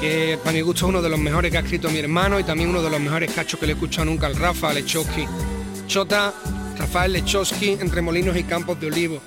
que 0.00 0.38
para 0.42 0.54
mi 0.54 0.62
gusto 0.62 0.86
es 0.86 0.88
uno 0.88 1.02
de 1.02 1.10
los 1.10 1.18
mejores 1.18 1.50
que 1.50 1.58
ha 1.58 1.60
escrito 1.60 1.90
mi 1.90 1.98
hermano 1.98 2.40
y 2.40 2.44
también 2.44 2.70
uno 2.70 2.80
de 2.80 2.88
los 2.88 2.98
mejores 2.98 3.30
cachos 3.30 3.60
que 3.60 3.66
le 3.66 3.72
he 3.72 3.74
escuchado 3.74 4.06
nunca 4.06 4.26
al 4.26 4.36
Rafa 4.36 4.72
Lechowski. 4.72 5.26
Chota, 5.86 6.32
Rafael 6.78 7.12
Lechowski, 7.12 7.76
entre 7.78 8.00
molinos 8.00 8.38
y 8.38 8.44
campos 8.44 8.80
de 8.80 8.86
olivo. 8.86 9.20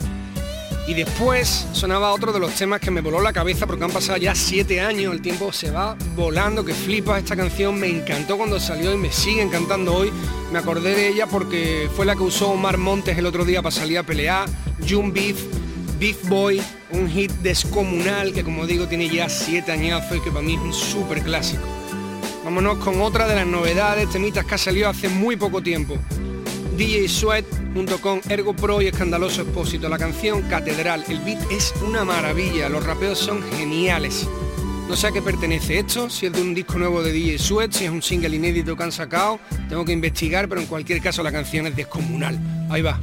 Y 0.87 0.93
después 0.93 1.67
sonaba 1.73 2.13
otro 2.13 2.31
de 2.31 2.39
los 2.39 2.53
temas 2.53 2.79
que 2.79 2.89
me 2.91 3.01
voló 3.01 3.19
la 3.19 3.33
cabeza 3.33 3.67
porque 3.67 3.83
han 3.83 3.91
pasado 3.91 4.17
ya 4.17 4.33
siete 4.33 4.79
años, 4.79 5.13
el 5.13 5.21
tiempo 5.21 5.51
se 5.51 5.69
va 5.69 5.97
volando, 6.15 6.63
que 6.63 6.73
flipa 6.73 7.19
esta 7.19 7.35
canción, 7.35 7.77
me 7.77 7.89
encantó 7.89 8.37
cuando 8.37 8.57
salió 8.57 8.93
y 8.93 8.97
me 8.97 9.11
sigue 9.11 9.41
encantando 9.41 9.93
hoy. 9.93 10.13
Me 10.53 10.59
acordé 10.59 10.95
de 10.95 11.09
ella 11.09 11.27
porque 11.27 11.89
fue 11.93 12.05
la 12.05 12.15
que 12.15 12.23
usó 12.23 12.51
Omar 12.51 12.77
Montes 12.77 13.17
el 13.17 13.25
otro 13.25 13.43
día 13.43 13.61
para 13.61 13.75
salir 13.75 13.97
a 13.97 14.03
pelear, 14.03 14.47
June 14.87 15.11
Beef, 15.11 15.37
Beef 15.99 16.25
Boy, 16.29 16.61
un 16.91 17.09
hit 17.09 17.31
descomunal 17.43 18.31
que 18.31 18.45
como 18.45 18.65
digo 18.65 18.87
tiene 18.87 19.09
ya 19.09 19.27
siete 19.27 19.73
añazos 19.73 20.15
y 20.15 20.21
que 20.21 20.31
para 20.31 20.41
mí 20.41 20.55
es 20.55 20.61
un 20.61 20.73
súper 20.73 21.21
clásico. 21.21 21.63
Vámonos 22.45 22.77
con 22.77 23.01
otra 23.01 23.27
de 23.27 23.35
las 23.35 23.45
novedades, 23.45 24.09
temitas 24.09 24.45
que 24.45 24.55
ha 24.55 24.57
salido 24.57 24.87
hace 24.87 25.09
muy 25.09 25.35
poco 25.35 25.61
tiempo. 25.61 25.97
DJ 26.77 27.07
Sweat 27.07 27.45
junto 27.73 27.99
con 27.99 28.21
Ergo 28.29 28.55
Pro 28.55 28.83
y 28.83 28.87
Escandaloso 28.87 29.41
Expósito. 29.41 29.89
La 29.89 29.97
canción 29.97 30.43
Catedral, 30.43 31.03
el 31.09 31.19
beat 31.21 31.39
es 31.51 31.73
una 31.83 32.05
maravilla, 32.05 32.69
los 32.69 32.85
rapeos 32.85 33.17
son 33.17 33.41
geniales. 33.53 34.27
No 34.87 34.95
sé 34.95 35.07
a 35.07 35.11
qué 35.11 35.23
pertenece 35.23 35.79
esto, 35.79 36.07
si 36.07 36.27
es 36.27 36.33
de 36.33 36.41
un 36.41 36.53
disco 36.53 36.77
nuevo 36.77 37.01
de 37.01 37.11
DJ 37.11 37.39
Sweat, 37.39 37.71
si 37.71 37.85
es 37.85 37.89
un 37.89 38.03
single 38.03 38.35
inédito 38.35 38.77
que 38.77 38.83
han 38.83 38.91
sacado, 38.91 39.39
tengo 39.67 39.85
que 39.85 39.91
investigar, 39.91 40.47
pero 40.47 40.61
en 40.61 40.67
cualquier 40.67 41.01
caso 41.01 41.23
la 41.23 41.31
canción 41.31 41.65
es 41.65 41.75
descomunal. 41.75 42.39
Ahí 42.69 42.83
va. 42.83 42.99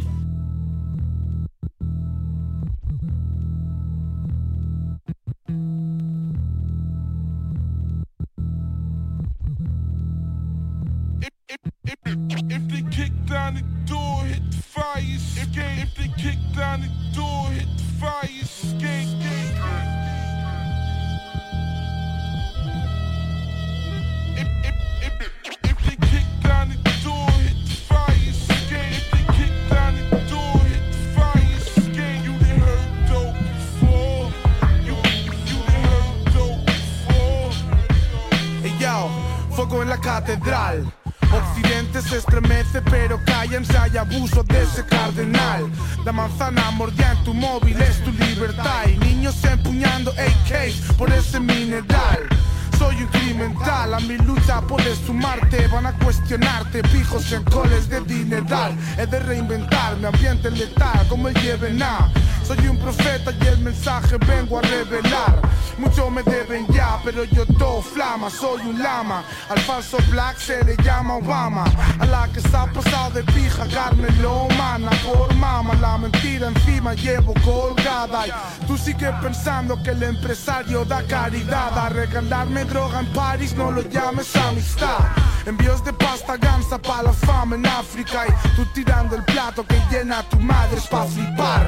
Soy 68.31 68.61
un 68.63 68.83
lama. 68.83 69.25
Al 69.49 69.59
falso 69.61 69.99
black 70.11 70.39
se 70.39 70.65
le 70.65 70.77
llama 70.83 71.17
Obama. 71.17 71.65
A 71.99 72.07
la 72.07 72.29
que 72.29 72.41
está 72.41 72.67
pasado 72.67 73.11
de 73.11 73.23
pija, 73.25 73.67
Carmen 73.73 74.23
lo 74.23 74.45
humana. 74.45 74.91
Por 75.05 75.35
mama, 75.35 75.75
la 75.81 75.99
mentira 75.99 76.49
encima 76.49 76.95
llevo 76.95 77.35
colgada. 77.45 78.27
Y 78.27 78.67
tú 78.67 78.77
sigues 78.77 79.13
pensando 79.23 79.83
que 79.83 79.91
el 79.91 80.03
empresario 80.03 80.85
da 80.85 81.03
caridad. 81.03 81.77
A 81.79 81.89
regalarme 81.89 82.65
droga 82.65 83.01
en 83.01 83.07
París, 83.13 83.55
no 83.55 83.71
lo 83.71 83.83
llames 83.83 84.35
amistad. 84.37 84.99
Envíos 85.47 85.85
de 85.85 85.93
pasta 85.93 86.37
gansa 86.37 86.79
para 86.79 87.05
la 87.05 87.13
fama 87.13 87.57
en 87.57 87.67
África. 87.67 88.25
Y 88.27 88.57
tú 88.57 88.65
tirando 88.75 89.17
el 89.17 89.25
plato 89.25 89.65
que 89.67 89.81
llena 89.91 90.21
a 90.21 90.23
tu 90.23 90.39
madre 90.41 90.79
es 90.79 90.87
pa' 90.87 91.05
flipar. 91.05 91.67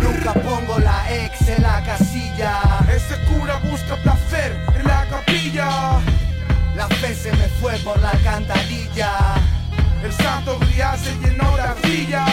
Nunca 0.00 0.32
pongo 0.34 0.78
la 0.78 1.24
ex 1.24 1.48
en 1.48 1.62
la 1.62 1.82
casilla. 1.84 2.83
La 6.76 6.86
fe 7.00 7.12
se 7.12 7.32
me 7.32 7.48
fue 7.60 7.76
por 7.78 7.98
la 8.00 8.10
alcantarilla. 8.10 9.34
El 10.04 10.12
santo 10.12 10.56
grial 10.60 10.96
se 10.96 11.12
llenó 11.18 11.56
de 11.56 11.62
arcilla. 11.62 12.24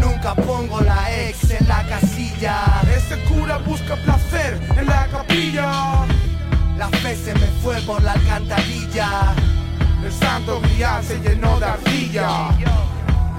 Nunca 0.00 0.32
pongo 0.36 0.80
la 0.82 1.10
ex 1.26 1.50
en 1.50 1.66
la 1.66 1.84
casilla. 1.88 2.80
Ese 2.96 3.18
cura 3.24 3.58
busca 3.58 3.96
placer 3.96 4.60
en 4.76 4.86
la 4.86 5.08
capilla. 5.08 6.06
La 6.78 6.88
fe 6.90 7.16
se 7.16 7.34
me 7.34 7.46
fue 7.60 7.80
por 7.80 8.00
la 8.00 8.12
alcantarilla. 8.12 9.34
El 10.04 10.12
santo 10.12 10.60
grial 10.60 11.02
se 11.02 11.18
llenó 11.18 11.58
de 11.58 11.66
arcilla. 11.66 12.50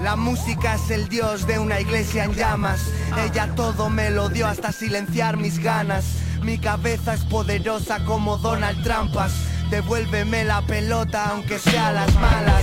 La 0.02 0.14
música 0.14 0.74
es 0.74 0.90
el 0.90 1.08
dios 1.08 1.46
de 1.46 1.58
una 1.58 1.80
iglesia 1.80 2.24
en 2.24 2.34
llamas. 2.34 2.82
Ella 3.16 3.48
todo 3.56 3.88
me 3.88 4.10
lo 4.10 4.28
dio 4.28 4.46
hasta 4.46 4.72
silenciar 4.72 5.38
mis 5.38 5.58
ganas. 5.58 6.23
Mi 6.44 6.58
cabeza 6.58 7.14
es 7.14 7.24
poderosa 7.24 8.04
como 8.04 8.36
Donald 8.36 8.82
Trumpas. 8.82 9.32
Devuélveme 9.70 10.44
la 10.44 10.60
pelota 10.60 11.30
aunque 11.30 11.58
sea 11.58 11.90
las 11.90 12.14
malas. 12.16 12.62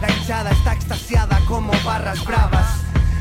La 0.00 0.10
hinchada 0.10 0.50
está 0.50 0.72
extasiada 0.72 1.38
como 1.46 1.72
barras 1.84 2.24
bravas. 2.24 2.80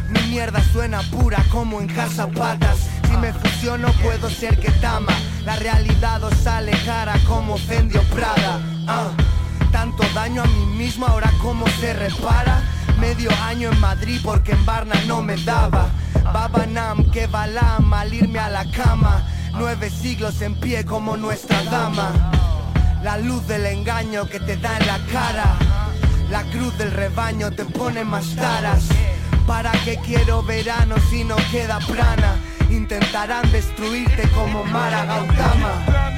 Mi 0.10 0.20
mierda 0.24 0.60
suena 0.74 1.02
pura 1.12 1.46
como 1.52 1.80
en 1.80 1.88
casa 1.88 2.28
patas. 2.28 2.80
Si 3.08 3.16
me 3.18 3.32
fusiono 3.32 3.92
puedo 4.02 4.28
ser 4.32 4.60
que 4.60 4.72
tama. 4.72 5.14
La 5.46 5.56
realidad 5.58 6.24
os 6.24 6.36
sale 6.36 6.72
cara 6.84 7.20
como 7.28 7.60
Fendio 7.60 8.02
Prada. 8.06 8.60
Ah, 8.88 9.12
tanto 9.72 10.04
daño 10.16 10.42
a 10.42 10.48
mí 10.48 10.66
mismo 10.66 11.06
ahora 11.06 11.32
cómo 11.44 11.68
se 11.80 11.94
repara. 11.94 12.64
Medio 13.00 13.30
año 13.44 13.72
en 13.72 13.80
Madrid 13.80 14.20
porque 14.24 14.54
en 14.54 14.66
Barna 14.66 14.96
no 15.06 15.22
me 15.22 15.36
daba. 15.38 15.90
Babanam, 16.34 17.12
que 17.12 17.28
balam 17.28 17.94
al 17.94 18.12
irme 18.12 18.40
a 18.40 18.50
la 18.50 18.66
cama. 18.72 19.24
Nueve 19.54 19.90
siglos 19.90 20.42
en 20.42 20.56
pie 20.56 20.86
como 20.86 21.18
nuestra 21.18 21.64
dama. 21.64 22.32
La 23.04 23.18
luz 23.18 23.46
del 23.48 23.66
engaño 23.66 24.28
que 24.28 24.40
te 24.40 24.58
da 24.58 24.78
en 24.78 24.88
la 24.88 25.00
cara. 25.12 25.56
La 26.30 26.44
cruz 26.44 26.78
del 26.78 26.92
rebaño 26.92 27.52
te 27.52 27.66
pone 27.66 28.04
más 28.04 28.36
taras. 28.36 28.84
¿Para 29.46 29.72
qué 29.84 29.98
quiero 30.06 30.44
verano 30.44 30.96
si 31.10 31.24
no 31.24 31.36
queda 31.52 31.80
prana? 31.80 32.36
Intentarán 32.70 33.52
destruirte 33.52 34.30
como 34.30 34.64
Mara 34.64 35.06
Gautama. 35.06 36.12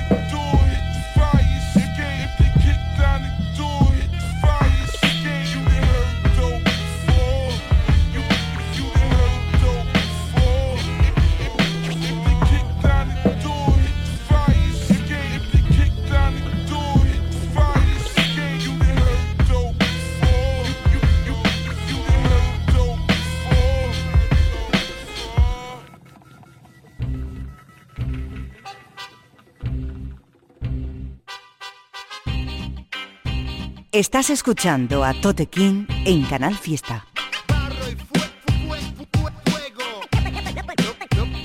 Estás 34.05 34.29
escuchando 34.29 35.05
a 35.05 35.13
Tote 35.13 35.45
King 35.45 35.85
en 36.03 36.23
Canal 36.23 36.57
Fiesta. 36.57 37.05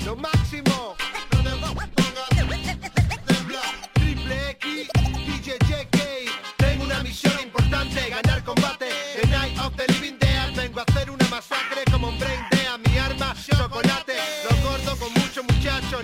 Lo 0.05 0.15
máximo. 0.17 0.97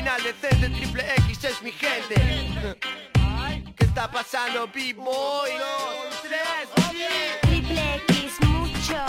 criminal 0.00 0.22
decente, 0.22 0.68
triple 0.70 1.04
X 1.28 1.44
es 1.44 1.62
mi 1.62 1.72
gente. 1.72 2.14
¿Qué 3.76 3.84
está 3.84 4.10
pasando, 4.10 4.66
B-Boy? 4.66 5.50
Dos, 5.58 6.22
tres, 6.22 6.68
sí. 6.90 7.04
Triple 7.42 7.96
X 8.08 8.40
mucho, 8.46 9.04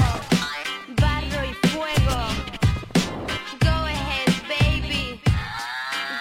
barro 1.00 1.46
y 1.46 1.54
fuego. 1.70 2.18
Go 3.62 3.86
ahead, 3.86 4.28
baby. 4.50 5.22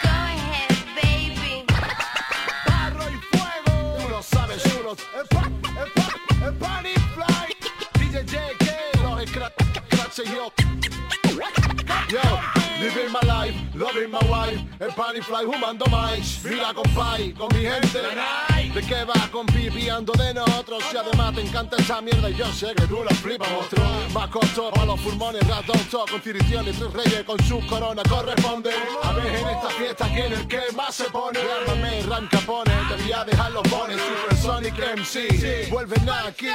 Go 0.02 0.08
ahead, 0.08 0.76
baby. 0.94 1.64
Barro 2.66 3.10
y 3.10 3.18
fuego. 3.36 3.96
Tú 3.98 4.08
lo 4.08 4.22
sabes, 4.22 4.62
chulos. 4.62 4.98
El 5.16 5.26
Fly. 7.14 7.56
DJ 7.98 8.24
JK, 8.24 9.02
los 9.02 9.28
scratch 9.28 10.18
y 10.18 10.34
yo. 10.34 10.52
Yo, 12.08 12.59
living 12.80 13.12
my 13.12 13.20
life, 13.26 13.54
loving 13.74 14.10
my 14.10 14.24
wife, 14.30 14.58
el 14.80 14.90
Bunny 14.96 15.20
Fly 15.20 15.44
fumando 15.44 15.86
mais. 15.90 16.42
Mira, 16.44 16.72
compay, 16.74 17.32
con 17.32 17.48
mi 17.54 17.62
gente. 17.62 18.00
¿De 18.74 18.82
qué 18.82 19.04
va, 19.04 19.28
compi, 19.30 19.68
viando 19.68 20.12
de 20.12 20.32
nosotros? 20.32 20.82
Y 20.92 20.96
además 20.96 21.34
te 21.34 21.42
encanta 21.42 21.76
esa 21.76 22.00
mierda 22.00 22.30
y 22.30 22.34
yo 22.36 22.46
sé 22.52 22.72
que 22.74 22.86
tú 22.86 23.02
la 23.04 23.14
flipas, 23.16 23.50
monstruo. 23.50 23.84
Más 24.14 24.28
costo 24.28 24.70
para 24.70 24.86
los 24.86 25.00
pulmones, 25.00 25.46
doctor, 25.46 26.10
con 26.10 26.20
tirición 26.20 26.66
y 26.68 26.72
tres 26.72 26.92
reyes 26.92 27.24
con 27.24 27.38
su 27.44 27.60
corona 27.66 28.02
corresponde. 28.08 28.70
A 29.02 29.12
ver 29.12 29.26
en 29.26 29.48
esta 29.48 29.70
fiesta 29.70 30.06
quién 30.14 30.32
es 30.32 30.40
el 30.40 30.48
que 30.48 30.60
más 30.74 30.94
se 30.94 31.04
pone. 31.04 31.38
Llámame 31.38 32.02
Ram 32.08 32.28
Capone, 32.28 32.72
te 32.88 33.02
voy 33.02 33.12
a 33.12 33.24
dejar 33.24 33.52
los 33.52 33.68
bones. 33.70 33.96
Super 34.00 34.36
Sonic 34.38 34.74
MC, 34.96 35.68
vuelven 35.70 36.08
aquí. 36.08 36.48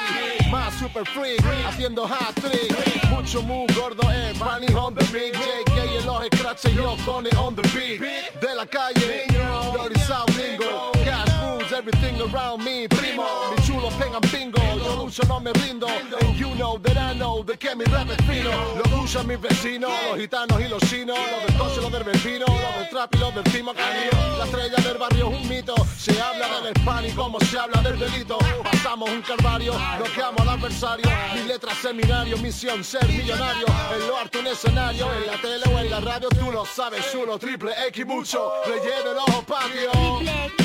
Más 0.50 0.74
super 0.76 1.06
freak, 1.06 1.44
haciendo 1.68 2.06
hat 2.06 2.34
trick. 2.36 3.10
Mucho 3.10 3.42
muy 3.42 3.68
gordo, 3.74 4.10
eh, 4.12 4.34
Bunny 4.40 4.74
on 4.74 4.96
the 4.96 5.04
beat. 5.12 5.36
JK 5.36 5.78
en 6.00 6.15
los 6.20 6.28
scratches 6.28 6.72
y 6.72 6.76
yo 6.76 6.96
con 7.06 7.26
it 7.26 7.36
on 7.38 7.56
the 7.56 7.62
beat. 7.74 8.00
De 8.40 8.56
la 8.56 8.66
calle, 8.66 9.26
Dirty 9.28 10.00
South 10.02 10.30
Lingo. 10.38 10.92
Cash 11.04 11.26
moves, 11.26 11.35
everything 11.76 12.16
around 12.22 12.64
me, 12.64 12.88
primo. 12.88 13.26
Mis 13.52 13.68
chulos 13.68 13.94
pegan 13.96 14.22
pingo, 14.32 14.62
yo 14.78 14.96
lucho, 14.96 15.24
no 15.28 15.40
me 15.40 15.52
rindo. 15.52 15.88
And 15.88 16.36
you 16.38 16.50
know 16.56 16.78
that 16.80 16.98
I 16.98 17.14
know 17.14 17.44
de 17.44 17.58
que 17.58 17.76
mi 17.76 17.84
rap 17.86 18.10
es 18.10 18.18
fino. 18.26 18.50
Lo 18.76 19.04
usan 19.04 19.28
mis 19.28 19.40
vecinos, 19.40 19.92
los 20.10 20.18
gitanos 20.18 20.60
y 20.62 20.68
los 20.70 20.82
chinos. 20.90 21.18
Los 21.18 21.46
del 21.46 21.58
coche, 21.58 21.82
los 21.82 21.92
del 21.92 22.04
vecino, 22.04 22.46
los 22.48 22.76
del 22.80 22.90
trap 22.90 23.16
y 23.16 23.18
los 23.18 23.36
del 23.36 23.44
timo 23.44 23.74
canino. 23.74 24.38
La 24.38 24.46
estrella 24.46 24.78
del 24.78 24.98
barrio 24.98 25.30
es 25.30 25.42
un 25.42 25.50
mito. 25.50 25.76
Se 25.98 26.20
habla 26.22 26.62
del 26.62 26.74
spam 26.78 27.06
y 27.06 27.12
como 27.12 27.40
se 27.42 27.60
habla 27.60 27.82
del 27.82 28.00
delito. 28.00 28.38
Pasamos 28.64 29.10
un 29.10 29.22
calvario, 29.22 29.74
bloqueamos 29.98 30.42
al 30.42 30.50
adversario. 30.50 31.10
Mi 31.36 31.44
letra 31.44 31.74
seminario, 31.76 32.38
misión 32.38 32.84
ser 32.84 33.08
millonario. 33.08 33.66
En 33.94 34.08
lo 34.08 34.18
harto 34.18 34.40
un 34.40 34.48
escenario, 34.48 35.12
en 35.14 35.28
la 35.28 35.42
tele 35.42 35.66
o 35.74 35.80
en 35.80 35.90
la 35.90 36.00
radio, 36.00 36.30
tú 36.30 36.52
lo 36.52 36.66
sabes, 36.66 37.12
chulo, 37.12 37.38
triple 37.38 37.74
X 37.90 38.06
mucho. 38.06 38.52
Relleno 38.66 39.12
el 39.12 39.18
ojo 39.18 39.44
patio. 39.44 40.65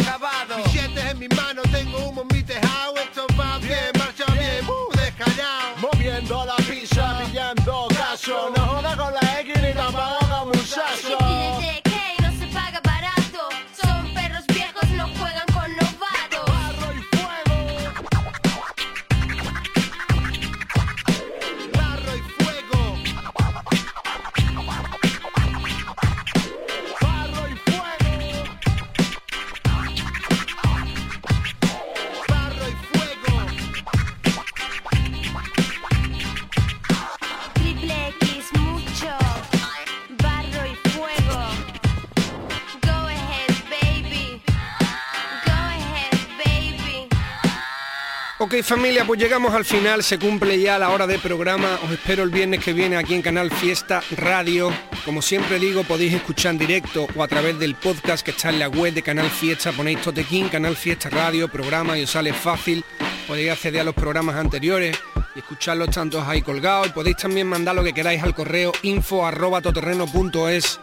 Familia, 48.63 49.05
pues 49.05 49.19
llegamos 49.19 49.53
al 49.53 49.65
final, 49.65 50.03
se 50.03 50.19
cumple 50.19 50.59
ya 50.59 50.77
la 50.77 50.89
hora 50.89 51.07
de 51.07 51.17
programa, 51.19 51.79
os 51.83 51.91
espero 51.91 52.23
el 52.23 52.29
viernes 52.29 52.63
que 52.63 52.73
viene 52.73 52.97
aquí 52.97 53.13
en 53.13 53.21
Canal 53.21 53.49
Fiesta 53.51 54.01
Radio. 54.17 54.71
Como 55.05 55.21
siempre 55.21 55.57
digo, 55.57 55.83
podéis 55.83 56.13
escuchar 56.13 56.57
directo 56.57 57.07
o 57.15 57.23
a 57.23 57.27
través 57.27 57.57
del 57.59 57.75
podcast 57.75 58.23
que 58.23 58.31
está 58.31 58.49
en 58.49 58.59
la 58.59 58.67
web 58.67 58.93
de 58.93 59.01
Canal 59.01 59.29
Fiesta, 59.29 59.71
ponéis 59.71 60.01
Totequín, 60.01 60.49
Canal 60.49 60.75
Fiesta 60.75 61.09
Radio, 61.09 61.47
programa 61.47 61.97
y 61.97 62.03
os 62.03 62.11
sale 62.11 62.33
fácil. 62.33 62.83
Podéis 63.27 63.51
acceder 63.51 63.81
a 63.81 63.85
los 63.85 63.95
programas 63.95 64.35
anteriores 64.35 64.97
y 65.35 65.39
escucharlos 65.39 65.89
tantos 65.89 66.27
ahí 66.27 66.41
colgados. 66.41 66.87
Y 66.87 66.91
podéis 66.91 67.17
también 67.17 67.47
mandar 67.47 67.75
lo 67.75 67.83
que 67.83 67.93
queráis 67.93 68.21
al 68.23 68.35
correo 68.35 68.71
info 68.83 69.25
arroba 69.25 69.61
todoterreno.es 69.61 70.79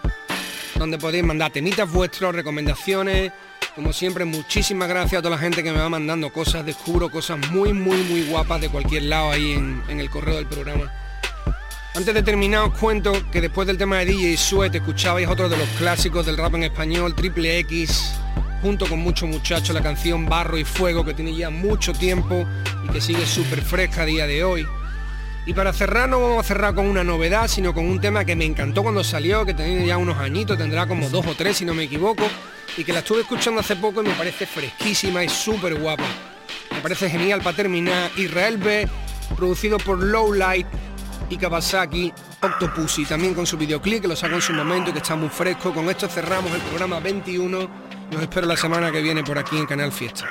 donde 0.79 0.97
podéis 0.97 1.25
mandar 1.25 1.51
temitas 1.51 1.91
vuestros, 1.91 2.35
recomendaciones, 2.35 3.33
Como 3.79 3.93
siempre, 3.93 4.25
muchísimas 4.25 4.89
gracias 4.89 5.21
a 5.21 5.23
toda 5.23 5.37
la 5.37 5.41
gente 5.41 5.63
que 5.63 5.71
me 5.71 5.79
va 5.79 5.89
mandando 5.89 6.33
cosas. 6.33 6.67
Descubro 6.67 7.11
cosas 7.11 7.39
muy, 7.53 7.73
muy, 7.73 7.99
muy 7.99 8.23
guapas 8.25 8.61
de 8.61 8.71
cualquier 8.71 9.05
lado 9.05 9.31
ahí 9.31 9.53
en, 9.53 10.01
el 10.01 10.11
correo 10.11 10.35
del 10.35 10.47
programa. 10.47 10.93
Antes 11.95 12.13
de 12.13 12.25
terminar 12.25 12.65
os 12.65 12.77
cuento 12.77 13.13
que 13.31 13.41
después 13.41 13.69
del 13.69 13.79
tema 13.79 13.99
de 13.99 14.07
DJ 14.07 14.37
Sweat 14.37 14.75
escuchabais 14.75 15.29
otro 15.29 15.49
de 15.49 15.57
los 15.57 15.69
clásicos 15.79 16.27
del 16.27 16.37
rap 16.37 16.57
en 16.57 16.65
español, 16.65 17.15
Triple 17.15 17.61
X, 17.61 18.15
junto 18.63 18.85
con 18.89 18.99
muchos 18.99 19.29
muchachos, 19.29 19.73
la 19.73 19.81
canción 19.81 20.27
Barro 20.27 20.59
y 20.59 20.65
Fuego, 20.65 21.05
que 21.05 21.15
tiene 21.15 21.37
ya 21.37 21.49
mucho 21.49 21.93
tiempo 21.93 22.49
y 22.85 22.93
que 22.93 23.01
sigue 23.01 23.25
súper 23.27 23.63
fresca 23.63 24.03
a 24.03 24.07
día 24.07 24.27
de 24.27 24.43
hoy. 24.43 24.67
Y 25.49 25.55
para 25.55 25.73
cerrar 25.73 26.11
no 26.11 26.21
vamos 26.21 26.45
a 26.45 26.47
cerrar 26.47 26.75
con 26.75 26.85
una 26.85 27.03
novedad, 27.03 27.49
sino 27.49 27.73
con 27.73 27.87
un 27.87 27.99
tema 28.03 28.23
que 28.23 28.37
me 28.37 28.45
encantó 28.45 28.83
cuando 28.83 29.03
salió, 29.03 29.47
que 29.47 29.55
tenía 29.55 29.83
ya 29.83 29.97
unos 29.97 30.19
añitos, 30.19 30.59
tendrá 30.59 30.87
como 30.87 31.09
dos 31.09 31.27
o 31.27 31.35
tres 31.35 31.57
si 31.57 31.65
no 31.65 31.73
me 31.73 31.85
equivoco, 31.85 32.25
y 32.77 32.85
que 32.85 32.93
la 32.93 32.99
estuve 32.99 33.23
escuchando 33.23 33.63
hace 33.63 33.75
poco 33.75 34.03
y 34.03 34.09
me 34.09 34.13
parece 34.13 34.45
fresquísima 34.45 35.25
y 35.25 35.31
súper 35.31 35.77
guapa. 35.77 36.05
Me 36.71 36.83
parece 36.83 37.09
genial 37.09 37.41
para 37.41 37.57
terminar. 37.57 38.11
Israel 38.19 38.59
B, 38.59 38.87
producido 39.37 39.79
por 39.79 39.99
Lowlight 39.99 40.67
y 41.31 41.39
Kawasaki 41.39 42.13
Octopussy, 42.43 43.07
también 43.07 43.33
con 43.33 43.47
su 43.47 43.57
videoclip 43.57 44.03
que 44.03 44.09
lo 44.09 44.17
saco 44.17 44.35
en 44.35 44.43
su 44.43 44.53
momento 44.53 44.91
y 44.91 44.93
que 44.93 44.99
está 44.99 45.17
muy 45.17 45.31
fresco. 45.31 45.73
Con 45.73 45.89
esto 45.89 46.09
cerramos 46.09 46.53
el 46.53 46.61
programa 46.61 47.01
21. 47.01 47.71
Los 48.11 48.21
espero 48.21 48.47
la 48.47 48.57
semana 48.59 48.93
que 48.93 49.01
viene 49.01 49.25
por 49.25 49.39
aquí 49.39 49.57
en 49.57 49.65
Canal 49.65 49.93
Fiesta. 49.93 50.27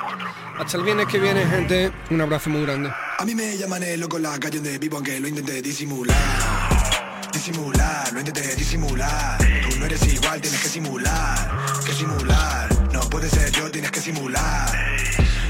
Hasta 0.56 0.76
el 0.76 0.84
viernes 0.84 1.08
que 1.08 1.18
viene, 1.18 1.44
gente. 1.44 1.90
Un 2.08 2.20
abrazo 2.20 2.50
muy 2.50 2.62
grande. 2.62 2.92
A 3.20 3.24
mí 3.24 3.34
me 3.34 3.56
llaman 3.58 3.82
el 3.82 3.98
loco 3.98 4.16
en 4.16 4.22
la 4.22 4.38
calle 4.38 4.58
donde 4.58 4.78
vivo 4.78 4.96
aunque 4.98 5.18
lo 5.18 5.26
intenté 5.26 5.60
disimular. 5.60 6.16
Disimular, 7.32 8.12
lo 8.12 8.20
intenté 8.20 8.54
disimular. 8.54 9.38
Tú 9.38 9.76
no 9.76 9.86
eres 9.86 10.06
igual, 10.14 10.40
tienes 10.40 10.60
que 10.60 10.68
simular 10.68 11.66
Que 11.84 11.92
simular, 11.94 12.92
no 12.92 13.00
puede 13.10 13.28
ser 13.28 13.50
yo, 13.50 13.68
tienes 13.72 13.90
que 13.90 14.00
simular. 14.00 14.70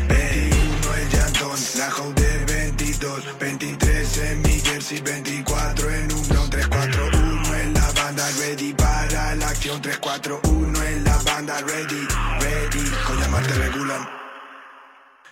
21 0.09 0.95
el 0.95 1.09
llantón, 1.11 1.61
la 1.77 1.91
de 2.15 2.45
22 2.47 3.39
23 3.39 4.19
en 4.19 4.41
mi 4.41 4.61
jersey, 4.61 5.03
24 5.03 5.91
en 5.91 6.13
un 6.13 6.29
blon 6.29 6.49
341 6.49 7.55
en 7.55 7.75
la 7.75 7.93
banda 7.93 8.31
ready 8.39 8.73
para 8.73 9.35
la 9.35 9.47
acción. 9.47 9.83
341 9.83 10.83
en 10.85 11.05
la 11.05 11.19
banda 11.19 11.61
ready, 11.61 12.09
ready. 12.41 12.91
Con 13.07 13.21
llamarte 13.21 13.53
regulan 13.53 14.28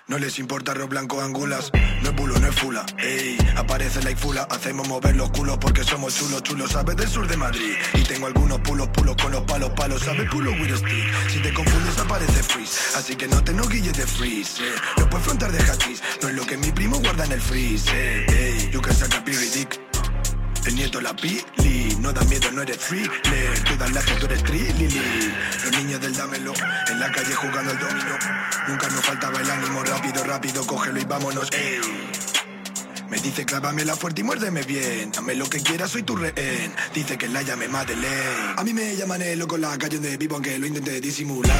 no 0.08 0.18
les 0.18 0.38
importa 0.38 0.72
arroz 0.72 0.88
blanco 0.88 1.20
angulas, 1.20 1.70
no 2.02 2.10
es 2.10 2.16
bulo, 2.16 2.38
no 2.38 2.46
es 2.46 2.54
fula. 2.54 2.86
Ey, 2.98 3.36
aparece 3.56 4.02
la 4.02 4.16
fula, 4.16 4.46
hacemos 4.50 4.86
mover 4.88 5.16
los 5.16 5.30
culos 5.30 5.58
porque 5.58 5.82
somos 5.82 6.14
chulos, 6.14 6.42
chulos, 6.42 6.72
sabes 6.72 6.96
del 6.96 7.08
sur 7.08 7.26
de 7.26 7.36
Madrid. 7.36 7.74
Y 7.94 8.02
tengo 8.02 8.26
algunos 8.26 8.60
pulos, 8.60 8.88
pulos 8.88 9.16
con 9.20 9.32
los 9.32 9.42
palos, 9.42 9.70
palos, 9.70 10.02
sabes 10.02 10.28
pulo 10.30 10.52
with 10.52 10.76
stick. 10.76 11.28
Si 11.28 11.40
te 11.40 11.52
confundes 11.52 11.98
aparece 11.98 12.42
freeze, 12.42 12.96
así 12.96 13.16
que 13.16 13.26
no 13.26 13.42
te 13.42 13.52
no 13.52 13.66
guilles 13.66 13.96
de 13.96 14.06
freeze. 14.06 14.62
Eh. 14.62 14.74
No 14.98 15.10
puedes 15.10 15.26
frontar 15.26 15.50
de 15.50 15.58
hachís, 15.58 16.02
no 16.22 16.28
es 16.28 16.34
lo 16.34 16.46
que 16.46 16.56
mi 16.56 16.70
primo 16.70 16.98
guarda 17.00 17.24
en 17.24 17.32
el 17.32 17.40
freeze. 17.40 17.90
Eh. 17.92 18.26
Ey, 18.28 18.70
you 18.70 18.80
can 18.80 18.94
saca 18.94 19.20
dick. 19.24 19.95
El 20.66 20.74
nieto 20.74 21.00
la 21.00 21.14
pili, 21.14 21.96
no 22.00 22.12
da 22.12 22.22
miedo, 22.24 22.50
no 22.50 22.62
eres 22.62 22.78
free. 22.78 23.08
tú 23.64 23.76
das 23.78 23.92
la 23.92 24.02
que 24.02 24.14
tú 24.14 24.26
eres. 24.26 24.42
Los 24.42 25.72
niños 25.78 26.00
del 26.00 26.14
dámelo, 26.14 26.52
en 26.90 26.98
la 26.98 27.10
calle 27.12 27.34
jugando 27.34 27.70
al 27.70 27.78
domino. 27.78 28.18
Nunca 28.66 28.88
nos 28.88 29.04
faltaba 29.04 29.40
el 29.40 29.48
ánimo, 29.48 29.84
rápido, 29.84 30.24
rápido, 30.24 30.66
cógelo 30.66 31.00
y 31.00 31.04
vámonos. 31.04 31.50
Me 33.08 33.18
dice 33.18 33.44
clávamela 33.44 33.94
fuerte 33.94 34.22
y 34.22 34.24
muérdeme 34.24 34.62
bien. 34.64 35.12
Dame 35.12 35.36
lo 35.36 35.48
que 35.48 35.60
quieras, 35.60 35.92
soy 35.92 36.02
tu 36.02 36.16
rehén. 36.16 36.74
Dice 36.92 37.16
que 37.16 37.28
la 37.28 37.42
llame 37.42 37.68
Madeleine. 37.68 38.54
A 38.56 38.64
mí 38.64 38.74
me 38.74 38.96
llaman 38.96 39.22
el 39.22 39.38
loco 39.38 39.56
la 39.56 39.78
calle 39.78 39.98
donde 39.98 40.16
vivo, 40.16 40.34
aunque 40.34 40.58
lo 40.58 40.66
intenté 40.66 41.00
disimular. 41.00 41.54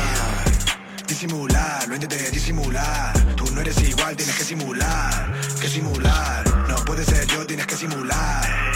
Disimular, 1.07 1.87
lo 1.87 1.95
intenté 1.95 2.31
disimular. 2.33 3.37
Tú 3.37 3.49
no 3.53 3.61
eres 3.61 3.81
igual, 3.83 4.17
tienes 4.17 4.35
que 4.35 4.43
simular. 4.43 5.33
Que 5.61 5.69
simular, 5.69 6.45
puede 6.87 7.05
ser 7.05 7.27
yo, 7.27 7.45
tienes 7.45 7.67
que 7.67 7.77
simular. 7.77 8.73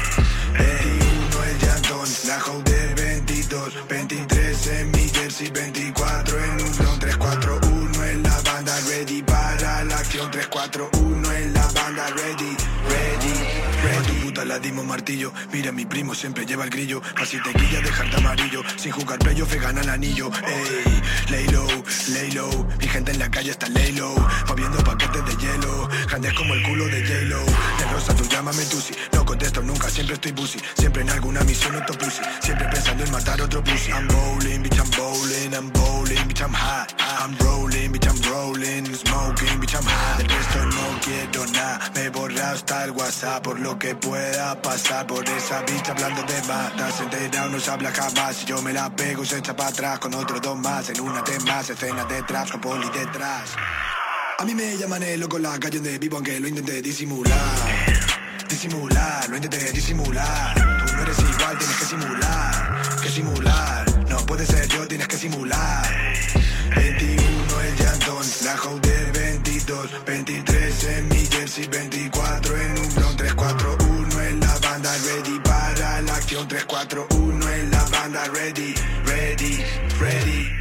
21 0.59 1.45
el 1.45 1.59
llantón, 1.59 2.09
la 2.27 2.39
de 2.65 2.95
22, 2.95 3.89
23 3.89 4.67
en 4.67 4.91
mi 4.91 5.09
jersey, 5.09 5.51
24 5.51 6.45
en 6.45 6.51
un 6.51 6.77
blon, 6.77 6.99
341 6.99 8.05
en 8.05 8.23
la 8.23 8.41
banda, 8.43 8.79
ready 8.89 9.23
para 9.23 9.85
la 9.85 9.97
acción, 9.97 10.31
341 10.31 11.20
la 14.51 14.59
dimos 14.59 14.85
martillo, 14.85 15.33
mira 15.53 15.71
mi 15.71 15.87
primo 15.87 16.13
siempre 16.13 16.45
lleva 16.45 16.65
el 16.65 16.71
grillo, 16.71 17.01
así 17.15 17.41
te 17.41 17.53
guilla 17.53 17.81
dejarte 17.83 18.17
amarillo, 18.17 18.63
sin 18.77 18.91
jugar 18.91 19.21
playoff 19.21 19.55
gana 19.55 19.81
el 19.81 19.89
anillo, 19.89 20.29
ey, 20.45 21.03
lay 21.31 21.47
low, 21.47 21.69
lay 22.09 22.33
low, 22.33 22.67
mi 22.81 22.89
gente 22.89 23.13
en 23.13 23.21
la 23.21 23.31
calle 23.31 23.53
está 23.53 23.69
lay 23.69 23.93
low, 23.93 24.13
moviendo 24.49 24.83
paquetes 24.83 25.25
de 25.25 25.37
hielo, 25.37 25.89
grandes 26.09 26.35
como 26.35 26.55
el 26.55 26.65
culo 26.65 26.87
de 26.87 27.01
J-Lo, 27.01 27.45
de 27.45 27.93
rosa 27.93 28.13
tú 28.17 28.25
llámame 28.25 28.65
Tusi, 28.65 28.93
no 29.13 29.20
contesto 29.31 29.63
nunca, 29.63 29.89
siempre 29.89 30.15
estoy 30.15 30.33
pussy, 30.33 30.59
siempre 30.77 31.03
en 31.03 31.11
alguna 31.11 31.41
misión 31.43 31.73
pussy, 31.87 32.21
siempre 32.41 32.67
pensando 32.69 33.05
en 33.05 33.13
matar 33.13 33.41
otro 33.41 33.63
pussy, 33.63 33.93
I'm 33.93 34.09
rolling, 34.09 34.63
bitch 34.65 34.77
I'm 34.77 34.91
bowling, 34.91 35.55
I'm 35.55 35.71
bowling, 35.71 36.27
bitch 36.27 36.41
I'm 36.41 36.53
hot, 36.53 36.93
I'm 36.99 37.37
rolling, 37.39 37.93
bitch 37.93 38.09
I'm 38.09 38.21
rolling, 38.29 38.87
smoking, 38.87 39.61
bitch 39.61 39.75
I'm 39.77 39.87
hot, 39.87 40.19
del 40.19 40.29
resto 40.29 40.67
no 40.67 41.01
quiero 41.05 41.47
nada, 41.53 41.93
me 41.95 42.09
borra 42.11 42.51
hasta 42.51 42.85
el 42.85 42.91
WhatsApp 42.91 43.45
por 43.45 43.61
lo 43.61 43.79
que 43.79 43.95
pueda 43.95 44.61
pasar. 44.61 45.07
Por 45.07 45.29
esa 45.29 45.63
bicha 45.63 45.93
hablando 45.93 46.23
de 46.25 46.43
más, 46.49 47.01
enterado, 47.01 47.51
no 47.51 47.61
se 47.61 47.71
habla 47.71 47.93
jamás, 47.93 48.37
si 48.37 48.47
yo 48.47 48.61
me 48.63 48.73
la 48.73 48.91
pego 48.97 49.25
se 49.25 49.39
echa 49.39 49.55
para 49.55 49.69
atrás 49.69 50.01
con 50.01 50.13
otros 50.15 50.43
dos 50.43 50.59
más, 50.59 50.91
en 50.91 51.01
una 51.01 51.23
de 51.23 51.39
más, 51.41 51.71
escenas 51.71 52.09
de 52.09 52.21
traps 52.25 52.51
con 52.51 52.61
poli 52.61 52.89
detrás. 52.91 53.51
A 54.39 54.45
mí 54.45 54.57
me 54.57 54.77
llaman 54.77 55.05
el 55.05 55.21
loco 55.21 55.39
la 55.39 55.57
calle 55.61 55.79
donde 55.79 55.99
vivo 56.01 56.17
aunque 56.17 56.41
lo 56.41 56.49
intenté 56.49 56.83
disimular. 56.83 58.10
Disimular, 58.51 59.29
lo 59.31 59.37
intenté 59.37 59.71
disimular. 59.73 60.55
Tú 60.55 60.93
no 60.97 61.03
eres 61.03 61.19
igual, 61.21 61.57
tienes 61.57 61.77
que 61.77 61.85
simular. 61.85 62.83
Que 63.01 63.09
simular, 63.09 64.09
no 64.09 64.17
puede 64.27 64.45
ser 64.45 64.67
yo, 64.69 64.89
tienes 64.89 65.07
que 65.07 65.17
simular. 65.17 65.87
21 66.75 67.61
el 67.61 67.77
llantón, 67.77 68.27
la 68.45 68.57
de 68.81 69.13
22, 69.13 70.05
23 70.05 70.85
en 70.85 71.09
mi 71.09 71.27
jersey, 71.27 71.69
24 71.69 72.57
en 72.57 72.79
un 72.79 72.95
blon, 72.95 73.17
341 73.17 74.21
en 74.21 74.41
la 74.41 74.59
banda, 74.59 74.97
ready 75.07 75.39
para 75.41 76.03
la 76.03 76.15
acción, 76.17 76.49
341 76.49 77.49
en 77.53 77.71
la 77.71 77.85
banda, 77.85 78.25
ready, 78.35 78.75
ready, 79.07 79.65
ready. 80.01 80.61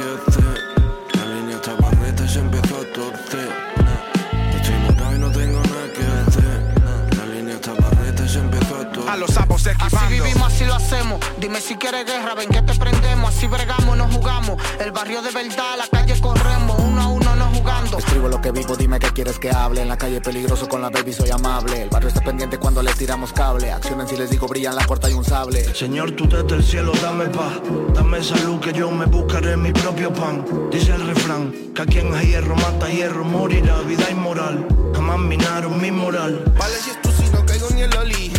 Así 9.67 9.97
vivimos, 10.09 10.51
así 10.51 10.65
lo 10.65 10.73
hacemos. 10.73 11.19
Dime 11.37 11.61
si 11.61 11.75
quieres 11.75 12.05
guerra, 12.05 12.33
ven 12.33 12.49
que 12.49 12.63
te 12.63 12.73
prendemos. 12.73 13.29
Así 13.29 13.45
bregamos, 13.45 13.95
no 13.95 14.07
jugamos. 14.07 14.59
El 14.79 14.91
barrio 14.91 15.21
de 15.21 15.29
verdad, 15.29 15.77
la 15.77 15.87
calle 15.87 16.19
corremos. 16.19 16.79
Uno 16.79 17.01
a 17.01 17.07
uno 17.07 17.35
no 17.35 17.45
jugando. 17.53 17.99
Escribo 17.99 18.27
lo 18.27 18.41
que 18.41 18.51
vivo, 18.51 18.75
dime 18.75 18.97
qué 18.97 19.11
quieres 19.11 19.37
que 19.37 19.51
hable. 19.51 19.83
En 19.83 19.87
la 19.87 19.97
calle 19.97 20.19
peligroso 20.19 20.67
con 20.67 20.81
la 20.81 20.89
baby 20.89 21.13
soy 21.13 21.29
amable. 21.29 21.83
El 21.83 21.89
barrio 21.89 22.07
está 22.07 22.21
pendiente 22.21 22.57
cuando 22.57 22.81
le 22.81 22.91
tiramos 22.93 23.33
cable. 23.33 23.71
Accionen 23.71 24.07
si 24.07 24.17
les 24.17 24.31
digo 24.31 24.47
brillan 24.47 24.75
la 24.75 24.83
puerta 24.87 25.09
y 25.11 25.13
un 25.13 25.23
sable. 25.23 25.63
Señor, 25.75 26.11
tú 26.11 26.27
desde 26.27 26.55
el 26.55 26.63
cielo 26.63 26.91
dame 26.99 27.25
paz. 27.25 27.53
Dame 27.93 28.23
salud 28.23 28.59
que 28.59 28.73
yo 28.73 28.89
me 28.89 29.05
buscaré 29.05 29.57
mi 29.57 29.71
propio 29.71 30.11
pan. 30.11 30.43
Dice 30.71 30.95
el 30.95 31.05
refrán, 31.05 31.53
que 31.75 31.81
a 31.83 31.85
quien 31.85 32.15
a 32.15 32.23
hierro 32.23 32.55
mata 32.55 32.89
hierro 32.89 33.23
morirá. 33.23 33.79
Vida 33.81 34.09
inmoral, 34.09 34.67
jamás 34.95 35.19
minaron 35.19 35.79
mi 35.79 35.91
moral. 35.91 36.43
Vale 36.57 36.75
si 36.77 36.89
es 36.89 37.01
tú 37.01 37.11
si 37.11 37.29
no 37.29 37.45
caigo 37.45 37.69
ni 37.69 37.81
el 37.81 37.95
oli. 37.95 38.30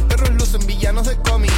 Villanos 0.66 1.06
de 1.06 1.16
cómic. 1.16 1.52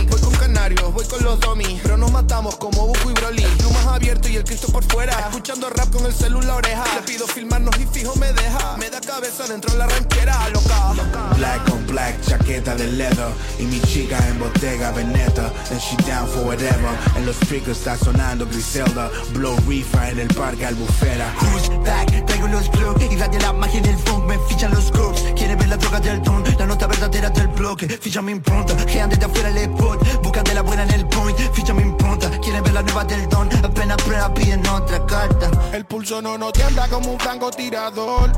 Voy 0.72 1.04
con 1.04 1.22
los 1.22 1.38
domis, 1.40 1.80
pero 1.82 1.98
nos 1.98 2.10
matamos 2.10 2.56
como 2.56 2.86
Buku 2.86 3.10
y 3.10 3.12
Broly. 3.12 3.42
Plumas 3.58 3.86
abierto 3.86 4.28
y 4.28 4.36
el 4.36 4.44
Cristo 4.44 4.68
por 4.72 4.82
fuera, 4.84 5.12
escuchando 5.20 5.68
rap 5.68 5.90
con 5.90 6.06
el 6.06 6.14
celular 6.14 6.44
la 6.44 6.56
oreja. 6.56 6.84
Le 6.94 7.02
pido 7.02 7.26
filmarnos 7.26 7.76
y 7.78 7.86
fijo 7.86 8.14
me 8.16 8.32
deja, 8.32 8.76
me 8.78 8.88
da 8.88 9.00
cabeza 9.00 9.46
dentro 9.46 9.70
de 9.72 9.78
la 9.78 9.86
ranquera, 9.86 10.48
loca. 10.48 10.92
Black 11.36 11.70
on 11.70 11.86
black, 11.86 12.18
chaqueta 12.22 12.74
de 12.76 12.86
leather. 12.86 13.28
Y 13.58 13.64
mi 13.64 13.80
chica 13.82 14.18
en 14.28 14.38
Bottega 14.38 14.90
Veneta. 14.92 15.52
And 15.70 15.80
she 15.80 15.96
down 16.08 16.26
for 16.28 16.46
whatever. 16.46 16.90
En 17.16 17.26
los 17.26 17.36
speakers 17.36 17.78
está 17.78 17.98
sonando 17.98 18.46
Griselda. 18.46 19.10
Blow 19.34 19.56
reefer 19.68 20.12
en 20.12 20.20
el 20.20 20.28
parque 20.28 20.64
Albufera. 20.64 21.26
Who's 21.40 21.68
back? 21.84 22.24
Traigo 22.26 22.48
los 22.48 22.68
clubs 22.70 23.04
Y 23.10 23.16
radio 23.16 23.38
la 23.40 23.52
magia 23.52 23.80
en 23.80 23.86
el 23.86 23.98
funk 23.98 24.24
Me 24.26 24.38
fichan 24.48 24.72
los 24.72 24.90
crooks 24.90 25.22
Quiere 25.36 25.56
ver 25.56 25.68
la 25.68 25.76
droga 25.76 26.00
del 26.00 26.22
don 26.22 26.42
La 26.58 26.66
nota 26.66 26.86
verdadera 26.86 27.28
del 27.30 27.48
bloque. 27.48 27.88
Ficha 27.88 28.22
mi 28.22 28.32
impronta 28.32 28.74
Gean 28.86 29.10
desde 29.10 29.26
afuera 29.26 29.48
el 29.50 29.56
spot. 29.56 30.22
Buscan 30.22 30.44
de 30.44 30.53
la 30.54 30.62
buena 30.62 30.84
en 30.84 30.90
el 30.92 31.06
point 31.08 31.36
Ficha 31.52 31.74
mi 31.74 31.82
impronta 31.82 32.30
Quiere 32.40 32.60
ver 32.60 32.72
la 32.72 32.82
nueva 32.82 33.04
del 33.04 33.28
don 33.28 33.48
Apenas 33.64 33.96
prueba 34.02 34.32
piden 34.32 34.66
otra 34.68 35.04
carta. 35.06 35.50
El 35.72 35.84
pulso 35.84 36.22
no 36.22 36.38
nos 36.38 36.52
tiembla 36.52 36.86
como 36.88 37.12
un 37.12 37.18
francotirador 37.18 38.30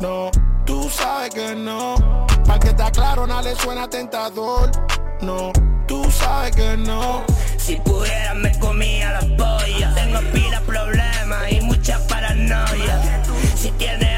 No, 0.00 0.30
tú 0.64 0.88
sabes 0.90 1.34
que 1.34 1.54
no. 1.54 2.26
Para 2.46 2.58
que 2.58 2.68
está 2.68 2.90
claro, 2.90 3.26
nada 3.26 3.42
le 3.42 3.54
suena 3.56 3.88
tentador 3.88 4.70
No, 5.22 5.52
tú 5.86 6.04
sabes 6.10 6.54
que 6.54 6.76
no. 6.76 7.24
Si 7.56 7.76
pudiera 7.76 8.34
me 8.34 8.58
comía 8.58 9.12
la 9.12 9.20
polla. 9.36 9.94
Tengo 9.94 10.20
pila 10.32 10.60
problemas 10.62 11.52
y 11.52 11.60
mucha 11.60 11.98
paranoia. 12.08 13.22
Si 13.54 13.70
tiene 13.72 14.11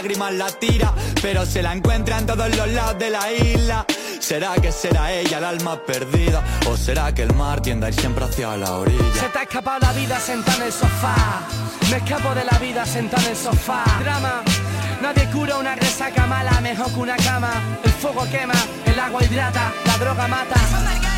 lágrimas, 0.00 0.32
la 0.32 0.48
tira, 0.48 0.94
pero 1.20 1.44
se 1.44 1.62
la 1.62 1.74
encuentra 1.74 2.16
en 2.18 2.24
todos 2.24 2.48
los 2.56 2.68
lados 2.68 2.98
de 2.98 3.10
la 3.10 3.30
isla. 3.32 3.84
¿Será 4.18 4.54
que 4.54 4.72
será 4.72 5.12
ella 5.12 5.36
el 5.38 5.44
alma 5.44 5.84
perdida? 5.84 6.42
¿O 6.70 6.76
será 6.76 7.12
que 7.12 7.22
el 7.22 7.34
mar 7.34 7.60
tiende 7.60 7.84
a 7.86 7.88
ir 7.90 8.00
siempre 8.00 8.24
hacia 8.24 8.56
la 8.56 8.66
Se 8.66 8.72
orilla? 8.72 9.32
te 9.32 9.38
ha 9.38 9.42
escapado 9.42 9.78
la 9.80 9.92
vida 9.92 10.18
sentada 10.18 10.56
en 10.56 10.62
el 10.64 10.72
sofá. 10.72 11.14
Me 11.90 11.98
escapo 11.98 12.34
de 12.34 12.44
la 12.46 12.58
vida 12.58 12.86
sentada 12.86 13.22
en 13.24 13.30
el 13.30 13.36
sofá. 13.36 13.84
Drama. 14.02 14.42
Nadie 15.02 15.28
cura 15.30 15.58
una 15.58 15.74
resaca 15.74 16.26
mala 16.26 16.58
mejor 16.62 16.90
que 16.94 17.00
una 17.00 17.16
cama. 17.16 17.52
El 17.84 17.92
fuego 17.92 18.24
quema, 18.30 18.54
el 18.86 18.98
agua 18.98 19.22
hidrata, 19.22 19.70
la 19.84 19.98
droga 19.98 20.28
mata. 20.28 21.09